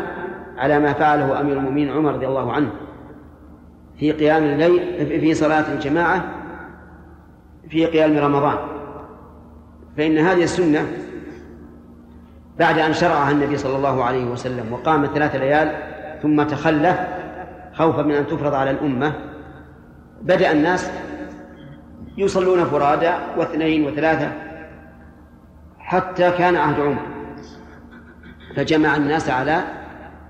على 0.58 0.80
ما 0.80 0.94
فعله 0.94 1.42
أمير 1.42 1.58
المؤمنين 1.58 1.90
عمر 1.90 2.14
رضي 2.14 2.28
الله 2.28 2.52
عنه. 2.54 2.70
في 4.00 4.12
قيام 4.12 4.44
الليل 4.44 5.20
في 5.20 5.34
صلاة 5.34 5.74
الجماعة 5.74 6.24
في 7.70 7.86
قيام 7.86 8.18
رمضان. 8.18 8.58
فإن 9.98 10.18
هذه 10.18 10.44
السنة 10.44 10.88
بعد 12.60 12.80
أن 12.80 12.94
شرعها 12.94 13.32
النبي 13.32 13.58
صلى 13.58 13.76
الله 13.76 14.04
عليه 14.04 14.26
وسلم 14.26 14.74
وقام 14.74 15.06
ثلاث 15.06 15.36
ليال 15.36 15.72
ثم 16.22 16.44
تخلف 16.44 17.00
خوفا 17.74 18.02
من 18.02 18.16
أن 18.16 18.28
تفرض 18.28 18.54
على 18.54 18.72
الأمة 18.72 19.14
بدأ 20.24 20.52
الناس 20.52 20.92
يصلون 22.18 22.66
فرادى 22.66 23.12
واثنين 23.38 23.86
وثلاثة 23.88 24.32
حتى 25.80 26.32
كان 26.32 26.56
عهد 26.56 26.80
عمر. 26.80 27.02
فجمع 28.56 28.96
الناس 28.96 29.30
على 29.30 29.64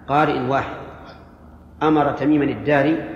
قارئ 0.08 0.40
واحد. 0.40 0.76
أمر 1.84 2.12
تميما 2.12 2.44
الداري 2.44 3.10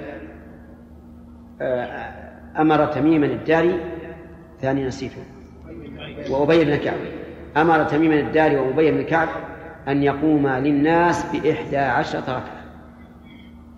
آه، 1.61 2.13
أمر 2.57 2.85
تميما 2.85 3.25
الداري 3.25 3.79
ثاني 4.61 4.87
نسيته 4.87 5.23
وأبي 6.29 6.65
بن 6.65 6.75
كعب. 6.75 6.97
أمر 7.57 7.83
تميما 7.83 8.19
الداري 8.19 8.57
وأبي 8.57 8.91
بن 8.91 9.03
كعب 9.03 9.27
أن 9.87 10.03
يقوما 10.03 10.59
للناس 10.59 11.25
بإحدى 11.31 11.77
عشرة 11.77 12.19
ركعة 12.19 12.63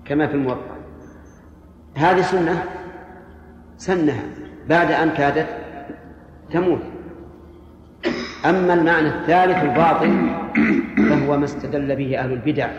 كما 0.06 0.28
في 0.28 0.34
الموقع 0.34 0.76
هذه 1.95 2.22
سنة 2.22 2.64
سنها 3.80 4.24
بعد 4.70 4.92
أن 4.92 5.10
كادت 5.10 5.48
تموت. 6.52 6.80
أما 8.46 8.74
المعنى 8.74 9.08
الثالث 9.08 9.64
الباطل 9.64 10.30
فهو 11.10 11.38
ما 11.38 11.46
استدل 11.46 11.96
به 11.96 12.20
أهل 12.20 12.34
البدع. 12.34 12.70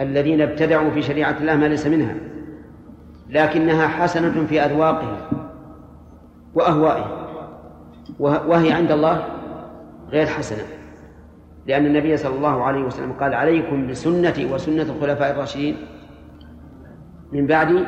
الذين 0.00 0.40
ابتدعوا 0.40 0.90
في 0.90 1.02
شريعة 1.02 1.36
الله 1.40 1.56
ما 1.56 1.66
ليس 1.66 1.86
منها 1.86 2.14
لكنها 3.30 3.88
حسنة 3.88 4.46
في 4.46 4.60
أذواقهم 4.60 5.16
وأهوائهم 6.54 7.10
وهي 8.18 8.72
عند 8.72 8.92
الله 8.92 9.24
غير 10.10 10.26
حسنة. 10.26 10.64
لأن 11.66 11.86
النبي 11.86 12.16
صلى 12.16 12.36
الله 12.36 12.62
عليه 12.62 12.82
وسلم 12.82 13.12
قال 13.12 13.34
عليكم 13.34 13.86
بسنتي 13.86 14.52
وسنة 14.52 14.82
الخلفاء 14.82 15.30
الراشدين. 15.32 15.76
من 17.32 17.46
بعدي 17.46 17.84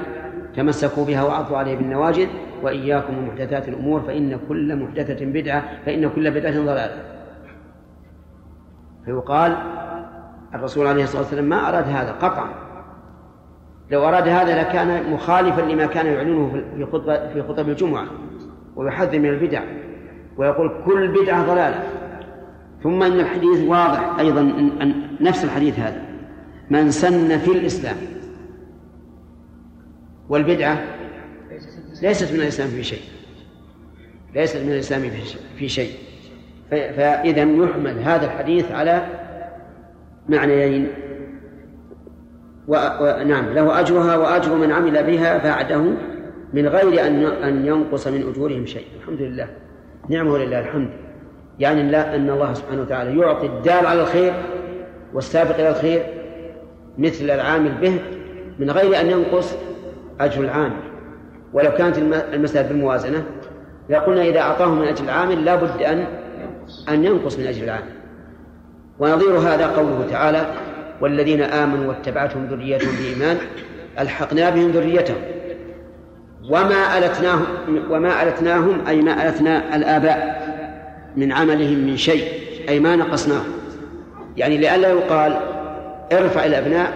تمسكوا 0.58 1.04
بها 1.04 1.22
وعضوا 1.22 1.58
عليها 1.58 1.76
بالنواجذ 1.76 2.26
وإياكم 2.62 3.18
ومحدثات 3.18 3.68
الأمور 3.68 4.00
فإن 4.00 4.38
كل 4.48 4.76
محدثة 4.76 5.24
بدعة 5.24 5.64
فإن 5.86 6.10
كل 6.10 6.30
بدعة 6.30 6.52
ضلالة. 6.52 7.02
فيقال 9.04 9.56
الرسول 10.54 10.86
عليه 10.86 11.04
الصلاة 11.04 11.22
والسلام 11.22 11.44
ما 11.44 11.68
أراد 11.68 11.84
هذا 11.88 12.12
قطعا. 12.12 12.48
لو 13.90 14.08
أراد 14.08 14.28
هذا 14.28 14.60
لكان 14.60 15.12
مخالفا 15.12 15.60
لما 15.60 15.86
كان 15.86 16.06
يعلنه 16.06 16.62
في 16.76 16.84
خطبة 16.84 17.28
في 17.28 17.42
خطب 17.42 17.68
الجمعة 17.68 18.04
ويحذر 18.76 19.18
من 19.18 19.28
البدع 19.28 19.62
ويقول 20.36 20.72
كل 20.86 21.08
بدعة 21.08 21.46
ضلالة. 21.46 21.82
ثم 22.82 23.02
إن 23.02 23.20
الحديث 23.20 23.68
واضح 23.68 24.18
أيضا 24.18 24.40
أن 24.80 24.92
نفس 25.20 25.44
الحديث 25.44 25.78
هذا. 25.78 26.02
من 26.70 26.90
سن 26.90 27.38
في 27.38 27.50
الإسلام 27.50 27.96
والبدعة 30.28 30.84
ليست 32.02 32.32
من 32.32 32.40
الإسلام 32.40 32.68
في 32.68 32.82
شيء. 32.82 33.02
ليست 34.34 34.56
من 34.56 34.72
الإسلام 34.72 35.10
في 35.58 35.68
شيء 35.68 35.92
فإذا 36.70 37.42
يحمل 37.42 37.98
هذا 37.98 38.26
الحديث 38.26 38.72
على 38.72 39.06
معنيين. 40.28 40.88
ونعم 42.68 43.48
له 43.54 43.80
أجرها 43.80 44.16
وأجر 44.16 44.54
من 44.54 44.72
عمل 44.72 45.04
بها 45.04 45.38
بعده 45.44 45.82
من 46.52 46.68
غير 46.68 47.06
أن 47.06 47.24
أن 47.24 47.66
ينقص 47.66 48.06
من 48.06 48.28
أجورهم 48.28 48.66
شيء. 48.66 48.86
الحمد 49.00 49.22
لله. 49.22 49.48
نعمه 50.08 50.38
لله 50.38 50.60
الحمد. 50.60 50.90
يعني 51.58 51.82
لا 51.82 52.16
أن 52.16 52.30
الله 52.30 52.54
سبحانه 52.54 52.82
وتعالى 52.82 53.20
يعطي 53.20 53.46
الدال 53.46 53.86
على 53.86 54.00
الخير 54.00 54.32
والسابق 55.14 55.54
إلى 55.54 55.68
الخير 55.68 56.02
مثل 56.98 57.24
العامل 57.24 57.72
به 57.80 57.98
من 58.58 58.70
غير 58.70 59.00
أن 59.00 59.10
ينقص 59.10 59.56
أجر 60.20 60.40
العامل. 60.40 60.80
ولو 61.52 61.70
كانت 61.70 61.98
المسألة 62.32 62.68
بالموازنة 62.68 63.24
لقلنا 63.90 64.22
إذا 64.22 64.40
أعطاه 64.40 64.74
من 64.74 64.88
أجر 64.88 65.04
العامل 65.04 65.44
لا 65.44 65.56
بد 65.56 65.82
أن 65.82 66.04
أن 66.88 67.04
ينقص 67.04 67.38
من 67.38 67.46
أجر 67.46 67.64
العامل. 67.64 67.92
ونظير 68.98 69.38
هذا 69.38 69.66
قوله 69.66 70.06
تعالى 70.10 70.46
والذين 71.00 71.42
آمنوا 71.42 71.88
واتبعتهم 71.88 72.46
ذريتهم 72.46 72.90
بإيمان 73.00 73.36
ألحقنا 73.98 74.50
بهم 74.50 74.70
ذريتهم. 74.70 75.16
وما 76.50 76.98
ألتناهم 76.98 77.46
وما 77.90 78.22
ألتناهم 78.22 78.86
أي 78.88 79.02
ما 79.02 79.28
ألتنا 79.28 79.76
الآباء 79.76 80.48
من 81.16 81.32
عملهم 81.32 81.78
من 81.78 81.96
شيء 81.96 82.24
أي 82.68 82.80
ما 82.80 82.96
نقصناهم. 82.96 83.52
يعني 84.36 84.56
لئلا 84.58 84.88
يقال 84.88 85.36
ارفع 86.12 86.44
الأبناء 86.44 86.92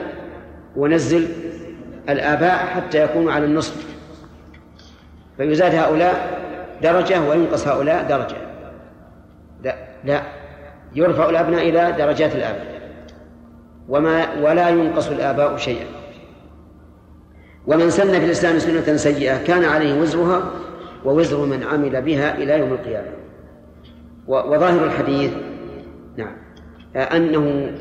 ونزل 0.76 1.28
الآباء 2.09 2.66
حتى 2.66 3.03
يكونوا 3.03 3.32
على 3.32 3.44
النصف. 3.44 3.86
فيزاد 5.36 5.74
هؤلاء 5.74 6.40
درجة 6.82 7.20
وينقص 7.20 7.68
هؤلاء 7.68 8.09
درجة. 8.09 8.36
لا 9.64 9.74
لا. 10.05 10.22
يرفع 10.94 11.30
الأبناء 11.30 11.68
إلى 11.68 11.92
درجات 11.98 12.34
الآباء. 12.34 12.80
وما 13.88 14.26
ولا 14.42 14.68
ينقص 14.68 15.09
الآباء 15.09 15.57
شيئا. 15.57 15.86
ومن 17.66 17.90
سن 17.90 18.12
في 18.12 18.24
الإسلام 18.24 18.59
سنة 18.59 18.96
سيئة 18.96 19.44
كان 19.44 19.64
عليه 19.64 20.00
وزرها 20.00 20.42
ووزر 21.05 21.44
من 21.44 21.62
عمل 21.62 22.03
بها 22.03 22.34
إلى 22.34 22.59
يوم 22.59 22.72
القيامة. 22.72 23.12
وظاهر 24.26 24.84
الحديث 24.84 25.32
نعم 26.16 26.36
أنه 26.96 27.72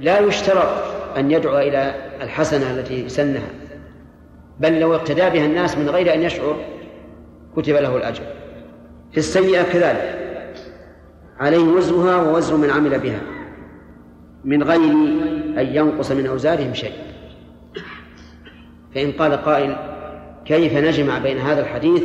لا 0.00 0.18
يشترط 0.18 0.68
أن 1.16 1.30
يدعو 1.30 1.58
إلى 1.58 1.94
الحسنة 2.22 2.70
التي 2.70 3.08
سنها. 3.08 3.59
بل 4.60 4.80
لو 4.80 4.94
اقتدى 4.94 5.30
بها 5.30 5.46
الناس 5.46 5.78
من 5.78 5.88
غير 5.88 6.14
أن 6.14 6.22
يشعر 6.22 6.56
كتب 7.56 7.74
له 7.74 7.96
الأجر. 7.96 8.22
في 9.12 9.18
السيئة 9.18 9.62
كذلك. 9.62 10.16
عليه 11.38 11.64
وزرها 11.64 12.16
ووزر 12.16 12.56
من 12.56 12.70
عمل 12.70 12.98
بها. 12.98 13.20
من 14.44 14.62
غير 14.62 14.90
أن 15.60 15.66
ينقص 15.76 16.12
من 16.12 16.26
أوزارهم 16.26 16.74
شيء. 16.74 16.92
فإن 18.94 19.12
قال 19.12 19.32
قائل 19.32 19.76
كيف 20.44 20.76
نجمع 20.76 21.18
بين 21.18 21.38
هذا 21.38 21.60
الحديث 21.60 22.02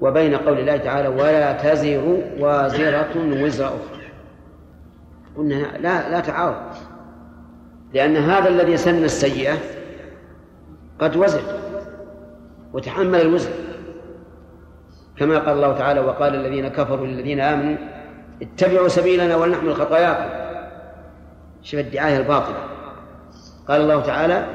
وبين 0.00 0.36
قول 0.36 0.58
الله 0.58 0.76
تعالى 0.76 1.08
ولا 1.08 1.52
تزر 1.52 2.22
وازرة 2.38 3.42
وزر 3.44 3.66
أخرى؟ 3.66 4.02
قلنا 5.36 5.54
لا 5.54 6.10
لا 6.10 6.20
تعارض. 6.20 6.76
لأن 7.94 8.16
هذا 8.16 8.48
الذي 8.48 8.76
سن 8.76 9.04
السيئة 9.04 9.54
قد 10.98 11.16
وزر 11.16 11.40
وتحمل 12.72 13.20
الوزر 13.20 13.50
كما 15.16 15.38
قال 15.38 15.56
الله 15.56 15.78
تعالى 15.78 16.00
وقال 16.00 16.34
الذين 16.34 16.68
كفروا 16.68 17.06
للذين 17.06 17.40
آمنوا 17.40 17.76
اتبعوا 18.42 18.88
سبيلنا 18.88 19.36
ولنحمل 19.36 19.74
خطاياكم. 19.74 20.30
شوف 21.62 21.80
الدعاية 21.80 22.16
الباطلة. 22.16 22.56
قال 23.68 23.80
الله 23.80 24.00
تعالى 24.00 24.46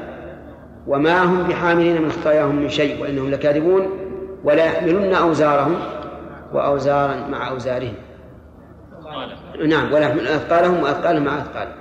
وما 0.86 1.22
هم 1.22 1.42
بحاملين 1.42 2.02
من 2.02 2.10
خطاياهم 2.12 2.56
من 2.56 2.68
شيء 2.68 3.02
وإنهم 3.02 3.30
لكاذبون 3.30 3.86
ولا 4.44 4.64
يحملن 4.64 5.14
أوزارهم 5.14 5.76
وأوزارا 6.52 7.26
مع 7.28 7.48
أوزارهم. 7.48 7.94
نعم 9.68 9.92
ولا 9.92 10.00
يحملون 10.00 10.26
أثقالهم 10.26 10.82
وأثقالهم 10.82 11.24
مع 11.24 11.38
أثقالهم. 11.38 11.74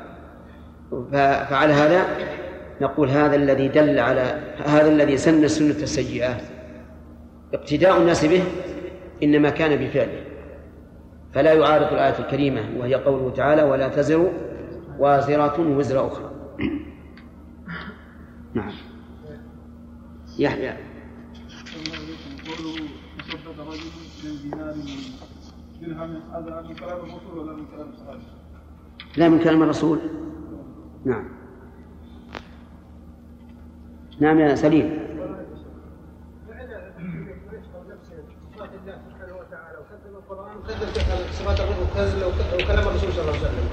فعلى 1.50 1.74
هذا 1.74 2.06
نقول 2.82 3.10
هذا 3.10 3.36
الذي 3.36 3.68
دل 3.68 4.00
على 4.00 4.56
هذا 4.66 4.90
الذي 4.90 5.18
سن 5.18 5.44
السنة 5.44 5.84
السيئة. 5.84 6.38
اقتداء 7.54 7.98
الناس 7.98 8.26
به 8.26 8.44
إنما 9.24 9.50
كان 9.50 9.86
بفعله. 9.86 10.24
فلا 11.34 11.54
يعارض 11.54 11.94
الآية 11.94 12.20
الكريمة 12.20 12.62
وهي 12.78 12.96
قوله 12.96 13.34
تعالى 13.34 13.64
ولا 13.64 13.88
تزر 13.88 14.32
وازرة 15.00 15.78
وزر 15.78 16.08
أخرى. 16.08 16.32
نعم. 18.54 18.72
يحيى. 20.40 20.70
قوله 22.48 22.76
تصدق 23.20 23.68
رجل 23.70 23.80
من 24.24 24.38
دينار 24.42 24.76
درهم 25.82 26.22
هذا 26.34 26.62
من 26.68 26.76
كلام 26.76 26.98
الرسول 26.98 27.38
ولا 27.38 27.54
من 27.54 27.66
كلام 27.66 27.90
الصحابه؟ 27.90 28.20
لا 29.18 29.30
من 29.30 29.40
كلام 29.40 29.64
الرسول. 29.64 30.00
نعم. 31.06 31.37
نعم 34.20 34.40
يا 34.40 34.56
سليم 34.56 35.00
صفات 41.40 41.60
وكلام 42.54 42.88
الرسول 42.88 43.14
صلى 43.14 43.22
الله 43.22 43.32
عليه 43.32 43.42
وسلم 43.42 43.70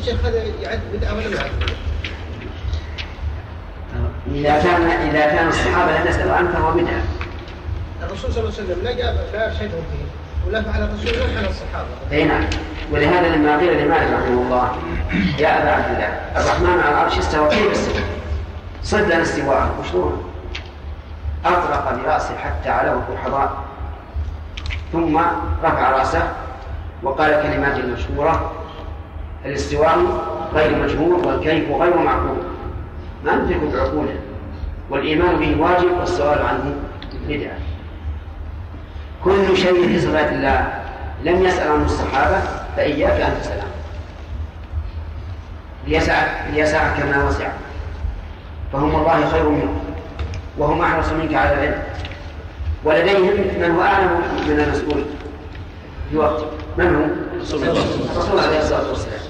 الشيخ 0.00 0.24
هذا 0.24 0.44
يعد 0.62 0.80
بدعه 0.92 1.14
ولا 1.14 1.28
ما 1.28 1.34
يعد 1.34 1.50
إذا 4.34 4.62
كان 4.62 4.82
إذا 4.82 5.26
كان 5.26 5.48
الصحابة 5.48 5.98
لم 5.98 6.06
يسألوا 6.06 6.32
عنه 6.32 6.52
فهو 6.52 6.72
بدعة. 6.72 7.02
الرسول 8.02 8.32
صلى 8.32 8.42
الله 8.44 8.54
عليه 8.58 8.64
وسلم 8.64 8.84
لا 8.84 8.92
جاب 8.92 9.16
لا 9.32 9.46
أرشدهم 9.46 9.68
فيه 9.68 10.48
ولا 10.48 10.62
فعل 10.62 10.82
الرسول 10.82 11.20
ولا 11.20 11.26
فعل 11.26 11.44
الصحابة. 11.44 11.88
أي 12.12 12.24
نعم 12.24 12.44
ولهذا 12.92 13.36
لما 13.36 13.58
قيل 13.58 13.84
لمالك 13.84 14.12
رحمه 14.12 14.42
الله 14.42 14.72
يا 15.38 15.62
أبا 15.62 15.70
عبد 15.70 15.94
الله 15.94 16.08
الرحمن 16.36 16.80
على 16.80 16.90
العرش 16.90 17.18
استوى 17.18 17.48
كيف 17.48 17.70
استوى؟ 17.70 18.02
صد 18.82 19.00
لنا 19.00 19.22
استواءه 19.22 19.74
مشروع 19.80 20.12
أطرق 21.44 22.02
برأسه 22.02 22.36
حتى 22.36 22.70
علاه 22.70 23.02
الحضار 23.12 23.64
ثم 24.92 25.18
رفع 25.64 25.90
رأسه 25.90 26.32
وقال 27.02 27.42
كلمات 27.42 27.76
المشهورة 27.76 28.52
الاستواء 29.44 29.98
غير 30.54 30.82
مجهول 30.82 31.26
والكيف 31.26 31.70
غير 31.70 31.98
معقول. 31.98 32.38
ما 33.24 33.36
ندرك 33.36 33.60
بعقوله 33.72 34.16
والإيمان 34.90 35.36
به 35.36 35.62
واجب 35.62 35.98
والسؤال 35.98 36.42
عنه 36.42 36.74
بدعة. 37.28 37.58
كل 39.24 39.56
شيء 39.56 39.88
في 39.88 40.00
صفات 40.00 40.32
الله. 40.32 40.84
لم 41.24 41.42
يسأل 41.42 41.72
عنه 41.72 41.84
الصحابة 41.84 42.40
فإياك 42.76 43.20
أن 43.20 43.40
تسأل 43.40 43.60
عنه. 43.60 43.70
ليسعك 45.86 46.28
ليسعك 46.52 46.96
كما 46.96 47.28
وسع. 47.28 47.48
فهم 48.72 48.94
والله 48.94 49.30
خير 49.30 49.48
منك 49.48 49.68
وهم 50.58 50.82
أحرص 50.82 51.12
منك 51.12 51.34
على 51.34 51.52
العلم. 51.54 51.82
ولديهم 52.84 53.60
من 53.60 53.74
هو 53.76 53.82
أعلم 53.82 54.10
من 54.48 54.60
المسؤول 54.60 55.04
في 56.10 56.16
وقت 56.16 56.44
من 56.78 56.94
هو؟ 56.94 57.04
الرسول 57.36 58.38
عليه 58.38 58.58
الصلاة 58.58 58.88
والسلام. 58.88 59.20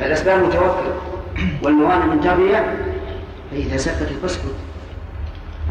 فالأسباب 0.00 0.42
متوفرة. 0.42 1.02
والموانع 1.62 2.06
منتبهة 2.06 2.64
فإذا 3.50 3.76
سكت 3.76 4.08
فاسكت. 4.22 4.54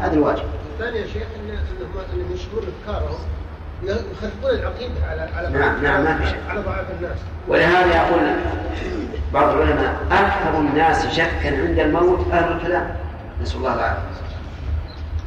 هذا 0.00 0.12
الواجب. 0.12 0.44
الثاني 0.74 0.98
يا 0.98 1.06
شيخ 1.06 1.22
إن 1.22 1.50
انهم 1.50 2.30
ينشرون 2.30 2.62
أفكارهم 2.62 3.18
يخربون 3.82 4.50
العقيدة 4.50 5.06
على 5.10 5.20
على 5.36 5.48
نعم 5.58 5.82
نعم 5.82 6.04
ما 6.04 6.18
في 6.18 6.26
شك. 6.26 6.36
على 6.48 6.60
ضعاف 6.60 6.86
الناس. 6.98 7.18
ولهذا 7.48 7.96
يقول 7.96 8.20
بعض 9.34 9.48
العلماء 9.48 9.96
أكثر 10.10 10.58
الناس 10.58 11.06
شكا 11.06 11.68
عند 11.68 11.78
الموت 11.78 12.32
أهل 12.32 12.52
الكلام. 12.52 12.96
نسأل 13.42 13.56
الله 13.56 13.74
العافية. 13.74 14.02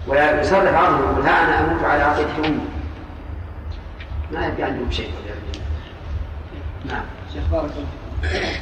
ويصرف 0.08 0.74
بعضهم 0.74 1.04
يقول 1.04 1.26
ها 1.28 1.44
أنا 1.44 1.60
أموت 1.72 1.84
على 1.84 2.04
عقيدة 2.04 2.30
أمي. 2.46 2.60
ما 4.32 4.48
يبقى 4.48 4.64
عندهم 4.64 4.92
شيء. 4.92 5.12
نعم. 6.86 7.04
شيخ 7.34 7.44
بارك 7.52 7.72
الله 7.72 8.32
فيك. 8.32 8.62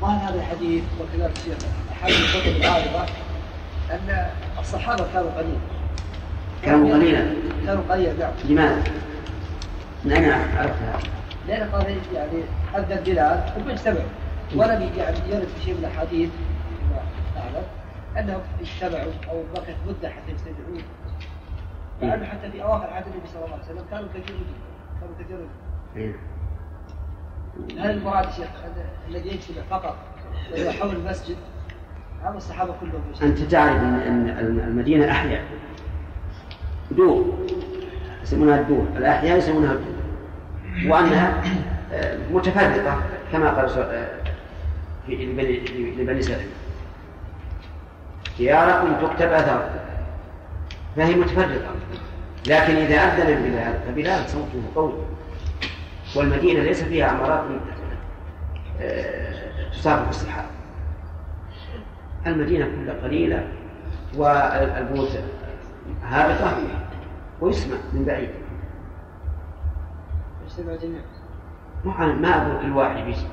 ظاهر 0.00 0.30
هذا 0.30 0.34
الحديث 0.34 0.82
وكذلك 1.00 1.32
الشيخ 1.38 1.56
احاديث 1.92 2.36
الكتب 2.36 2.56
العارضة؟ 2.60 3.12
أن 3.90 4.26
الصحابة 4.58 5.04
كانوا 5.14 5.30
قليلا. 5.30 5.58
كانوا 6.64 6.94
قليلا. 6.94 7.34
كانوا 7.66 7.82
قليلا 7.90 8.12
نعم. 8.12 8.32
لماذا؟ 8.44 8.82
اين 10.06 10.32
عرفت 10.58 10.74
هذا؟ 10.82 11.00
لأن 11.48 11.68
قال 11.70 11.96
يعني 12.14 12.42
أدى 12.74 12.94
البلاد 12.94 13.50
ثم 13.56 13.70
اجتمعوا. 13.70 14.08
ولم 14.56 14.90
يعني 14.96 15.18
يرد 15.28 15.48
في 15.48 15.64
شيء 15.64 15.74
من 15.74 15.80
الأحاديث 15.80 16.30
فيما 16.30 17.00
اعلم 17.36 17.66
انهم 18.18 18.40
اجتمعوا 18.60 19.12
أو 19.30 19.42
بقت 19.54 19.76
مدة 19.88 20.08
حتى 20.08 20.32
يستدعون. 20.32 20.82
لأنه 22.02 22.24
حتى 22.24 22.50
في 22.50 22.62
أواخر 22.62 22.86
عهد 22.90 23.04
النبي 23.06 23.28
صلى 23.32 23.44
الله 23.44 23.54
عليه 23.54 23.64
وسلم 23.64 23.84
كانوا 23.90 24.08
كثيرون 24.14 24.44
كانوا 25.00 25.14
كثيرون 25.20 25.48
إيه. 25.96 26.12
هل 27.78 27.90
المراد 27.90 28.24
يا 28.24 28.30
شيخ 28.30 28.48
الذي 29.08 29.28
يجتمع 29.28 29.62
فقط 29.70 29.96
حول 30.80 30.96
المسجد؟ 30.96 31.36
هذا 32.22 32.36
الصحابة 32.36 32.74
كلهم. 32.80 33.02
أنت 33.22 33.38
تعرف 33.38 33.82
أن 33.82 34.28
أن 34.28 34.60
المدينة 34.60 35.10
أحياء 35.10 35.44
دور. 36.90 37.38
يسمونها 38.22 38.60
الدور. 38.60 38.86
الأحياء 38.96 39.38
يسمونها 39.38 39.72
الدور. 39.72 39.94
وأنها 40.92 41.42
آه، 41.92 42.18
متفرقة 42.32 43.02
كما 43.32 43.50
قال 43.50 43.70
آه، 43.78 44.17
لبني 45.14 45.58
لبني 45.98 46.22
سلمة 46.22 46.46
دياركم 48.38 49.06
تكتب 49.06 49.32
أثار 49.32 49.70
فهي 50.96 51.14
متفرقة. 51.14 51.74
لكن 52.46 52.76
إذا 52.76 52.96
أذن 52.96 53.36
البلاد 53.36 53.80
فبلاد 53.88 54.28
صوته 54.28 54.62
قوي 54.74 54.92
والمدينة 56.16 56.60
ليس 56.62 56.82
فيها 56.82 57.06
عمارات 57.06 57.44
آه، 58.80 59.70
تصادف 59.72 60.08
السحاب 60.08 60.44
المدينة 62.26 62.64
كلها 62.64 62.94
قليلة 63.02 63.48
والبيوت 64.16 65.18
هابطة 66.02 66.58
ويسمع 67.40 67.76
من 67.92 68.04
بعيد. 68.04 68.30
أنا 71.86 72.14
ما 72.14 72.28
أقول 72.28 72.62
كل 72.62 72.76
واحد 72.76 73.08
يسمع. 73.08 73.30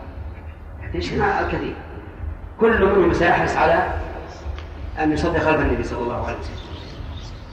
يسمع 0.95 1.39
الكثير 1.39 1.75
كل 2.59 2.85
منهم 2.85 3.13
سيحرص 3.13 3.55
على 3.55 3.87
أن 4.99 5.11
يصلي 5.11 5.39
خلف 5.39 5.61
النبي 5.61 5.83
صلى 5.83 6.03
الله 6.03 6.27
عليه 6.27 6.37
وسلم. 6.39 6.65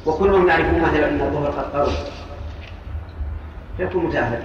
وكلهم 0.07 0.49
يعرفون 0.49 0.81
مثلا 0.81 1.09
أن 1.09 1.21
الظهر 1.21 1.51
قد 1.51 1.73
قرب 1.73 1.93
فيكون 3.77 4.07
متأهلا 4.07 4.43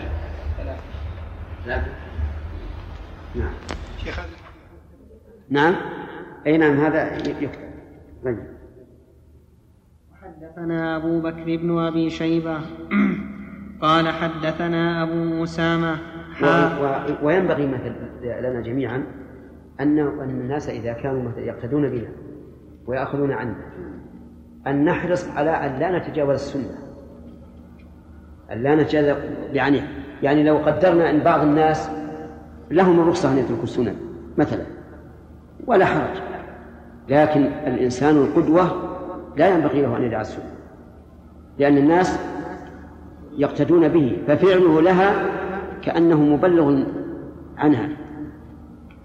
لكن 1.67 1.91
نعم. 3.35 3.53
شيخ 3.97 4.19
نعم. 5.49 5.75
أي 6.47 6.57
نعم 6.57 6.79
هذا 6.79 7.17
يكتب 7.17 7.49
طيب. 8.23 8.39
حدثنا 10.21 10.95
أبو 10.95 11.19
بكر 11.19 11.57
بن 11.57 11.79
أبي 11.79 12.09
شيبة. 12.09 12.61
قال 13.81 14.09
حدثنا 14.09 15.03
أبو 15.03 15.43
أسامة. 15.43 15.97
وينبغي 17.23 17.67
مثل 17.67 17.93
لنا 18.23 18.61
جميعا 18.61 19.03
أن 19.79 19.99
الناس 20.21 20.69
إذا 20.69 20.93
كانوا 20.93 21.23
مثل 21.23 21.39
يقتدون 21.39 21.89
بنا 21.89 22.09
ويأخذون 22.87 23.31
عنا 23.31 23.55
أن 24.67 24.85
نحرص 24.85 25.27
على 25.29 25.51
أن 25.51 25.79
لا 25.79 25.97
نتجاوز 25.97 26.35
السنة. 26.35 26.77
أن 28.51 28.63
لا 28.63 28.75
نتجاوز 28.75 29.17
يعني 29.53 29.81
يعني 30.23 30.43
لو 30.43 30.57
قدرنا 30.57 31.09
أن 31.09 31.19
بعض 31.19 31.41
الناس 31.41 31.89
لهم 32.71 32.99
الرخصة 32.99 33.31
أن 33.31 33.37
يتركوا 33.37 33.63
السنن 33.63 33.95
مثلا 34.37 34.63
ولا 35.67 35.85
حرج. 35.85 36.17
لكن 37.09 37.41
الإنسان 37.41 38.17
القدوة 38.17 38.71
لا 39.37 39.47
ينبغي 39.47 39.81
له 39.81 39.97
أن 39.97 40.03
يدع 40.03 40.21
السنة 40.21 40.51
لأن 41.59 41.77
الناس 41.77 42.19
يقتدون 43.37 43.87
به 43.87 44.17
ففعله 44.27 44.81
لها 44.81 45.36
كأنه 45.87 46.21
مبلغ 46.21 46.83
عنها. 47.57 47.89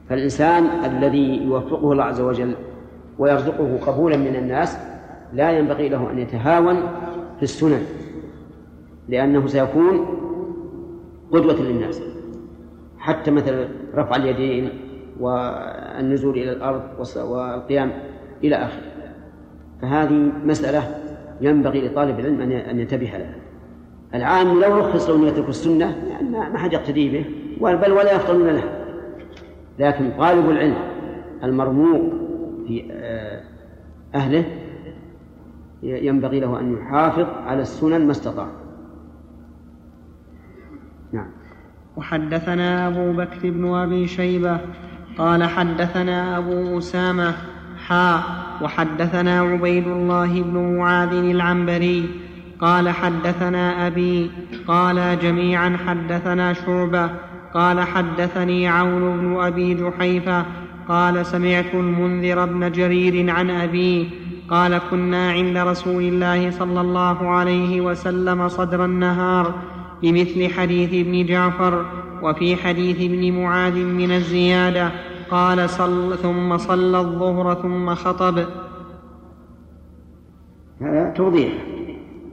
فالإنسان 0.09 0.65
الذي 0.65 1.45
يوفقه 1.45 1.93
الله 1.93 2.05
عز 2.05 2.21
وجل 2.21 2.55
ويرزقه 3.19 3.79
قبولا 3.87 4.17
من 4.17 4.37
الناس 4.37 4.79
لا 5.33 5.51
ينبغي 5.51 5.89
له 5.89 6.11
أن 6.11 6.19
يتهاون 6.19 6.77
في 7.37 7.43
السنن 7.43 7.83
لأنه 9.09 9.47
سيكون 9.47 10.07
قدوة 11.33 11.55
للناس. 11.55 12.03
حتى 12.99 13.31
مثل 13.31 13.69
رفع 13.95 14.17
اليدين 14.17 14.71
والنزول 15.21 16.39
إلى 16.39 16.53
الأرض 16.53 16.83
والقيام 17.17 17.93
إلى 18.45 18.57
آخره. 18.57 18.83
فهذه 19.83 20.33
مسألة 20.45 20.83
ينبغي 21.41 21.89
لطالب 21.89 22.21
العلم 22.21 22.41
أن 22.41 22.79
ينتبه 22.79 23.07
لها. 23.07 23.35
العام 24.15 24.61
لو 24.61 24.79
رخص 24.79 25.09
له 25.09 25.17
أن 25.17 25.23
يترك 25.23 25.49
السنة 25.49 25.97
يعني 26.09 26.29
ما 26.29 26.59
حد 26.59 26.73
يقتدي 26.73 27.11
به 27.11 27.25
بل 27.61 27.93
ولا 27.93 28.13
يفطنون 28.13 28.47
لها 28.47 28.83
لكن 29.79 30.11
طالب 30.19 30.51
العلم 30.51 30.77
المرموق 31.45 32.13
في 32.67 32.85
آه، 32.93 33.43
أهله 34.15 34.45
ينبغي 35.83 36.41
له 36.41 36.61
أن 36.61 36.73
يحافظ 36.73 37.27
على 37.47 37.63
السنن 37.63 38.07
ما 38.07 38.11
استطاع. 38.11 38.47
نعم. 41.13 41.31
وحدثنا 41.97 42.89
أبو 42.89 43.13
بكر 43.13 43.51
بن 43.51 43.75
أبي 43.75 44.07
شيبة 44.07 44.61
قال 45.19 45.45
حدثنا 45.45 46.39
أبو 46.39 46.79
أسامة 46.79 47.35
حا 47.87 48.23
وحدثنا 48.63 49.41
عبيد 49.41 49.89
الله 49.89 50.43
بن 50.43 50.77
معاذ 50.77 51.13
العنبري 51.13 52.22
قال 52.63 52.89
حدثنا 52.89 53.87
أبي 53.87 54.31
قال 54.69 55.19
جميعا 55.19 55.77
حدثنا 55.87 56.53
شعبة 56.53 57.11
قال 57.55 57.81
حدثني 57.81 58.69
عون 58.69 59.21
بن 59.21 59.41
أبي 59.41 59.75
جحيفة 59.75 60.47
قال 60.89 61.27
سمعت 61.27 61.75
المنذر 61.75 62.47
بن 62.47 62.73
جرير 62.73 63.31
عن 63.31 63.51
أبيه 63.51 64.07
قال 64.51 64.81
كنا 64.91 65.31
عند 65.31 65.57
رسول 65.57 66.03
الله 66.03 66.51
صلى 66.51 66.81
الله 66.81 67.29
عليه 67.29 67.81
وسلم 67.81 68.49
صدر 68.49 68.85
النهار 68.85 69.55
بمثل 70.03 70.51
حديث 70.51 71.07
ابن 71.07 71.27
جعفر 71.27 71.87
وفي 72.23 72.57
حديث 72.57 72.97
ابن 72.97 73.43
معاذ 73.43 73.75
من 73.75 74.11
الزيادة 74.11 74.91
قال 75.31 75.71
صل 75.71 76.19
ثم 76.19 76.59
صلى 76.59 76.99
الظهر 77.01 77.55
ثم 77.55 77.95
خطب. 77.95 78.45
هذا 80.81 81.13
توضيح. 81.17 81.72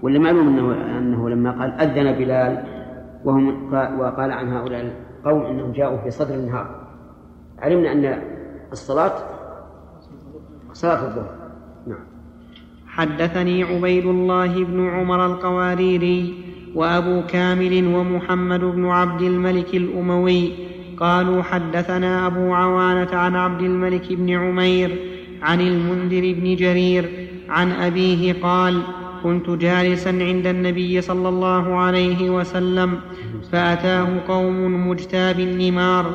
ولا 0.01 0.19
معلوم 0.19 0.47
انه 0.47 0.97
أنه 0.97 1.29
لما 1.29 1.51
قال 1.51 1.71
أذن 1.71 2.11
بلال 2.11 2.63
وهم 3.25 3.73
وقال 3.73 4.31
عن 4.31 4.53
هؤلاء 4.53 4.93
القوم 5.19 5.45
أنهم 5.45 5.71
جاءوا 5.71 5.97
في 5.97 6.11
صدر 6.11 6.35
النهار. 6.35 6.75
علمنا 7.59 7.91
أن 7.91 8.21
الصلاة 8.71 9.13
صلاة 10.73 11.05
الظهر. 11.05 11.35
نعم. 11.87 12.05
حدثني 12.87 13.63
عبيد 13.63 14.05
الله 14.05 14.63
بن 14.63 14.89
عمر 14.89 15.25
القواريري 15.25 16.33
وأبو 16.75 17.21
كامل 17.27 17.95
ومحمد 17.95 18.59
بن 18.59 18.85
عبد 18.85 19.21
الملك 19.21 19.75
الأموي 19.75 20.51
قالوا 20.97 21.43
حدثنا 21.43 22.27
أبو 22.27 22.53
عوانة 22.53 23.15
عن 23.15 23.35
عبد 23.35 23.61
الملك 23.61 24.13
بن 24.13 24.29
عمير 24.29 24.97
عن 25.41 25.61
المنذر 25.61 26.33
بن 26.41 26.55
جرير 26.55 27.29
عن 27.49 27.71
أبيه 27.71 28.33
قال 28.43 28.81
كنت 29.23 29.49
جالسا 29.49 30.09
عند 30.09 30.47
النبي 30.47 31.01
صلى 31.01 31.29
الله 31.29 31.75
عليه 31.75 32.29
وسلم 32.29 32.99
فأتاه 33.51 34.07
قوم 34.27 34.89
مجتاب 34.89 35.39
النمار 35.39 36.05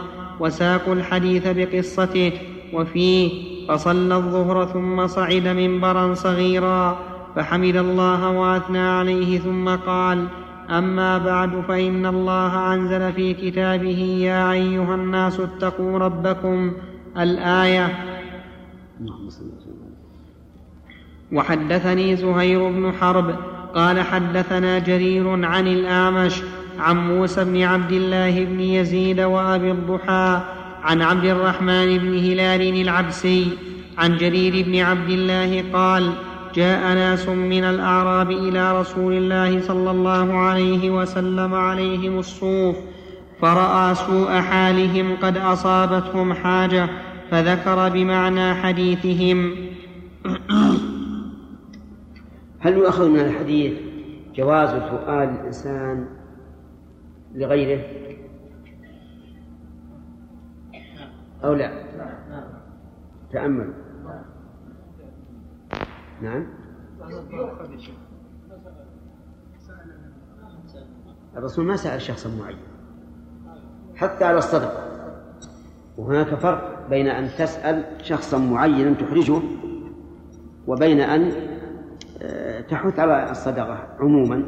وساقوا 0.40 0.94
الحديث 0.94 1.48
بقصته 1.48 2.32
وفيه 2.72 3.30
فصلى 3.68 4.16
الظهر 4.16 4.66
ثم 4.66 5.06
صعد 5.06 5.48
منبرا 5.48 6.14
صغيرا 6.14 6.98
فحمد 7.36 7.76
الله 7.76 8.30
وأثنى 8.30 8.78
عليه 8.78 9.38
ثم 9.38 9.68
قال 9.68 10.26
أما 10.70 11.18
بعد 11.18 11.60
فإن 11.68 12.06
الله 12.06 12.74
أنزل 12.74 13.12
في 13.12 13.34
كتابه 13.34 13.98
يا 14.20 14.52
أيها 14.52 14.94
الناس 14.94 15.40
اتقوا 15.40 15.98
ربكم 15.98 16.72
الآية 17.18 17.86
وحدثني 21.34 22.16
زهير 22.16 22.68
بن 22.68 22.92
حرب 23.00 23.34
قال 23.74 24.00
حدثنا 24.00 24.78
جرير 24.78 25.44
عن 25.44 25.66
الأعمش 25.66 26.42
عن 26.78 27.08
موسى 27.08 27.44
بن 27.44 27.62
عبد 27.62 27.92
الله 27.92 28.44
بن 28.44 28.60
يزيد 28.60 29.20
وأبي 29.20 29.70
الضحى 29.70 30.40
عن 30.82 31.02
عبد 31.02 31.24
الرحمن 31.24 31.98
بن 31.98 32.18
هلال 32.18 32.80
العبسي 32.80 33.48
عن 33.98 34.16
جرير 34.16 34.66
بن 34.66 34.80
عبد 34.80 35.10
الله 35.10 35.64
قال 35.72 36.12
جاء 36.54 36.94
ناس 36.94 37.28
من 37.28 37.64
الأعراب 37.64 38.30
إلى 38.30 38.80
رسول 38.80 39.12
الله 39.12 39.60
صلى 39.60 39.90
الله 39.90 40.36
عليه 40.38 40.90
وسلم 40.90 41.54
عليهم 41.54 42.18
الصوف 42.18 42.76
فرأى 43.42 43.94
سوء 43.94 44.40
حالهم 44.40 45.16
قد 45.22 45.36
أصابتهم 45.36 46.32
حاجة 46.32 46.88
فذكر 47.30 47.88
بمعنى 47.88 48.54
حديثهم 48.54 49.54
هل 52.64 52.76
يؤخذ 52.76 53.08
من 53.08 53.20
الحديث 53.20 53.78
جواز 54.34 54.68
سؤال 54.68 55.28
الإنسان 55.28 56.08
لغيره؟ 57.34 57.84
أو 61.44 61.54
لا؟ 61.54 61.84
تأمل. 63.32 63.72
نعم. 66.22 66.46
الرسول 71.36 71.64
ما 71.64 71.76
سأل 71.76 72.02
شخصا 72.02 72.30
معين. 72.30 72.58
حتى 73.96 74.24
على 74.24 74.38
الصدقة. 74.38 74.84
وهناك 75.98 76.34
فرق 76.34 76.88
بين 76.90 77.08
أن 77.08 77.28
تسأل 77.38 77.84
شخصا 78.02 78.38
معينا 78.38 78.94
تحرجه 78.94 79.40
وبين 80.66 81.00
أن 81.00 81.53
تحث 82.68 82.98
على 82.98 83.30
الصدقة 83.30 83.78
عموما. 84.00 84.44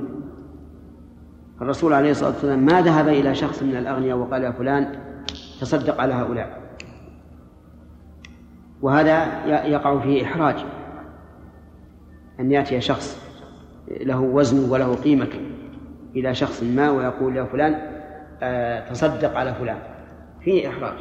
الرسول 1.62 1.92
عليه 1.92 2.10
الصلاة 2.10 2.30
والسلام 2.30 2.66
ما 2.66 2.80
ذهب 2.80 3.08
إلى 3.08 3.34
شخص 3.34 3.62
من 3.62 3.76
الأغنياء 3.76 4.18
وقال 4.18 4.42
يا 4.42 4.50
فلان 4.50 4.98
تصدق 5.60 6.00
على 6.00 6.14
هؤلاء. 6.14 6.60
وهذا 8.82 9.44
يقع 9.66 9.98
فيه 9.98 10.24
إحراج 10.24 10.64
أن 12.40 12.52
يأتي 12.52 12.80
شخص 12.80 13.26
له 14.00 14.20
وزن 14.20 14.70
وله 14.70 14.94
قيمة 14.94 15.28
إلى 16.16 16.34
شخص 16.34 16.62
ما 16.62 16.90
ويقول 16.90 17.36
يا 17.36 17.44
فلان 17.44 17.74
آه، 18.42 18.88
تصدق 18.88 19.36
على 19.36 19.54
فلان. 19.54 19.78
فيه 20.40 20.68
إحراج. 20.68 20.98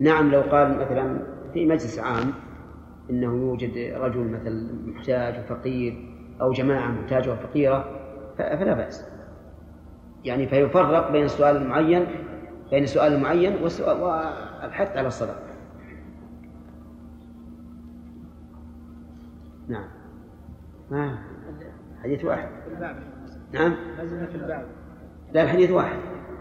نعم 0.00 0.30
لو 0.30 0.40
قال 0.40 0.78
مثلا 0.78 1.18
في 1.52 1.66
مجلس 1.66 1.98
عام 1.98 2.32
إنه 3.10 3.26
يوجد 3.26 3.94
رجل 3.96 4.20
مثل 4.20 4.70
محتاج 4.86 5.38
وفقير 5.38 6.14
أو 6.40 6.52
جماعة 6.52 6.88
محتاجة 6.88 7.32
وفقيرة 7.32 8.00
فلا 8.38 8.74
بأس. 8.74 9.08
يعني 10.24 10.46
فيفرق 10.46 11.12
بين 11.12 11.24
السؤال 11.24 11.56
المعين 11.56 12.06
بين 12.70 12.82
السؤال 12.82 13.12
المعين 13.12 13.56
والحث 13.62 14.96
على 14.96 15.06
الصدقه 15.06 15.42
نعم. 19.68 19.88
ما 20.90 21.18
حديث 22.02 22.24
واحد. 22.24 22.48
نعم. 23.52 23.74
في 24.26 24.34
الباب 24.34 24.66
لا 25.32 25.42
الحديث 25.42 25.70
واحد. 25.70 25.96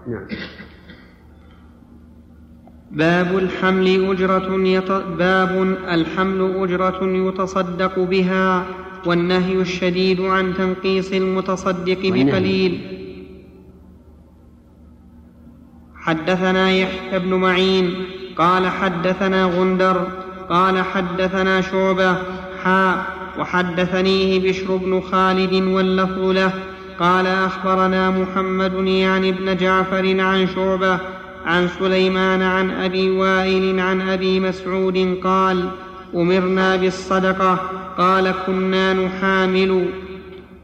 نعم. 0.08 0.28
باب 2.92 3.38
الحمل 3.38 4.10
أجرة 4.12 4.68
يط... 4.68 4.92
باب 4.92 5.78
الحمل 5.92 6.56
أجرة 6.58 7.00
يتصدق 7.04 8.00
بها 8.00 8.66
والنهي 9.06 9.56
الشديد 9.56 10.22
عن 10.22 10.54
تنقيص 10.54 11.12
المتصدق 11.12 12.00
بقليل. 12.04 12.82
حدثنا 15.96 16.72
يحيى 16.72 17.20
بن 17.20 17.34
معين 17.34 17.94
قال 18.38 18.68
حدثنا 18.68 19.46
غندر 19.46 20.08
قال 20.50 20.82
حدثنا 20.84 21.62
شعبة 21.62 22.16
حاء 22.64 23.06
وحدثنيه 23.40 24.50
بشر 24.50 24.76
بن 24.76 25.02
خالد 25.02 25.54
واللفظ 25.54 26.20
له 26.20 26.54
قال 27.00 27.28
أخبرنا 27.28 28.10
محمد 28.10 28.74
يعني 28.88 29.30
ابن 29.30 29.58
جعفر 29.58 30.22
عن 30.22 30.48
شعبة 30.48 31.00
عن 31.46 31.68
سليمان 31.80 32.42
عن 32.42 32.72
أبي 32.72 33.10
وائل 33.10 33.80
عن 33.80 34.02
أبي 34.02 34.40
مسعود 34.40 35.18
قال 35.24 35.66
أمرنا 36.16 36.76
بالصدقة 36.76 37.60
قال 37.98 38.34
كنا 38.46 38.94
نحامل. 38.94 39.86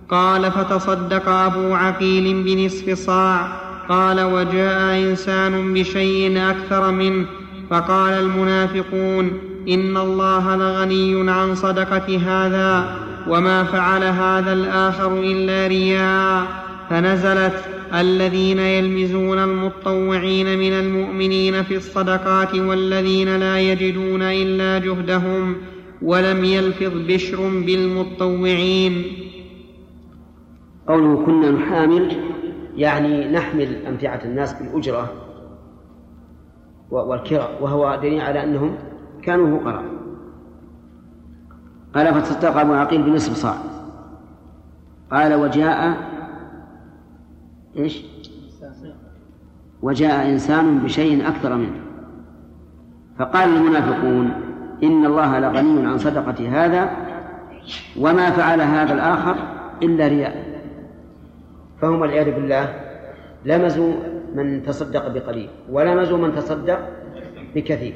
قال 0.09 0.51
فتصدق 0.51 1.29
أبو 1.29 1.75
عقيل 1.75 2.43
بنصف 2.43 2.99
صاع. 3.05 3.47
قال 3.89 4.21
وجاء 4.21 4.97
إنسان 4.97 5.73
بشيء 5.73 6.49
أكثر 6.49 6.91
منه. 6.91 7.25
فقال 7.69 8.13
المنافقون 8.13 9.31
إن 9.69 9.97
الله 9.97 10.55
لغني 10.55 11.31
عن 11.31 11.55
صدقة 11.55 12.19
هذا 12.25 12.95
وما 13.27 13.63
فعل 13.63 14.03
هذا 14.03 14.53
الآخر 14.53 15.19
إلا 15.19 15.67
رياء. 15.67 16.43
فنزلت 16.89 17.76
الذين 17.93 18.59
يلمزون 18.59 19.37
المطوعين 19.37 20.59
من 20.59 20.73
المؤمنين 20.73 21.63
في 21.63 21.75
الصدقات 21.75 22.55
والذين 22.55 23.37
لا 23.37 23.59
يجدون 23.59 24.21
إلا 24.21 24.77
جهدهم 24.85 25.55
ولم 26.01 26.45
يلفظ 26.45 26.93
بشر 27.07 27.37
بالمطوعين. 27.65 29.03
قوله 30.87 31.25
كنا 31.25 31.51
نحامل 31.51 32.17
يعني 32.75 33.31
نحمل 33.31 33.85
أمتعة 33.85 34.21
الناس 34.25 34.53
بالأجرة 34.53 35.13
والكراء 36.91 37.57
وهو 37.61 37.99
دليل 38.01 38.21
على 38.21 38.43
أنهم 38.43 38.77
كانوا 39.23 39.59
فقراء. 39.59 39.83
قال 41.95 42.13
فتصدق 42.13 42.57
أبو 42.57 42.73
عقيل 42.73 43.03
بنصف 43.03 43.33
صاع 43.33 43.57
قال 45.11 45.33
وجاء 45.33 46.06
إيش؟ 47.77 48.05
وجاء 49.81 50.29
إنسان 50.29 50.79
بشيء 50.79 51.27
أكثر 51.27 51.55
منه. 51.55 51.81
فقال 53.19 53.49
المنافقون 53.49 54.31
إن 54.83 55.05
الله 55.05 55.39
لغني 55.39 55.87
عن 55.87 55.97
صدقة 55.97 56.65
هذا 56.65 56.91
وما 57.99 58.31
فعل 58.31 58.61
هذا 58.61 58.93
الآخر 58.93 59.35
إلا 59.83 60.07
رياء. 60.07 60.61
فهم 61.81 62.01
والعياذ 62.01 62.35
بالله 62.35 62.73
لمزوا 63.45 63.93
من 64.35 64.63
تصدق 64.63 65.07
بقليل 65.07 65.49
ولمزوا 65.71 66.17
من 66.17 66.35
تصدق 66.35 66.79
بكثير. 67.55 67.93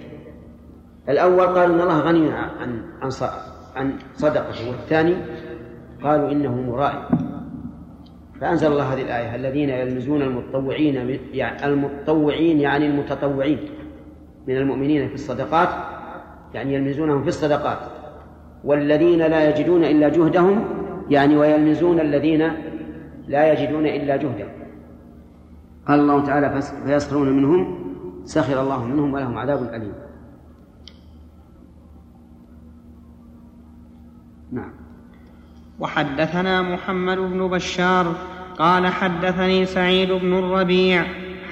الأول 1.09 1.47
قالوا 1.47 1.75
إن 1.75 1.81
الله 1.81 1.99
غني 1.99 2.31
عن 2.31 2.81
عن 3.01 3.11
عن 3.75 3.93
صدقته 4.15 4.69
والثاني 4.69 5.15
قالوا 6.03 6.31
إنه 6.31 6.61
مرائي 6.61 7.30
فأنزل 8.41 8.68
الله 8.68 8.93
هذه 8.93 9.01
الآية 9.01 9.35
الذين 9.35 9.69
يلمزون 9.69 10.22
المتطوعين 10.22 11.19
يعني 11.34 11.65
المتطوعين 11.65 12.59
يعني 12.59 12.88
المتطوعين 12.88 13.59
من 14.47 14.57
المؤمنين 14.57 15.07
في 15.07 15.13
الصدقات 15.13 15.69
يعني 16.53 16.73
يلمزونهم 16.73 17.22
في 17.22 17.27
الصدقات. 17.27 17.77
والذين 18.63 19.19
لا 19.19 19.49
يجدون 19.49 19.84
إلا 19.84 20.09
جهدهم 20.09 20.65
يعني 21.09 21.38
ويلمزون 21.38 21.99
الذين 21.99 22.51
لا 23.27 23.53
يجدون 23.53 23.85
إلا 23.85 24.15
جهدهم. 24.15 24.49
قال 25.88 25.99
الله 25.99 26.26
تعالى 26.26 26.61
فيسخرون 26.85 27.38
منهم 27.38 27.80
سخر 28.26 28.61
الله 28.61 28.85
منهم 28.85 29.13
ولهم 29.13 29.38
عذاب 29.38 29.73
أليم. 29.73 29.93
نعم. 34.51 34.72
وحدثنا 35.80 36.61
محمد 36.61 37.18
بن 37.18 37.47
بشار 37.47 38.30
قال 38.61 38.88
حدثني 38.88 39.65
سعيد 39.65 40.11
بن 40.11 40.33
الربيع 40.39 41.05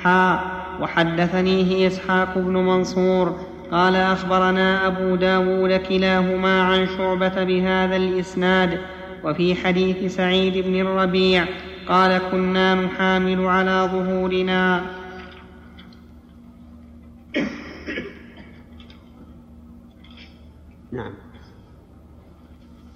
حا 0.03 0.39
وحدثنيه 0.81 1.87
إسحاق 1.87 2.37
بن 2.37 2.53
منصور 2.53 3.39
قال 3.71 3.95
أخبرنا 3.95 4.87
أبو 4.87 5.15
داود 5.15 5.71
كلاهما 5.71 6.61
عن 6.63 6.87
شعبة 6.87 7.43
بهذا 7.43 7.95
الإسناد 7.95 8.79
وفي 9.23 9.55
حديث 9.55 10.15
سعيد 10.15 10.65
بن 10.67 10.81
الربيع 10.81 11.45
قال 11.87 12.21
كنا 12.31 12.75
نحامل 12.75 13.45
على 13.45 13.89
ظهورنا. 13.91 14.85
نعم 20.91 21.13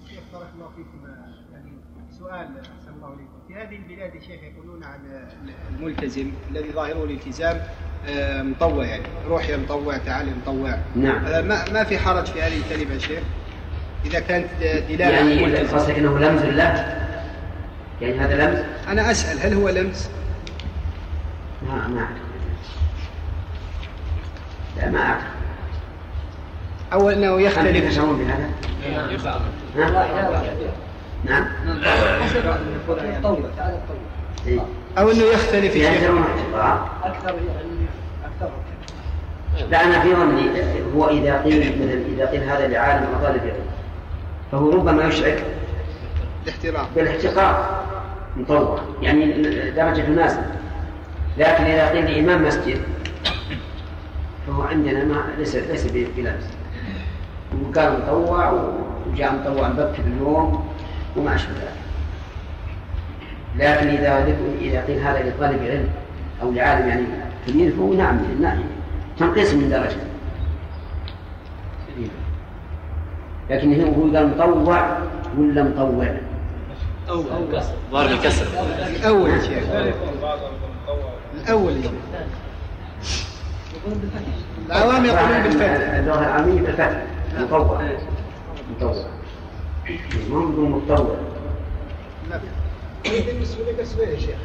شيخ 0.08 0.22
بارك 0.32 0.48
الله 0.54 0.68
فيكم 0.76 0.98
يعني 1.52 1.70
سؤال 2.10 2.58
احسن 2.58 2.94
الله 2.96 3.08
اليكم 3.08 3.34
في 3.48 3.54
هذه 3.54 3.76
البلاد 3.76 4.14
يا 4.14 4.20
شيخ 4.20 4.40
يقولون 4.42 4.84
عن 4.84 5.00
الملتزم 5.80 6.30
الذي 6.50 6.72
ظاهره 6.72 7.04
الالتزام 7.04 7.60
آه، 8.08 8.42
مطوع 8.42 8.84
يعني 8.84 9.02
روح 9.28 9.48
يا 9.48 9.56
مطوع 9.56 9.96
تعال 9.96 10.28
يا 10.28 10.34
مطوع 10.42 10.78
نعم 10.96 11.24
آه، 11.24 11.40
ما 11.40 11.64
ما 11.72 11.84
في 11.84 11.98
حرج 11.98 12.26
في 12.26 12.42
هذه 12.42 12.56
الكلمة 12.56 12.94
يا 12.94 12.98
شيخ 12.98 13.22
اذا 14.04 14.20
كانت 14.20 14.46
دلاله 14.88 15.10
يعني 15.10 15.46
ملتزم. 15.46 15.76
قصدك 15.76 15.98
انه 15.98 16.18
لمز 16.18 16.42
له 16.42 16.98
يعني 18.00 18.18
هذا 18.18 18.46
لمز 18.46 18.58
أنا 18.88 19.10
اسال 19.10 19.40
هل 19.40 19.54
هو 19.54 19.68
لمس؟ 19.68 20.10
ما 21.68 21.88
ما 21.88 22.00
أعتقد 22.00 22.18
لا 24.76 24.90
ما 24.90 25.00
أعتقد 25.00 25.24
أو 26.92 27.10
انه 27.10 27.36
هل 27.36 27.42
يختلف 27.42 27.90
تشعرون 27.90 28.18
بهذا؟ 28.18 28.50
ها؟ 29.76 29.98
نعم 31.24 31.44
إيه. 34.46 34.60
أو 34.98 35.10
إنه 35.10 35.22
يختلف 35.22 35.76
ينزلون 35.76 36.22
احتقار 36.22 36.88
أكثر 37.04 37.28
يعني 37.28 37.86
أكثر. 38.24 38.50
لا 39.70 39.84
أنا 39.84 40.00
في 40.00 40.14
ظني 40.14 40.48
هو 40.96 41.08
إذا 41.08 41.42
قيل 41.42 41.58
مثلا 41.82 42.00
إذا 42.14 42.26
قيل 42.30 42.42
هذا 42.42 42.68
لعالم 42.68 43.06
أو 43.06 43.26
طالب 43.26 43.42
علم 43.42 43.64
فهو 44.52 44.70
ربما 44.70 45.04
يشعر 45.04 45.38
الاحترام 46.44 46.86
بالاحتقار. 46.96 47.84
مطوع. 48.36 48.78
يعني 49.02 49.26
درجة 49.70 50.06
نازلة 50.08 50.50
لكن 51.38 51.64
إذا 51.64 51.88
قيل 51.90 52.04
لإمام 52.10 52.44
مسجد 52.46 52.80
فهو 54.46 54.62
عندنا 54.62 55.04
ما 55.04 55.24
ليس 55.38 55.56
ليس 55.56 55.86
ب- 55.86 56.06
بلبس. 56.16 56.44
وكان 57.68 58.00
مطوع 58.02 58.52
وجاء 59.12 59.32
مطوع 59.34 59.68
بكر 59.68 60.02
اليوم 60.06 60.68
وما 61.16 61.34
أشبه 61.34 61.52
ذلك. 61.52 61.83
لكن 63.58 63.88
إذا 63.88 64.26
ذكر 64.26 64.60
إذا 64.60 64.84
قيل 64.84 64.98
هذا 64.98 65.28
لطالب 65.28 65.62
علم 65.62 65.88
أو 66.42 66.52
لعالم 66.52 66.88
يعني 66.88 67.04
كبير 67.46 67.72
فهو 67.72 67.94
نعم 67.94 68.18
نعم. 68.40 68.58
تنقيص 69.18 69.54
من 69.54 69.70
درجة. 69.70 69.96
لكن 73.50 73.80
هو 73.80 73.92
هو 73.92 74.16
قال 74.16 74.28
مطوع 74.28 74.98
ولا 75.38 75.62
مطوع؟ 75.62 76.16
ضارب 77.90 78.10
الكسر. 78.10 78.46
الأول 78.96 79.30
يا 79.30 79.38
شيخ. 79.38 79.64
الأول 81.44 81.76
يا 81.76 81.82
شيخ. 81.82 81.92
العوام 84.66 85.04
يقولون 85.04 85.42
بالفتح. 85.42 85.94
اللغة 85.94 86.20
العامية 86.20 86.60
بالفتح. 86.60 87.02
مطوع. 87.40 87.82
مطوع. 88.76 89.04
ما 90.30 90.36
هو 90.36 90.46
بدون 90.46 90.82
له 93.06 93.80
قسمين 93.80 94.08
يا 94.08 94.18
شيخ 94.18 94.38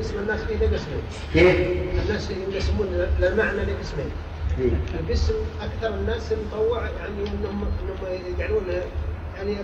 اسم 0.00 0.18
الناس 0.18 0.40
فيه 0.40 0.66
قسمين 0.66 1.02
كيف؟ 1.32 1.56
الناس 2.04 2.30
يقسمون 2.30 2.86
المعنى 3.22 3.58
لقسمين 3.58 4.10
إيه. 4.58 4.70
القسم 5.00 5.34
أكثر 5.60 5.94
الناس 5.94 6.32
مطوع 6.32 6.82
يعني 6.82 7.12
انهم 7.20 7.66
إنهم 7.82 8.20
يجعلون 8.34 8.62
يعني 9.36 9.56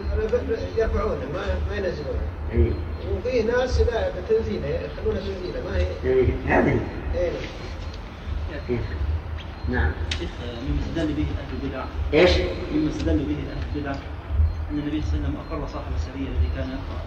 يرفعونه 0.78 1.26
ما 1.34 1.44
ما 1.70 1.76
ينزلونه 1.76 2.20
إيه. 2.52 2.72
وفيه 3.16 3.42
ناس 3.42 3.80
لا 3.80 4.08
بتنزيله 4.10 4.68
يخلونها 4.68 5.20
تنزيله 5.20 5.64
ما 5.70 5.76
هي 5.76 5.86
إيه. 6.04 6.26
هذه 6.46 6.80
إيه. 7.14 7.30
إيه. 8.70 8.78
نعم 9.68 9.92
شيخ 10.18 10.30
مما 10.68 10.80
استدل 10.80 11.12
به 11.12 11.22
أهل 11.22 11.62
البدع 11.62 11.84
إيش؟ 12.14 12.30
مما 12.74 12.90
استدل 12.90 13.18
به 13.18 13.36
أهل 13.52 13.76
البدع 13.76 13.94
النبي 14.78 15.02
صلى 15.02 15.14
الله 15.14 15.28
عليه 15.28 15.28
وسلم 15.28 15.36
أقر 15.50 15.66
صاحب 15.66 15.92
السريه 15.96 16.28
الذي 16.28 16.48
كان 16.56 16.68
يقرأ. 16.76 17.00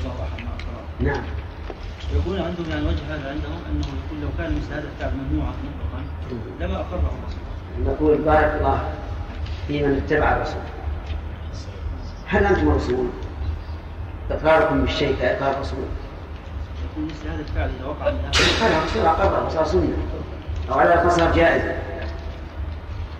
الله 0.00 0.14
أحد 0.24 0.44
ما 0.44 0.50
أقرأ. 0.58 0.82
نعم. 1.00 1.24
ويكون 2.14 2.46
عندهم 2.46 2.70
يعني 2.70 2.86
وجه 2.86 3.04
هذا 3.14 3.30
عندهم 3.30 3.58
أنه 3.70 3.86
يقول 3.86 4.20
لو 4.22 4.28
كان 4.38 4.56
مثل 4.56 4.72
هذا 4.72 4.88
الفعل 4.94 5.12
ممنوعا 5.14 5.52
مطلقا 5.64 6.04
لما 6.60 6.76
أقره 6.80 7.12
الرسول. 7.18 7.42
نقول 7.86 8.18
بارك 8.18 8.54
الله 8.58 8.90
في 9.68 9.82
من 9.82 9.96
اتبع 9.96 10.36
الرسول. 10.36 10.62
هل 12.26 12.44
أنتم 12.44 12.68
رسول؟ 12.68 13.06
إقراركم 14.30 14.80
بالشيء 14.80 15.16
كإقرار 15.20 15.54
الرسول؟ 15.54 15.84
يقول 16.84 17.04
مثل 17.04 17.28
هذا 17.28 17.40
الفعل 17.40 17.70
إذا 17.80 17.86
وقع 17.86 18.10
من 18.10 18.18
قال 18.60 18.72
الرسول 18.72 19.06
اقره 19.06 19.46
وصار 19.46 19.64
سنه 19.64 19.96
أو 20.70 20.78
على 20.78 20.94
الاقل 20.94 21.10
صار 21.10 21.34
جائزا 21.34 21.76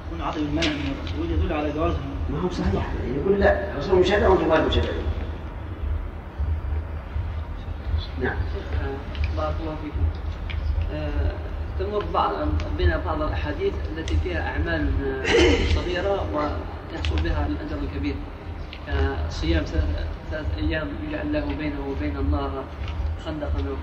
يكون 0.06 0.22
عدم 0.22 0.40
المنع 0.42 0.68
من 0.68 0.94
الرسول 0.98 1.30
يدل 1.30 1.52
على 1.52 1.72
جوازه 1.72 1.96
ما 2.30 2.40
هو 2.40 2.50
صحيح. 2.50 2.86
يقول 3.16 3.40
لا 3.40 3.72
الرسول 3.72 4.00
مشرع 4.00 4.18
غير 4.18 4.66
مشرعين 4.68 5.02
نعم. 8.22 8.36
بارك 9.36 9.54
الله 9.60 9.76
فيكم. 9.82 10.04
آه، 10.94 11.32
تمر 11.78 12.04
بعض 12.14 12.32
بنا 12.78 12.96
بعض 13.06 13.22
الأحاديث 13.22 13.72
التي 13.96 14.16
فيها 14.16 14.50
أعمال 14.52 14.90
آه، 15.04 15.74
صغيرة 15.74 16.26
ويحصل 16.34 17.22
بها 17.22 17.46
الأجر 17.46 17.78
الكبير. 17.82 18.14
كصيام 19.28 19.64
ثلاث 20.30 20.46
أيام 20.58 20.88
يجعل 21.08 21.32
له 21.32 21.54
بينه 21.58 21.88
وبين 21.88 22.16
النار 22.16 22.64
خندقا 23.26 23.58
أو 23.68 23.76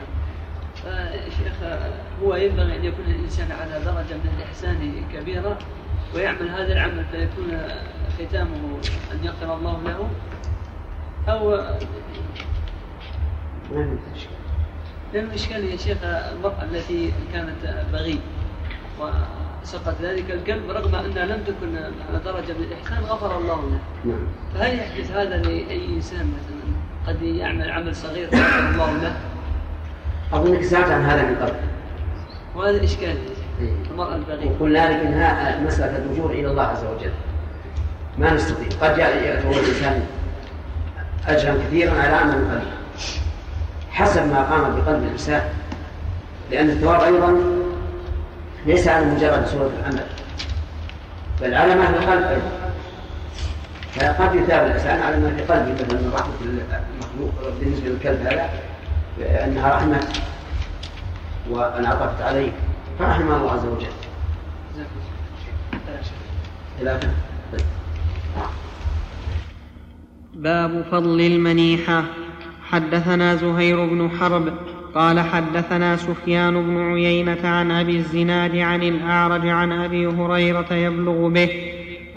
آه، 0.88 1.92
هو 2.24 2.36
ينبغي 2.36 2.76
أن 2.76 2.86
يكون 2.86 3.06
الإنسان 3.08 3.52
على 3.52 3.86
درجة 3.86 4.14
من 4.14 4.34
الإحسان 4.38 5.04
كبيرة 5.14 5.58
ويعمل 6.16 6.50
هذا 6.50 6.74
العمل 6.74 7.06
فيكون 7.12 7.58
ختامه 8.20 8.78
أن 9.12 9.24
يغفر 9.24 9.54
الله 9.58 9.82
له 9.84 10.10
إشكال. 14.16 14.40
لأن 15.14 15.26
الإشكال 15.26 15.64
يا 15.64 15.78
شيخ 15.78 15.98
المرأة 16.04 16.64
التي 16.64 17.14
كانت 17.34 17.86
بغي. 17.94 18.20
وسقط 19.00 19.96
ذلك 20.02 20.32
الكلب 20.32 20.70
رغم 20.70 20.96
أنها 20.96 21.26
لم 21.26 21.44
تكن 21.44 21.78
على 21.78 22.20
درجة 22.26 22.54
من 22.54 22.64
الإحسان 22.64 23.04
غفر 23.04 23.38
الله 23.38 23.56
لها 23.56 23.80
نعم. 24.06 24.28
فهل 24.54 24.80
يحدث 24.80 25.12
هذا 25.12 25.38
لأي 25.38 25.86
إنسان 25.96 26.34
مثلا 26.34 26.60
قد 27.08 27.22
يعمل 27.22 27.72
عمل 27.72 27.96
صغير 27.96 28.28
غفر 28.28 28.70
الله 28.70 28.98
له؟ 28.98 29.18
اظنك 30.34 30.64
سالت 30.64 30.92
عن 30.92 31.02
هذا 31.02 31.30
من 31.30 31.36
قبل. 31.36 31.56
وهذا 32.56 32.78
الإشكال 32.78 33.18
إيه. 33.62 33.74
المرأة 33.92 34.16
البغي 34.16 34.50
وقلنا 34.50 34.90
لك 34.90 35.06
انها 35.06 35.60
مسألة 35.60 35.98
الرجوع 35.98 36.32
إلى 36.32 36.52
الله 36.52 36.64
عز 36.64 36.84
وجل. 36.84 37.12
ما 38.20 38.34
نستطيع. 38.34 38.68
قد 38.82 38.98
يأتي 38.98 39.60
الإنسان 39.60 40.06
أجرا 41.28 41.54
كثيرا 41.54 42.02
على 42.02 42.16
عمل 42.16 42.34
قليل 42.34 42.68
حسب 43.92 44.28
ما 44.28 44.44
قام 44.44 44.62
بقلب 44.62 45.04
الإنسان. 45.04 45.42
لأن 46.52 46.70
الثواب 46.70 47.02
أيضا 47.02 47.36
ليس 48.66 48.88
على 48.88 49.06
مجرد 49.06 49.48
صورة 49.48 49.72
العمل 49.80 50.06
بل 51.42 51.54
على 51.54 51.76
ما 51.76 51.88
في 51.88 51.98
القلب 51.98 52.24
أيضا. 52.24 52.52
فقد 53.90 54.36
يثاب 54.36 54.66
الإنسان 54.66 55.02
على 55.02 55.18
ما 55.18 55.30
في 55.30 55.42
قلبه 55.54 55.72
مثلا 55.74 56.16
رحمة 56.16 56.34
المخلوق 56.44 57.54
بالنسبة 57.60 57.90
للكلب 57.90 58.22
هذا 58.22 58.50
أنها 59.44 59.76
رحمة 59.76 60.00
وأن 61.50 61.86
عطفت 61.86 62.22
عليه 62.22 62.52
فرحم 63.00 63.32
الله 63.32 63.52
عز 63.52 63.66
وجل. 63.66 63.88
ثلاثة 66.80 67.10
باب 70.34 70.86
فضل 70.92 71.22
المنيحة. 71.22 72.04
حدثنا 72.62 73.36
زهير 73.36 73.86
بن 73.86 74.10
حرب 74.10 74.54
قال 74.96 75.20
حدثنا 75.20 75.96
سفيان 75.96 76.54
بن 76.54 76.78
عيينة 76.78 77.48
عن 77.48 77.72
أبي 77.72 77.98
الزناد 77.98 78.56
عن 78.58 78.84
الأعرج 78.84 79.48
عن 79.48 79.72
أبي 79.72 80.08
هريرة 80.08 80.74
يبلغ 80.74 81.30
به 81.30 81.50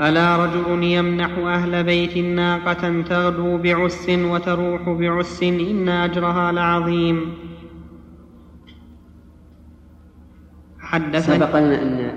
ألا 0.01 0.45
رجل 0.45 0.83
يمنح 0.83 1.39
أهل 1.39 1.85
بيت 1.85 2.19
ناقة 2.19 3.03
تغدو 3.03 3.59
بعس 3.59 4.09
وتروح 4.09 4.89
بعس 4.89 5.43
إن 5.43 5.89
أجرها 5.89 6.53
لعظيم. 6.53 7.35
حدثنا 10.81 11.37
سبق 11.37 11.57
أن 11.57 12.13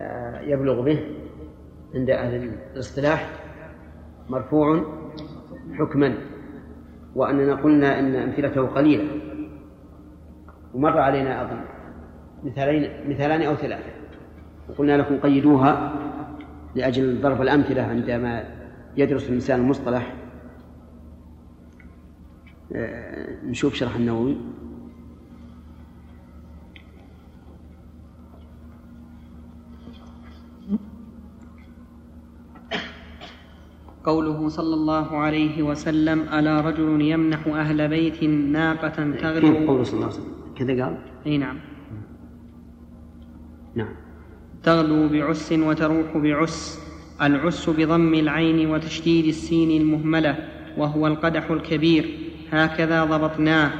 آه، 0.00 0.40
يبلغ 0.40 0.80
به. 0.80 1.21
عند 1.94 2.10
أهل 2.10 2.52
الاصطلاح 2.74 3.30
مرفوع 4.28 4.84
حكما 5.72 6.14
وأننا 7.14 7.54
قلنا 7.54 7.98
أن 7.98 8.14
أمثلته 8.14 8.66
قليلة 8.66 9.04
ومر 10.74 10.98
علينا 10.98 11.42
أظن 11.42 11.60
مثالين 12.44 13.10
مثالان 13.10 13.42
أو 13.42 13.54
ثلاثة. 13.54 13.90
وقلنا 14.68 14.96
لكم 14.96 15.18
قيدوها 15.18 15.94
لأجل 16.74 17.20
ضرب 17.20 17.42
الأمثلة 17.42 17.82
عندما 17.82 18.44
يدرس 18.96 19.28
الإنسان 19.28 19.60
المصطلح. 19.60 20.14
آه، 22.74 23.44
نشوف 23.44 23.74
شرح 23.74 23.96
النووي. 23.96 24.36
قوله 34.04 34.48
صلى 34.48 34.74
الله 34.74 35.16
عليه 35.16 35.62
وسلم 35.62 36.20
ألا 36.20 36.60
رجل 36.60 37.00
يمنح 37.00 37.46
أهل 37.46 37.88
بيت 37.88 38.24
ناقة 38.24 39.10
تغدو 39.20 39.66
قوله 39.66 39.82
صلى 39.82 39.94
الله 39.94 40.06
عليه 40.06 40.16
وسلم؟ 40.16 40.32
كذا 40.56 40.84
قال؟ 40.84 40.98
أي 41.26 41.38
نعم. 41.38 41.56
نعم. 43.74 43.94
تغدو 44.62 45.08
بعس 45.08 45.52
وتروح 45.52 46.16
بعس 46.16 46.80
العس 47.22 47.70
بضم 47.70 48.14
العين 48.14 48.70
وتشديد 48.70 49.24
السين 49.24 49.80
المهملة 49.80 50.48
وهو 50.76 51.06
القدح 51.06 51.50
الكبير 51.50 52.04
هكذا 52.50 53.04
ضبطناه 53.04 53.70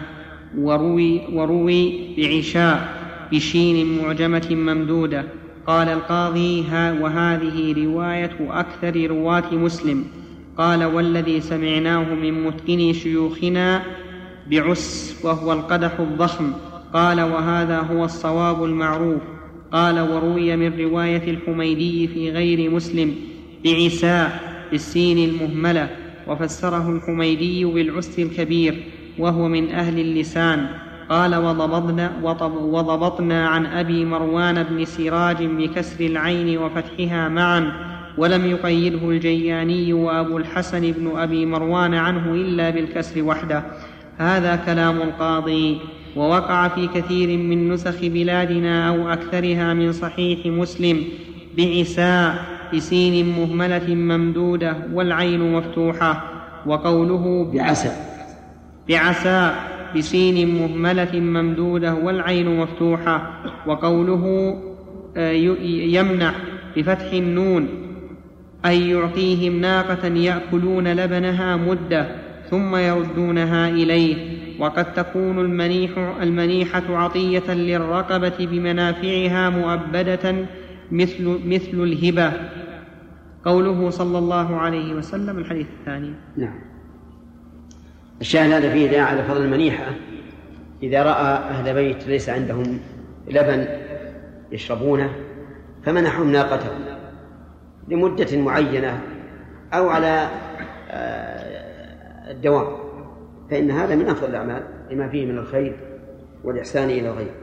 وروي, 0.59 1.37
وروي 1.37 2.15
بعشاء 2.17 3.03
بشين 3.33 4.03
معجمة 4.03 4.49
ممدودة. 4.51 5.25
قال 5.67 5.89
القاضي 5.89 6.65
ها 6.65 6.93
وهذه 6.93 7.85
رواية 7.85 8.37
أكثر 8.41 9.07
رواة 9.07 9.55
مسلم. 9.55 10.05
قال 10.59 10.85
والذي 10.85 11.41
سمعناه 11.41 12.15
من 12.15 12.45
متقني 12.45 12.95
شيوخنا 12.95 13.83
بعس 14.51 15.17
وهو 15.25 15.53
القدح 15.53 16.01
الضخم. 16.01 16.53
قال 16.95 17.21
وهذا 17.21 17.79
هو 17.79 18.05
الصواب 18.05 18.65
المعروف. 18.65 19.23
قال 19.73 20.01
وروي 20.01 20.57
من 20.57 20.81
رواية 20.81 21.31
الحميدي 21.31 22.09
في 22.09 22.31
غير 22.31 22.71
مسلم 22.71 23.15
بعساء 23.65 24.41
بالسين 24.71 25.29
المهملة 25.29 25.91
وفسره 26.29 26.91
الحميدي 26.91 27.65
بالعس 27.65 28.19
الكبير 28.19 28.83
وهو 29.19 29.49
من 29.49 29.69
أهل 29.69 29.99
اللسان. 29.99 30.67
قال 31.09 31.37
وضبطنا, 31.37 32.13
وضبطنا 32.55 33.49
عن 33.49 33.67
أبي 33.67 34.05
مروان 34.05 34.63
بن 34.63 34.85
سراج 34.85 35.37
بكسر 35.45 36.05
العين 36.05 36.59
وفتحها 36.59 37.29
معا 37.29 37.73
ولم 38.19 38.47
يقيده 38.47 39.11
الجياني 39.11 39.93
وأبو 39.93 40.39
الحسن 40.39 40.93
بن 40.93 41.13
أبي 41.17 41.47
مروان 41.47 41.95
عنه 41.95 42.35
إلا 42.35 42.71
بالكسر 42.71 43.23
وحده. 43.23 43.63
هذا 44.19 44.57
كلام 44.57 44.97
القاضي. 44.97 45.79
ووقع 46.17 46.69
في 46.69 46.87
كثير 46.87 47.39
من 47.39 47.73
نسخ 47.73 48.01
بلادنا 48.03 48.89
أو 48.89 49.09
أكثرها 49.09 49.75
من 49.75 49.93
صحيح 49.93 50.47
مسلم 50.47 51.05
بعساء 51.59 52.45
بسين 52.75 53.39
مهملة 53.39 53.95
ممدودة 53.95 54.77
والعين 54.93 55.53
مفتوحة 55.53 56.25
وقوله 56.67 57.51
بعسى 57.55 57.93
بعسى 58.89 59.53
بسين 59.97 60.55
مهملة 60.55 61.21
ممدودة 61.21 61.95
والعين 61.95 62.61
مفتوحة 62.61 63.43
وقوله 63.67 64.55
آه، 65.17 65.33
يمنح 65.67 66.35
بفتح 66.77 67.13
النون 67.13 67.69
أي 68.65 68.91
يعطيهم 68.91 69.61
ناقة 69.61 70.07
يأكلون 70.07 70.89
لبنها 70.89 71.57
مدة 71.57 72.07
ثم 72.51 72.77
يردونها 72.77 73.69
إليه. 73.69 74.43
وقد 74.61 74.93
تكون 74.95 75.39
المنيح 75.39 75.99
المنيحة 76.23 76.97
عطية 76.97 77.55
للرقبة 77.55 78.35
بمنافعها 78.39 79.51
مؤبدة 79.51 80.35
مثل 80.91 81.39
مثل 81.47 81.83
الهبة. 81.83 82.33
قوله 83.45 83.91
صلى 83.91 84.19
الله 84.19 84.57
عليه 84.57 84.95
وسلم 84.95 85.39
الحديث 85.39 85.67
الثاني. 85.81 86.15
نعم. 86.37 86.72
الشاهد 88.23 88.53
هذا 88.53 88.73
فيه 88.73 88.91
داعي 88.91 89.01
على 89.01 89.23
فضل 89.23 89.43
المنيحة. 89.43 89.85
إذا 90.83 91.03
رأى 91.03 91.35
أهل 91.35 91.75
بيت 91.75 92.07
ليس 92.07 92.29
عندهم 92.29 92.81
لبن 93.29 93.67
يشربونه 94.53 95.13
فمنحهم 95.85 96.33
ناقتهم 96.33 96.81
لمدة 97.89 98.39
معينة 98.39 99.01
أو 99.75 99.89
على 99.89 100.29
آه، 100.91 102.31
الدوام. 102.31 102.67
فإن 103.51 103.71
هذا 103.71 103.97
من 103.97 104.09
أفضل 104.09 104.31
الأعمال 104.31 104.63
لما 104.91 105.09
فيه 105.09 105.27
من 105.27 105.39
الخير 105.39 105.77
والإحسان 106.45 106.91
إلى 106.91 107.09
الغير. 107.09 107.35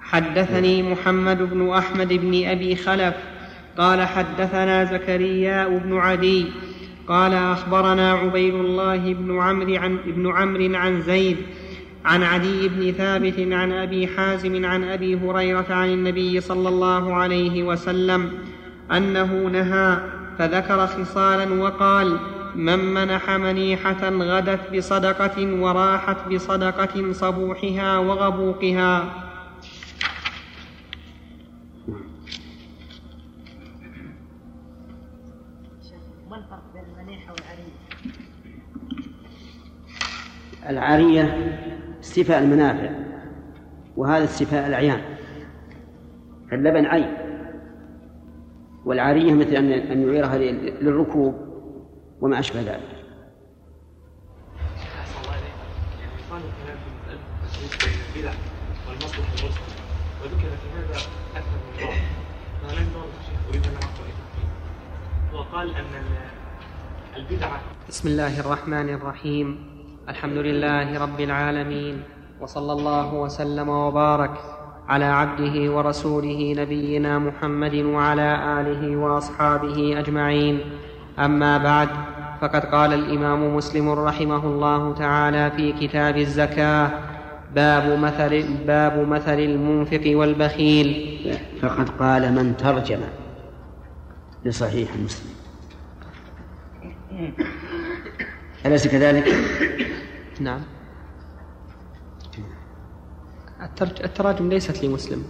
حدثني 0.00 0.82
محمد 0.82 1.38
بن 1.38 1.70
أحمد 1.70 2.08
بن 2.08 2.46
أبي 2.46 2.76
خلف 2.76 3.14
قال 3.78 4.02
حدثنا 4.02 4.84
زكريا 4.84 5.68
بن 5.68 5.98
عدي 5.98 6.46
قال 7.08 7.34
أخبرنا 7.34 8.12
عبيد 8.12 8.54
الله 8.54 9.14
بن 9.14 9.38
عمرو 9.40 9.74
عن 9.74 9.98
ابن 10.06 10.30
عمرو 10.30 10.74
عن 10.76 11.02
زيد 11.02 11.36
عن 12.04 12.22
عدي 12.22 12.68
بن 12.68 12.92
ثابت 12.92 13.52
عن 13.52 13.72
أبي 13.72 14.06
حازم 14.06 14.66
عن 14.66 14.84
أبي 14.84 15.16
هريرة 15.16 15.66
عن 15.70 15.88
النبي 15.88 16.40
صلى 16.40 16.68
الله 16.68 17.14
عليه 17.14 17.62
وسلم 17.62 18.32
أنه 18.92 19.48
نهى 19.52 19.98
فذكر 20.38 20.86
خصالا 20.86 21.62
وقال 21.62 22.16
من 22.54 22.94
منح 22.94 23.30
منيحة 23.30 24.08
غدت 24.08 24.60
بصدقة 24.76 25.54
وراحت 25.60 26.16
بصدقة 26.28 27.12
صبوحها 27.12 27.98
وغبوقها 27.98 29.25
العارية 40.68 41.56
استيفاء 42.00 42.38
المنافع 42.38 42.90
وهذا 43.96 44.24
استيفاء 44.24 44.66
الأعيان 44.66 45.00
اللبن 46.52 46.86
عين 46.86 47.12
والعارية 48.84 49.34
مثل 49.34 49.50
أن 49.50 49.72
أن 49.72 50.08
يعيرها 50.08 50.38
للركوب 50.80 51.34
وما 52.20 52.38
أشبه 52.38 52.60
ذلك. 52.60 52.96
وذكر 60.22 60.50
في 60.56 60.68
هذا 60.76 61.00
من 63.52 63.66
وقال 65.34 65.74
أن 65.76 65.84
البدعة 67.16 67.60
بسم 67.88 68.08
الله 68.08 68.40
الرحمن 68.40 68.88
الرحيم. 68.88 69.75
الحمد 70.08 70.38
لله 70.38 70.98
رب 70.98 71.20
العالمين 71.20 72.02
وصلى 72.40 72.72
الله 72.72 73.14
وسلم 73.14 73.68
وبارك 73.68 74.30
على 74.88 75.04
عبده 75.04 75.72
ورسوله 75.74 76.54
نبينا 76.58 77.18
محمد 77.18 77.74
وعلى 77.74 78.30
آله 78.60 78.96
وأصحابه 78.96 79.98
أجمعين. 79.98 80.60
أما 81.18 81.58
بعد 81.58 81.88
فقد 82.40 82.64
قال 82.64 82.94
الإمام 82.94 83.56
مسلم 83.56 83.88
رحمه 83.90 84.44
الله 84.46 84.94
تعالى 84.94 85.50
في 85.56 85.72
كتاب 85.72 86.16
الزكاة 86.16 86.90
باب 87.54 87.98
مثل 87.98 88.32
باب 88.66 89.08
مثل 89.08 89.38
المنفق 89.38 90.04
والبخيل. 90.06 90.88
فقد 91.62 91.88
قال 91.88 92.32
من 92.32 92.56
ترجم 92.56 93.00
لصحيح 94.44 94.88
مسلم. 95.04 95.34
أليس 98.66 98.88
كذلك؟ 98.88 99.26
نعم. 100.40 100.60
التراجم 103.82 104.48
ليست 104.48 104.84
لمسلم. 104.84 105.24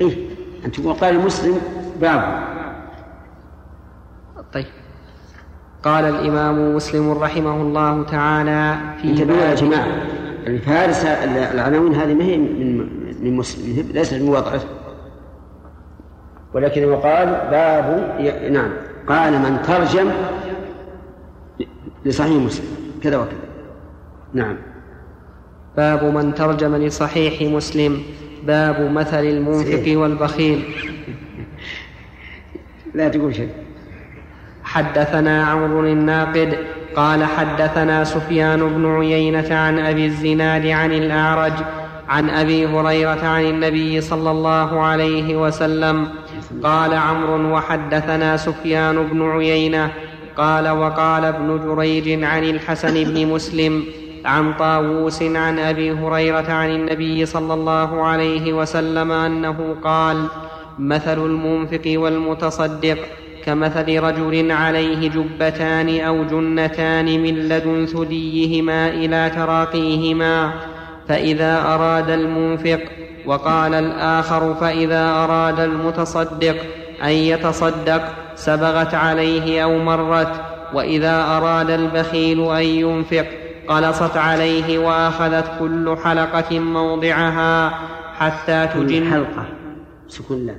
إيه 0.00 0.28
أنت 0.64 0.80
تقول 0.80 0.94
قال 0.94 1.20
مسلم 1.20 1.60
باب. 2.00 2.46
طيب. 4.52 4.66
قال 5.82 6.04
الإمام 6.04 6.76
مسلم 6.76 7.12
رحمه 7.12 7.56
الله 7.62 8.02
تعالى 8.02 8.78
في 9.02 9.10
انتبهوا 9.10 9.40
يا 9.40 9.54
جماعة. 9.54 9.86
الفارس 10.46 11.04
العناوين 11.54 11.94
هذه 11.94 12.14
ما 12.14 12.24
هي 12.24 12.36
من 12.36 12.78
من 13.24 13.36
مسلم 13.36 13.88
ليست 13.92 14.14
من 14.14 14.28
وضعه 14.28 14.60
ولكن 16.54 16.84
هو 16.84 16.96
قال 16.96 17.26
باب 17.26 18.16
نعم. 18.52 18.70
قال 19.08 19.32
من 19.32 19.62
ترجم 19.62 20.10
لصحيح 22.04 22.42
مسلم. 22.42 22.66
كذا 23.02 23.16
وكذا. 23.16 23.45
نعم. 24.34 24.56
باب 25.76 26.04
من 26.04 26.34
ترجم 26.34 26.76
لصحيح 26.76 27.42
مسلم. 27.42 28.02
باب 28.46 28.92
مثل 28.92 29.24
المنفق. 29.24 30.00
والبخيل. 30.00 30.62
لا 32.94 33.08
تقول 33.08 33.34
شيء. 33.34 33.48
حدثنا 34.64 35.44
عمرو 35.44 35.80
الناقد 35.80 36.58
قال 36.96 37.24
حدثنا 37.24 38.04
سفيان 38.04 38.68
بن 38.68 38.86
عيينة 38.86 39.54
عن 39.54 39.78
أبي 39.78 40.06
الزناد 40.06 40.66
عن 40.66 40.92
الأعرج 40.92 41.52
عن 42.08 42.30
أبي 42.30 42.66
هريرة 42.66 43.26
عن 43.26 43.44
النبي 43.44 44.00
صلى 44.00 44.30
الله 44.30 44.80
عليه 44.80 45.36
وسلم. 45.36 46.08
قال 46.62 46.94
عمرو 46.94 47.54
وحدثنا 47.54 48.36
سفيان 48.36 49.06
بن 49.06 49.30
عيينة 49.30 49.90
قال 50.36 50.68
وقال 50.68 51.24
ابن 51.24 51.60
جريج 51.66 52.24
عن 52.24 52.44
الحسن 52.44 53.04
بن 53.04 53.26
مسلم 53.26 53.84
عن 54.26 54.54
طاووس 54.54 55.22
عن 55.22 55.58
أبي 55.58 55.92
هريرة 55.92 56.52
عن 56.52 56.70
النبي 56.70 57.26
صلى 57.26 57.54
الله 57.54 58.02
عليه 58.02 58.52
وسلم 58.52 59.12
أنه 59.12 59.76
قال 59.84 60.24
مثل 60.78 61.24
المنفق 61.26 61.92
والمتصدق 61.96 62.98
كمثل 63.44 63.98
رجل 63.98 64.50
عليه 64.52 65.08
جبتان 65.10 66.00
أو 66.00 66.24
جنتان 66.24 67.04
من 67.04 67.48
لدن 67.48 67.86
ثديهما 67.86 68.88
إلى 68.88 69.30
تراقيهما 69.34 70.52
فإذا 71.08 71.62
أراد 71.62 72.10
المنفق 72.10 72.80
وقال 73.26 73.74
الآخر 73.74 74.54
فإذا 74.54 75.10
أراد 75.10 75.60
المتصدق 75.60 76.56
أن 77.02 77.10
يتصدق 77.10 78.02
سبغت 78.34 78.94
عليه 78.94 79.64
أو 79.64 79.78
مرت 79.78 80.40
وإذا 80.74 81.24
أراد 81.36 81.70
البخيل 81.70 82.50
أن 82.50 82.62
ينفق 82.62 83.26
قلصت 83.68 84.16
عليه 84.16 84.78
وأخذت 84.78 85.58
كل 85.58 85.96
حلقة 86.04 86.60
موضعها 86.60 87.70
حتى 88.18 88.66
تجن 88.74 89.10
حلقة. 89.10 89.46
سكون 90.08 90.58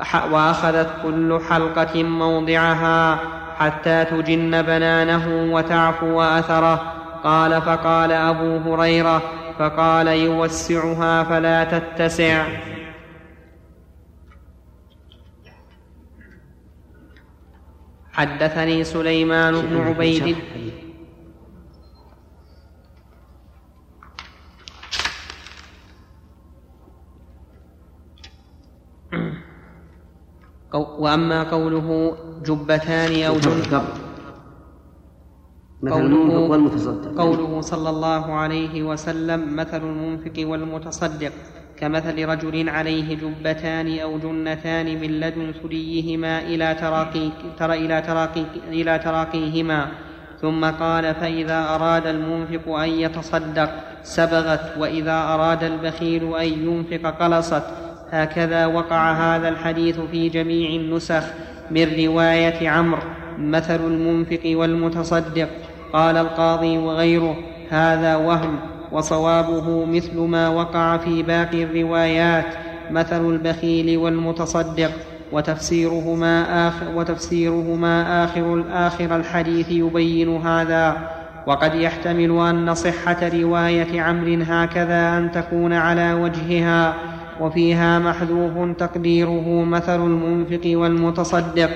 ح- 0.00 0.32
وأخذت 0.32 0.88
كل 1.02 1.40
حلقة 1.50 2.02
موضعها 2.02 3.18
حتى 3.56 4.04
تجن 4.04 4.62
بنانه 4.62 5.54
وتعفو 5.54 6.20
أثره. 6.22 6.92
قال 7.24 7.62
فقال 7.62 8.12
أبو 8.12 8.74
هريرة 8.74 9.22
فقال 9.58 10.06
يوسعها 10.06 11.24
فلا 11.24 11.64
تتسع. 11.64 12.46
حدثني 18.12 18.84
سليمان 18.84 19.60
بن 19.60 19.80
عبيد 19.80 20.36
وأما 30.74 31.42
قوله 31.42 32.16
جبتان 32.46 33.22
أو 33.22 33.38
جن 33.38 33.50
قبل. 33.50 33.88
مثل 35.82 35.92
قوله- 35.94 36.06
المنفق 36.06 36.50
والمتصدق. 36.50 37.20
قوله 37.20 37.60
صلى 37.60 37.90
الله 37.90 38.32
عليه 38.32 38.82
وسلم 38.82 39.56
مثل 39.56 39.82
المنفق 39.82 40.32
والمتصدق 40.38 41.32
كمثل 41.76 42.24
رجل 42.28 42.68
عليه 42.68 43.16
جبتان 43.16 43.98
أو 43.98 44.18
جنتان 44.18 44.86
من 44.86 45.20
لدن 45.20 45.52
ثديهما 45.62 46.40
إلى 46.42 46.74
تراقي 46.74 47.30
ترى 47.58 47.74
إلى 47.74 48.02
تراقي 48.02 48.44
إلى 48.68 48.98
تراقيهما. 48.98 49.86
ثم 50.40 50.64
قال 50.64 51.14
فإذا 51.14 51.74
أراد 51.74 52.06
المنفق 52.06 52.68
أن 52.68 52.88
يتصدق 52.88 53.70
سبغت 54.02 54.78
وإذا 54.78 55.22
أراد 55.22 55.64
البخيل 55.64 56.36
أن 56.36 56.46
ينفق 56.46 57.22
قلصت. 57.22 57.89
هكذا 58.12 58.66
وقع 58.66 59.12
هذا 59.12 59.48
الحديث 59.48 60.00
في 60.00 60.28
جميع 60.28 60.70
النسخ 60.80 61.22
من 61.70 62.06
رواية 62.06 62.68
عمرو 62.68 63.02
مثل 63.38 63.86
المنفق 63.86 64.40
والمتصدق 64.44 65.48
قال 65.92 66.16
القاضي 66.16 66.78
وغيره 66.78 67.36
هذا 67.70 68.16
وهم 68.16 68.58
وصوابه 68.92 69.84
مثل 69.84 70.18
ما 70.18 70.48
وقع 70.48 70.96
في 70.96 71.22
باقي 71.22 71.62
الروايات 71.64 72.46
مثل 72.90 73.30
البخيل 73.30 73.98
والمتصدق 73.98 74.90
وتفسيرهما 75.32 76.68
آخر, 76.68 76.86
وتفسيرهما 76.94 78.24
آخر 78.24 78.64
آخر 78.72 79.16
الحديث 79.16 79.70
يبين 79.70 80.36
هذا. 80.36 80.96
وقد 81.46 81.74
يحتمل 81.74 82.30
أن 82.30 82.74
صحة 82.74 83.30
رواية 83.34 84.00
عمرو 84.00 84.42
هكذا 84.42 85.18
أن 85.18 85.30
تكون 85.32 85.72
على 85.72 86.12
وجهها. 86.12 86.94
وفيها 87.40 87.98
محذوف 87.98 88.76
تقديره 88.76 89.64
مثل 89.64 90.04
المنفق 90.04 90.60
والمتصدق 90.64 91.70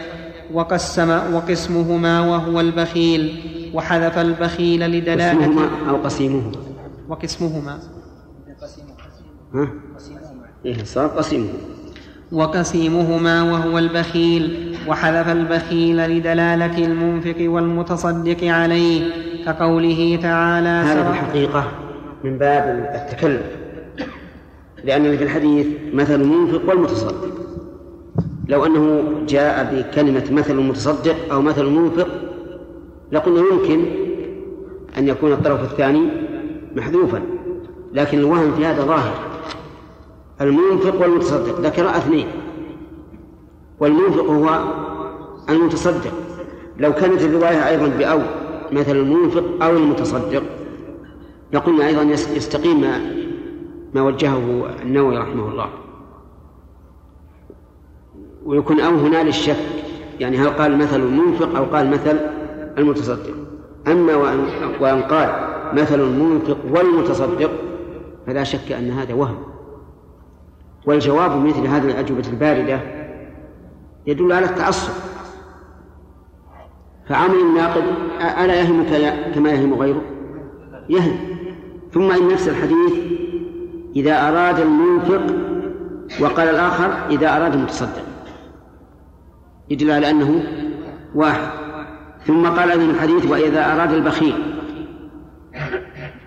وقسم 0.52 1.10
وقسمهما 1.34 2.20
وهو 2.20 2.60
البخيل 2.60 3.22
وحذف 3.74 4.18
البخيل 4.18 4.80
لدلالة 4.90 5.46
قسمهما 5.46 5.68
أو 5.90 5.96
قسيمهما. 5.96 6.52
وقسمهما. 7.08 7.78
ها؟ 9.54 9.68
إيه 10.66 10.84
صار 10.84 11.06
قسيمهما. 11.06 11.58
وقسيمهما 12.32 13.42
وهو 13.42 13.78
البخيل 13.78 14.76
وحذف 14.88 15.28
البخيل 15.28 15.96
لدلالة 15.96 16.84
المنفق 16.84 17.36
والمتصدق 17.40 18.44
عليه 18.44 19.10
كقوله 19.46 20.18
تعالى 20.22 20.68
هذا 20.68 21.04
في 21.04 21.10
الحقيقة 21.10 21.64
من 22.24 22.38
باب 22.38 22.90
التكلم 22.94 23.63
لأن 24.84 25.16
في 25.16 25.24
الحديث 25.24 25.66
مثل 25.94 26.20
المنفق 26.20 26.68
والمتصدق. 26.68 27.28
لو 28.48 28.66
أنه 28.66 29.02
جاء 29.28 29.74
بكلمة 29.74 30.24
مثل 30.32 30.58
المتصدق 30.58 31.16
أو 31.32 31.42
مثل 31.42 31.64
المنفق 31.66 32.08
لقلنا 33.12 33.40
يمكن 33.52 33.84
أن 34.98 35.08
يكون 35.08 35.32
الطرف 35.32 35.72
الثاني 35.72 36.02
محذوفا 36.76 37.22
لكن 37.92 38.18
الوهم 38.18 38.52
في 38.56 38.66
هذا 38.66 38.82
ظاهر. 38.84 39.14
المنفق 40.40 41.00
والمتصدق 41.00 41.60
ذكر 41.60 41.90
اثنين. 41.90 42.26
والمنفق 43.80 44.24
هو 44.30 44.64
المتصدق. 45.50 46.12
لو 46.78 46.92
كانت 46.92 47.22
الرواية 47.22 47.68
أيضا 47.68 47.86
بأو 47.86 48.20
مثل 48.72 48.96
المنفق 48.96 49.44
أو 49.62 49.76
المتصدق 49.76 50.42
لقلنا 51.52 51.86
أيضا 51.86 52.02
يس- 52.02 52.36
يستقيم 52.36 52.84
ما, 53.94 54.02
وجهه 54.02 54.66
النووي 54.82 55.18
رحمه 55.18 55.48
الله. 55.48 55.68
ويكون 58.44 58.80
أو 58.80 58.94
هنا 58.94 59.22
للشك 59.22 59.56
يعني 60.20 60.36
هل 60.38 60.48
قال 60.48 60.78
مثل 60.78 61.00
المنفق 61.00 61.56
أو 61.56 61.64
قال 61.64 61.90
مثل 61.90 62.20
المتصدق. 62.78 63.34
أما 63.86 64.14
وأن, 64.14 64.48
وأن 64.80 65.02
قال 65.02 65.54
مثل 65.72 66.00
المنفق 66.00 66.58
والمتصدق 66.70 67.50
فلا 68.26 68.44
شك 68.44 68.72
أن 68.72 68.90
هذا 68.90 69.14
وهم. 69.14 69.38
والجواب 70.86 71.44
مثل 71.44 71.66
هذه 71.66 71.84
الأجوبة 71.84 72.28
الباردة 72.28 72.80
يدل 74.06 74.32
على 74.32 74.46
التعصب 74.46 74.92
فعمل 77.08 77.34
الناقد 77.34 77.82
ألا 78.20 78.60
يهمك 78.60 79.14
كما 79.34 79.50
يهم 79.50 79.74
غيره؟ 79.74 80.02
يهم. 80.88 81.16
ثم 81.92 82.10
إن 82.10 82.28
نفس 82.28 82.48
الحديث 82.48 83.23
إذا 83.96 84.28
أراد 84.28 84.60
المنفق 84.60 85.22
وقال 86.20 86.48
الآخر 86.48 87.08
إذا 87.10 87.36
أراد 87.36 87.54
المتصدق. 87.54 88.02
يدل 89.70 89.90
على 89.90 90.10
أنه 90.10 90.42
واحد. 91.14 91.48
ثم 92.26 92.46
قال 92.46 92.70
ابن 92.70 92.90
الحديث 92.90 93.26
وإذا 93.26 93.72
أراد 93.72 93.92
البخيل. 93.92 94.34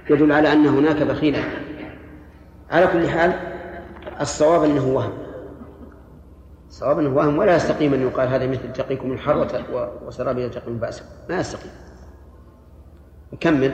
يدل 0.09 0.31
على 0.31 0.53
أن 0.53 0.65
هناك 0.65 1.03
بخيلا. 1.03 1.39
على 2.71 2.87
كل 2.87 3.09
حال 3.09 3.33
الصواب 4.21 4.63
أنه 4.63 4.87
وهم. 4.87 5.13
الصواب 6.67 6.99
أنه 6.99 7.15
وهم 7.15 7.37
ولا 7.37 7.55
يستقيم 7.55 7.93
أن 7.93 8.01
يقال 8.01 8.27
هذا 8.27 8.47
مثل 8.47 8.73
تقيكم 8.73 9.11
الحر 9.11 9.47
وسرابيل 10.07 10.51
تقيكم 10.51 10.77
بأسا 10.77 11.03
ما 11.29 11.39
يستقيم. 11.39 11.71
كمل 13.39 13.71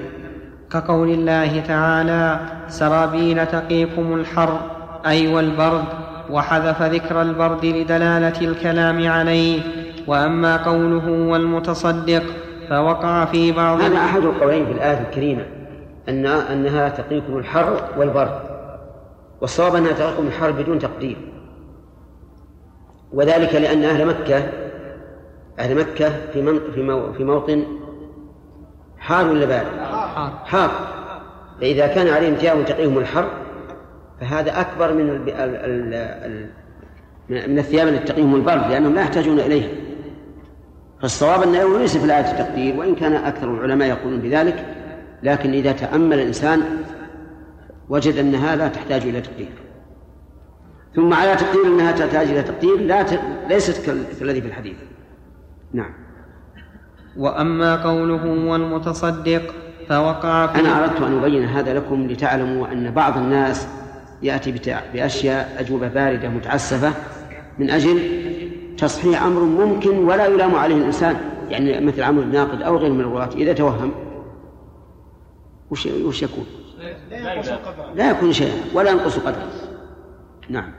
كقول 0.73 1.09
الله 1.09 1.59
تعالى 1.59 2.39
سرابيل 2.67 3.45
تقيكم 3.45 4.13
الحر 4.13 4.59
أي 5.05 5.33
والبرد 5.33 5.83
وحذف 6.29 6.81
ذكر 6.81 7.21
البرد 7.21 7.65
لدلالة 7.65 8.41
الكلام 8.41 9.07
عليه 9.07 9.61
وأما 10.07 10.57
قوله 10.57 11.09
والمتصدق 11.09 12.23
فوقع 12.69 13.25
في 13.25 13.51
بعض 13.51 13.81
هذا 13.81 13.97
أحد 13.97 14.21
القولين 14.21 14.65
في 14.65 14.71
الآية 14.71 14.99
الكريمة 14.99 15.45
أن 16.09 16.25
أنها 16.25 16.89
تقيكم 16.89 17.37
الحر 17.37 17.81
والبرد 17.97 18.39
والصواب 19.41 19.75
أنها 19.75 19.91
تقيكم 19.91 20.27
الحر 20.27 20.51
بدون 20.51 20.79
تقدير 20.79 21.17
وذلك 23.13 23.55
لأن 23.55 23.83
أهل 23.83 24.05
مكة 24.05 24.43
أهل 25.59 25.75
مكة 25.75 26.09
في 26.33 26.59
في 27.17 27.23
موطن 27.23 27.63
حار 28.97 29.27
ولا 29.27 29.45
بارد؟ 29.45 29.92
حار. 30.45 30.71
فإذا 31.61 31.87
كان 31.87 32.07
عليهم 32.07 32.35
ثياب 32.35 32.65
تقيهم 32.65 32.97
الحر 32.97 33.29
فهذا 34.21 34.61
أكبر 34.61 34.93
من 34.93 35.09
ال 35.09 35.29
ال 35.29 35.93
ال 37.29 37.49
من 37.49 37.59
الثياب 37.59 37.87
التي 37.87 38.13
تقيهم 38.13 38.35
البرد 38.35 38.71
لأنهم 38.71 38.95
لا 38.95 39.01
يحتاجون 39.01 39.39
إليها 39.39 39.69
فالصواب 41.01 41.43
أنه 41.43 41.79
ليس 41.79 41.97
في 41.97 42.05
الآية 42.05 42.31
التقدير 42.31 42.75
وإن 42.75 42.95
كان 42.95 43.13
أكثر 43.13 43.53
العلماء 43.53 43.87
يقولون 43.89 44.19
بذلك 44.19 44.65
لكن 45.23 45.53
إذا 45.53 45.71
تأمل 45.71 46.19
الإنسان 46.19 46.61
وجد 47.89 48.17
أنها 48.17 48.55
لا 48.55 48.67
تحتاج 48.67 49.01
إلى 49.01 49.21
تقدير. 49.21 49.51
ثم 50.95 51.13
على 51.13 51.35
تقدير 51.35 51.65
أنها 51.65 51.91
تحتاج 51.91 52.27
إلى 52.27 52.43
تقدير 52.43 52.79
لا 52.79 53.03
ت... 53.03 53.19
ليست 53.49 53.85
كالذي 54.19 54.41
في 54.41 54.47
الحديث. 54.47 54.75
نعم. 55.73 55.93
وأما 57.17 57.83
قوله 57.83 58.25
والمتصدق 58.25 59.62
فوقع 59.89 60.47
في 60.47 60.59
أنا 60.59 60.83
أردت 60.83 61.01
أن 61.01 61.17
أبين 61.17 61.45
هذا 61.45 61.73
لكم 61.73 62.07
لتعلموا 62.07 62.67
أن 62.67 62.91
بعض 62.91 63.17
الناس 63.17 63.67
يأتي 64.21 64.79
بأشياء 64.93 65.55
أجوبة 65.59 65.87
باردة 65.87 66.29
متعسفة 66.29 66.93
من 67.59 67.69
أجل 67.69 67.99
تصحيح 68.77 69.23
أمر 69.23 69.41
ممكن 69.41 69.97
ولا 69.97 70.25
يلام 70.25 70.55
عليه 70.55 70.75
الإنسان 70.75 71.15
يعني 71.49 71.85
مثل 71.85 72.03
عمل 72.03 72.23
الناقد 72.23 72.61
أو 72.61 72.77
غير 72.77 72.91
من 72.91 72.99
الرواة 72.99 73.29
إذا 73.35 73.53
توهم. 73.53 73.91
وش 75.71 75.85
وش 75.85 76.23
يكون؟ 76.23 76.45
لا 77.95 78.11
يكون 78.11 78.33
شيئا 78.33 78.55
ولا 78.73 78.91
ينقص 78.91 79.19
قدره. 79.19 79.49
نعم. 80.49 80.71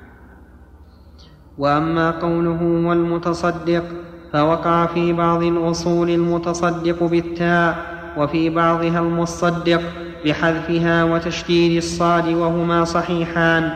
وأما 1.58 2.10
قوله 2.10 2.62
والمتصدق 2.88 3.84
فوقع 4.32 4.86
في 4.86 5.12
بعض 5.12 5.42
الأصول 5.42 6.10
المتصدق 6.10 7.02
بالتاء 7.02 7.93
وفي 8.16 8.50
بعضها 8.50 8.98
المصدق 8.98 9.80
بحذفها 10.24 11.04
وتشديد 11.04 11.76
الصاد 11.76 12.28
وهما 12.28 12.84
صحيحان. 12.84 13.70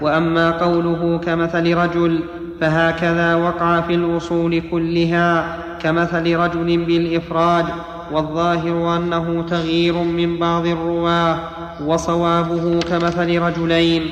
وأما 0.00 0.50
قوله 0.50 1.18
كمثل 1.18 1.74
رجل 1.74 2.20
فهكذا 2.60 3.34
وقع 3.34 3.80
في 3.80 3.94
الأصول 3.94 4.62
كلها 4.70 5.58
كمثل 5.80 6.36
رجل 6.36 6.84
بالإفراد 6.84 7.64
والظاهر 8.12 8.96
أنه 8.96 9.44
تغيير 9.50 9.94
من 9.94 10.38
بعض 10.38 10.66
الرواة 10.66 11.38
وصوابه 11.86 12.80
كمثل 12.80 13.38
رجلين. 13.38 14.02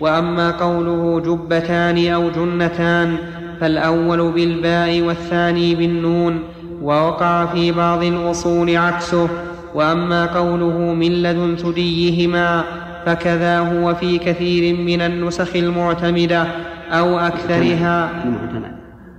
وأما 0.00 0.50
قوله 0.50 1.20
جبتان 1.20 2.12
أو 2.12 2.30
جنتان 2.30 3.16
فالأول 3.60 4.32
بالباء 4.32 5.00
والثاني 5.00 5.74
بالنون 5.74 6.38
ووقع 6.82 7.46
في 7.46 7.72
بعض 7.72 8.02
الأصول 8.02 8.76
عكسه 8.76 9.28
وأما 9.74 10.38
قوله 10.38 10.78
من 10.78 11.22
لدن 11.22 11.56
ثديهما 11.56 12.64
فكذا 13.06 13.58
هو 13.58 13.94
في 13.94 14.18
كثير 14.18 14.76
من 14.76 15.00
النسخ 15.00 15.56
المعتمدة 15.56 16.46
أو 16.90 17.18
أكثرها 17.18 18.24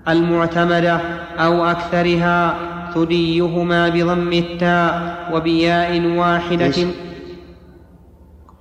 المعتمدة. 0.08 1.02
أو 1.40 1.66
أكثرها 1.66 2.56
ثديهما 2.94 3.90
بضم 3.90 4.34
التاء 4.34 4.94
وبياء 5.34 6.18
واحدة. 6.18 6.72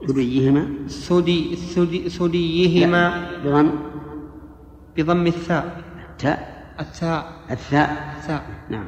ثديهما 0.08 0.66
ثدي 0.88 1.56
ثدي 1.56 2.08
ثديهما 2.08 3.12
بضم. 3.44 3.70
بضم 4.96 5.26
الثاء. 5.26 5.76
التاء 6.10 6.38
الثاء. 6.80 7.26
الثاء. 7.52 8.14
الثاء 8.18 8.42
نعم. 8.70 8.86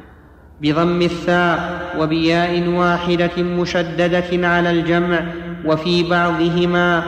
بضم 0.61 1.01
الثاء 1.01 1.95
وبياء 1.99 2.69
واحدة 2.69 3.43
مشددة 3.43 4.47
على 4.47 4.71
الجمع 4.71 5.33
وفي 5.65 6.09
بعضهما 6.09 7.03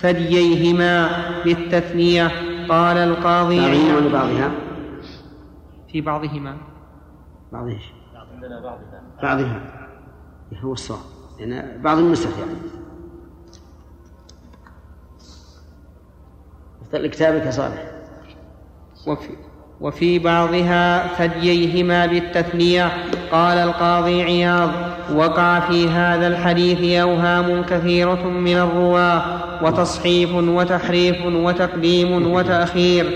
ثدييهما 0.00 1.08
بالتثنية 1.44 2.30
قال 2.68 2.96
القاضي 2.96 3.60
بعضهما 3.60 4.12
بعضها؟ 4.12 4.50
في 5.92 6.00
بعضهما. 6.00 6.56
بعض 7.52 7.66
إيش؟ 7.66 7.84
عندنا 8.34 8.60
بعضها. 8.60 9.02
بعضها. 9.22 9.88
هو 10.62 10.72
الصواب 10.72 11.00
يعني 11.38 11.78
بعض 11.82 11.98
النسخ 11.98 12.38
يعني. 12.38 12.52
اختر 16.82 17.06
كتابك 17.06 17.46
يا 17.46 17.50
صالح. 17.50 17.90
وفي 19.06 19.28
وفي 19.80 20.18
بعضها 20.18 21.06
ثدييهما 21.18 22.06
بالتثنية. 22.06 22.92
قال 23.32 23.58
القاضي 23.58 24.22
عياض 24.22 24.70
وقع 25.14 25.60
في 25.60 25.88
هذا 25.88 26.26
الحديث 26.26 27.00
أوهام 27.00 27.62
كثيرة 27.62 28.28
من 28.28 28.56
الرواة 28.56 29.22
وتصحيف 29.64 30.34
وتحريف 30.34 31.16
وتقديم 31.26 32.32
وتأخير. 32.32 33.06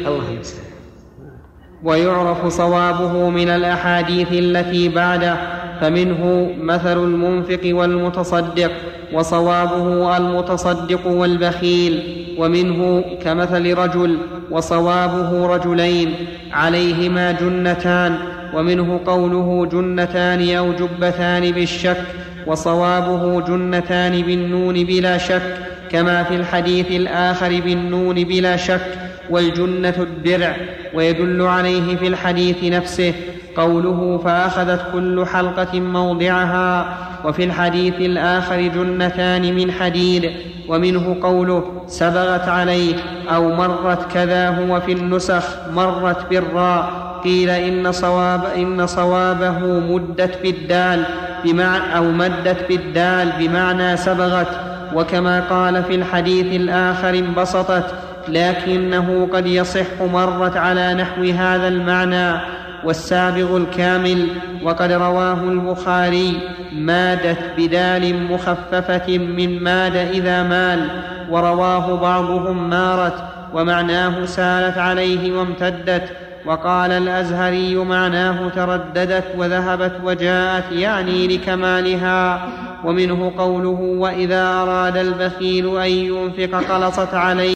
ويعرف 1.84 2.46
صوابه 2.46 3.30
من 3.30 3.48
الأحاديث 3.48 4.28
التي 4.32 4.88
بعده 4.88 5.36
فمنه 5.80 6.50
مثل 6.60 6.98
المنفق 7.04 7.60
والمتصدق. 7.64 8.70
وصوابه 9.12 10.16
المتصدق 10.16 11.06
والبخيل 11.06 12.02
ومنه 12.38 13.04
كمثل 13.24 13.74
رجل 13.74 14.18
وصوابه 14.50 15.46
رجلين 15.46 16.14
عليهما 16.52 17.32
جنتان 17.32 18.18
ومنه 18.54 19.00
قوله 19.06 19.66
جنتان 19.72 20.56
أو 20.56 20.72
جبتان 20.72 21.50
بالشك 21.52 22.04
وصوابه 22.46 23.40
جنتان 23.40 24.22
بالنون 24.22 24.84
بلا 24.84 25.18
شك 25.18 25.42
كما 25.90 26.22
في 26.22 26.34
الحديث 26.36 26.90
الآخر 26.90 27.60
بالنون 27.60 28.14
بلا 28.14 28.56
شك 28.56 28.86
والجنة 29.30 29.94
الدرع. 29.98 30.56
ويدل 30.94 31.42
عليه 31.42 31.96
في 31.96 32.06
الحديث 32.06 32.64
نفسه 32.64 33.14
قوله 33.56 34.20
فأخذت 34.24 34.80
كل 34.92 35.26
حلقة 35.26 35.80
موضعها 35.80 36.96
وفي 37.24 37.44
الحديث 37.44 37.94
الآخر 37.94 38.60
جنتان 38.60 39.54
من 39.54 39.72
حديد 39.72 40.30
ومنه 40.68 41.16
قوله 41.22 41.82
سبغت 41.86 42.48
عليه 42.48 42.94
أو 43.34 43.48
مرت 43.54 44.12
كذا 44.12 44.48
هو 44.48 44.80
في 44.80 44.92
النسخ 44.92 45.44
مرت 45.74 46.30
بالراء 46.30 47.12
قيل 47.24 47.50
إن 47.50 47.92
صواب 47.92 48.44
إن 48.56 48.86
صوابه 48.86 49.58
مدت 49.58 50.38
بالدال 50.42 51.04
بمعنى 51.44 51.96
أو 51.96 52.04
مدت 52.04 52.68
بالدال 52.68 53.32
بمعنى 53.38 53.96
سبغت 53.96 54.48
وكما 54.94 55.40
قال 55.40 55.84
في 55.84 55.94
الحديث 55.94 56.60
الآخر 56.60 57.08
انبسطت 57.14 57.84
لكنه 58.28 59.28
قد 59.32 59.46
يصح 59.46 60.02
مرت 60.12 60.56
على 60.56 60.94
نحو 60.94 61.22
هذا 61.22 61.68
المعنى 61.68 62.40
والسابغ 62.84 63.56
الكامل 63.56 64.26
وقد 64.62 64.92
رواه 64.92 65.42
البخاري 65.44 66.40
مادت 66.72 67.38
بدال 67.58 68.32
مخففة 68.32 69.18
من 69.18 69.62
ماد 69.62 69.96
إذا 69.96 70.42
مال 70.42 70.88
ورواه 71.30 71.96
بعضهم 71.96 72.70
مارت 72.70 73.24
ومعناه 73.54 74.24
سالت 74.24 74.78
عليه 74.78 75.38
وامتدت 75.38 76.12
وقال 76.46 76.92
الأزهري 76.92 77.74
معناه 77.74 78.48
ترددت 78.48 79.24
وذهبت 79.36 79.92
وجاءت 80.04 80.72
يعني 80.72 81.28
لكمالها. 81.28 82.48
ومنه 82.84 83.32
قوله 83.38 83.96
وإذا 83.98 84.48
أراد 84.48 84.96
البخيل 84.96 85.78
أن 85.78 85.90
ينفق 85.90 86.72
قلصت 86.72 87.14
عليه. 87.14 87.50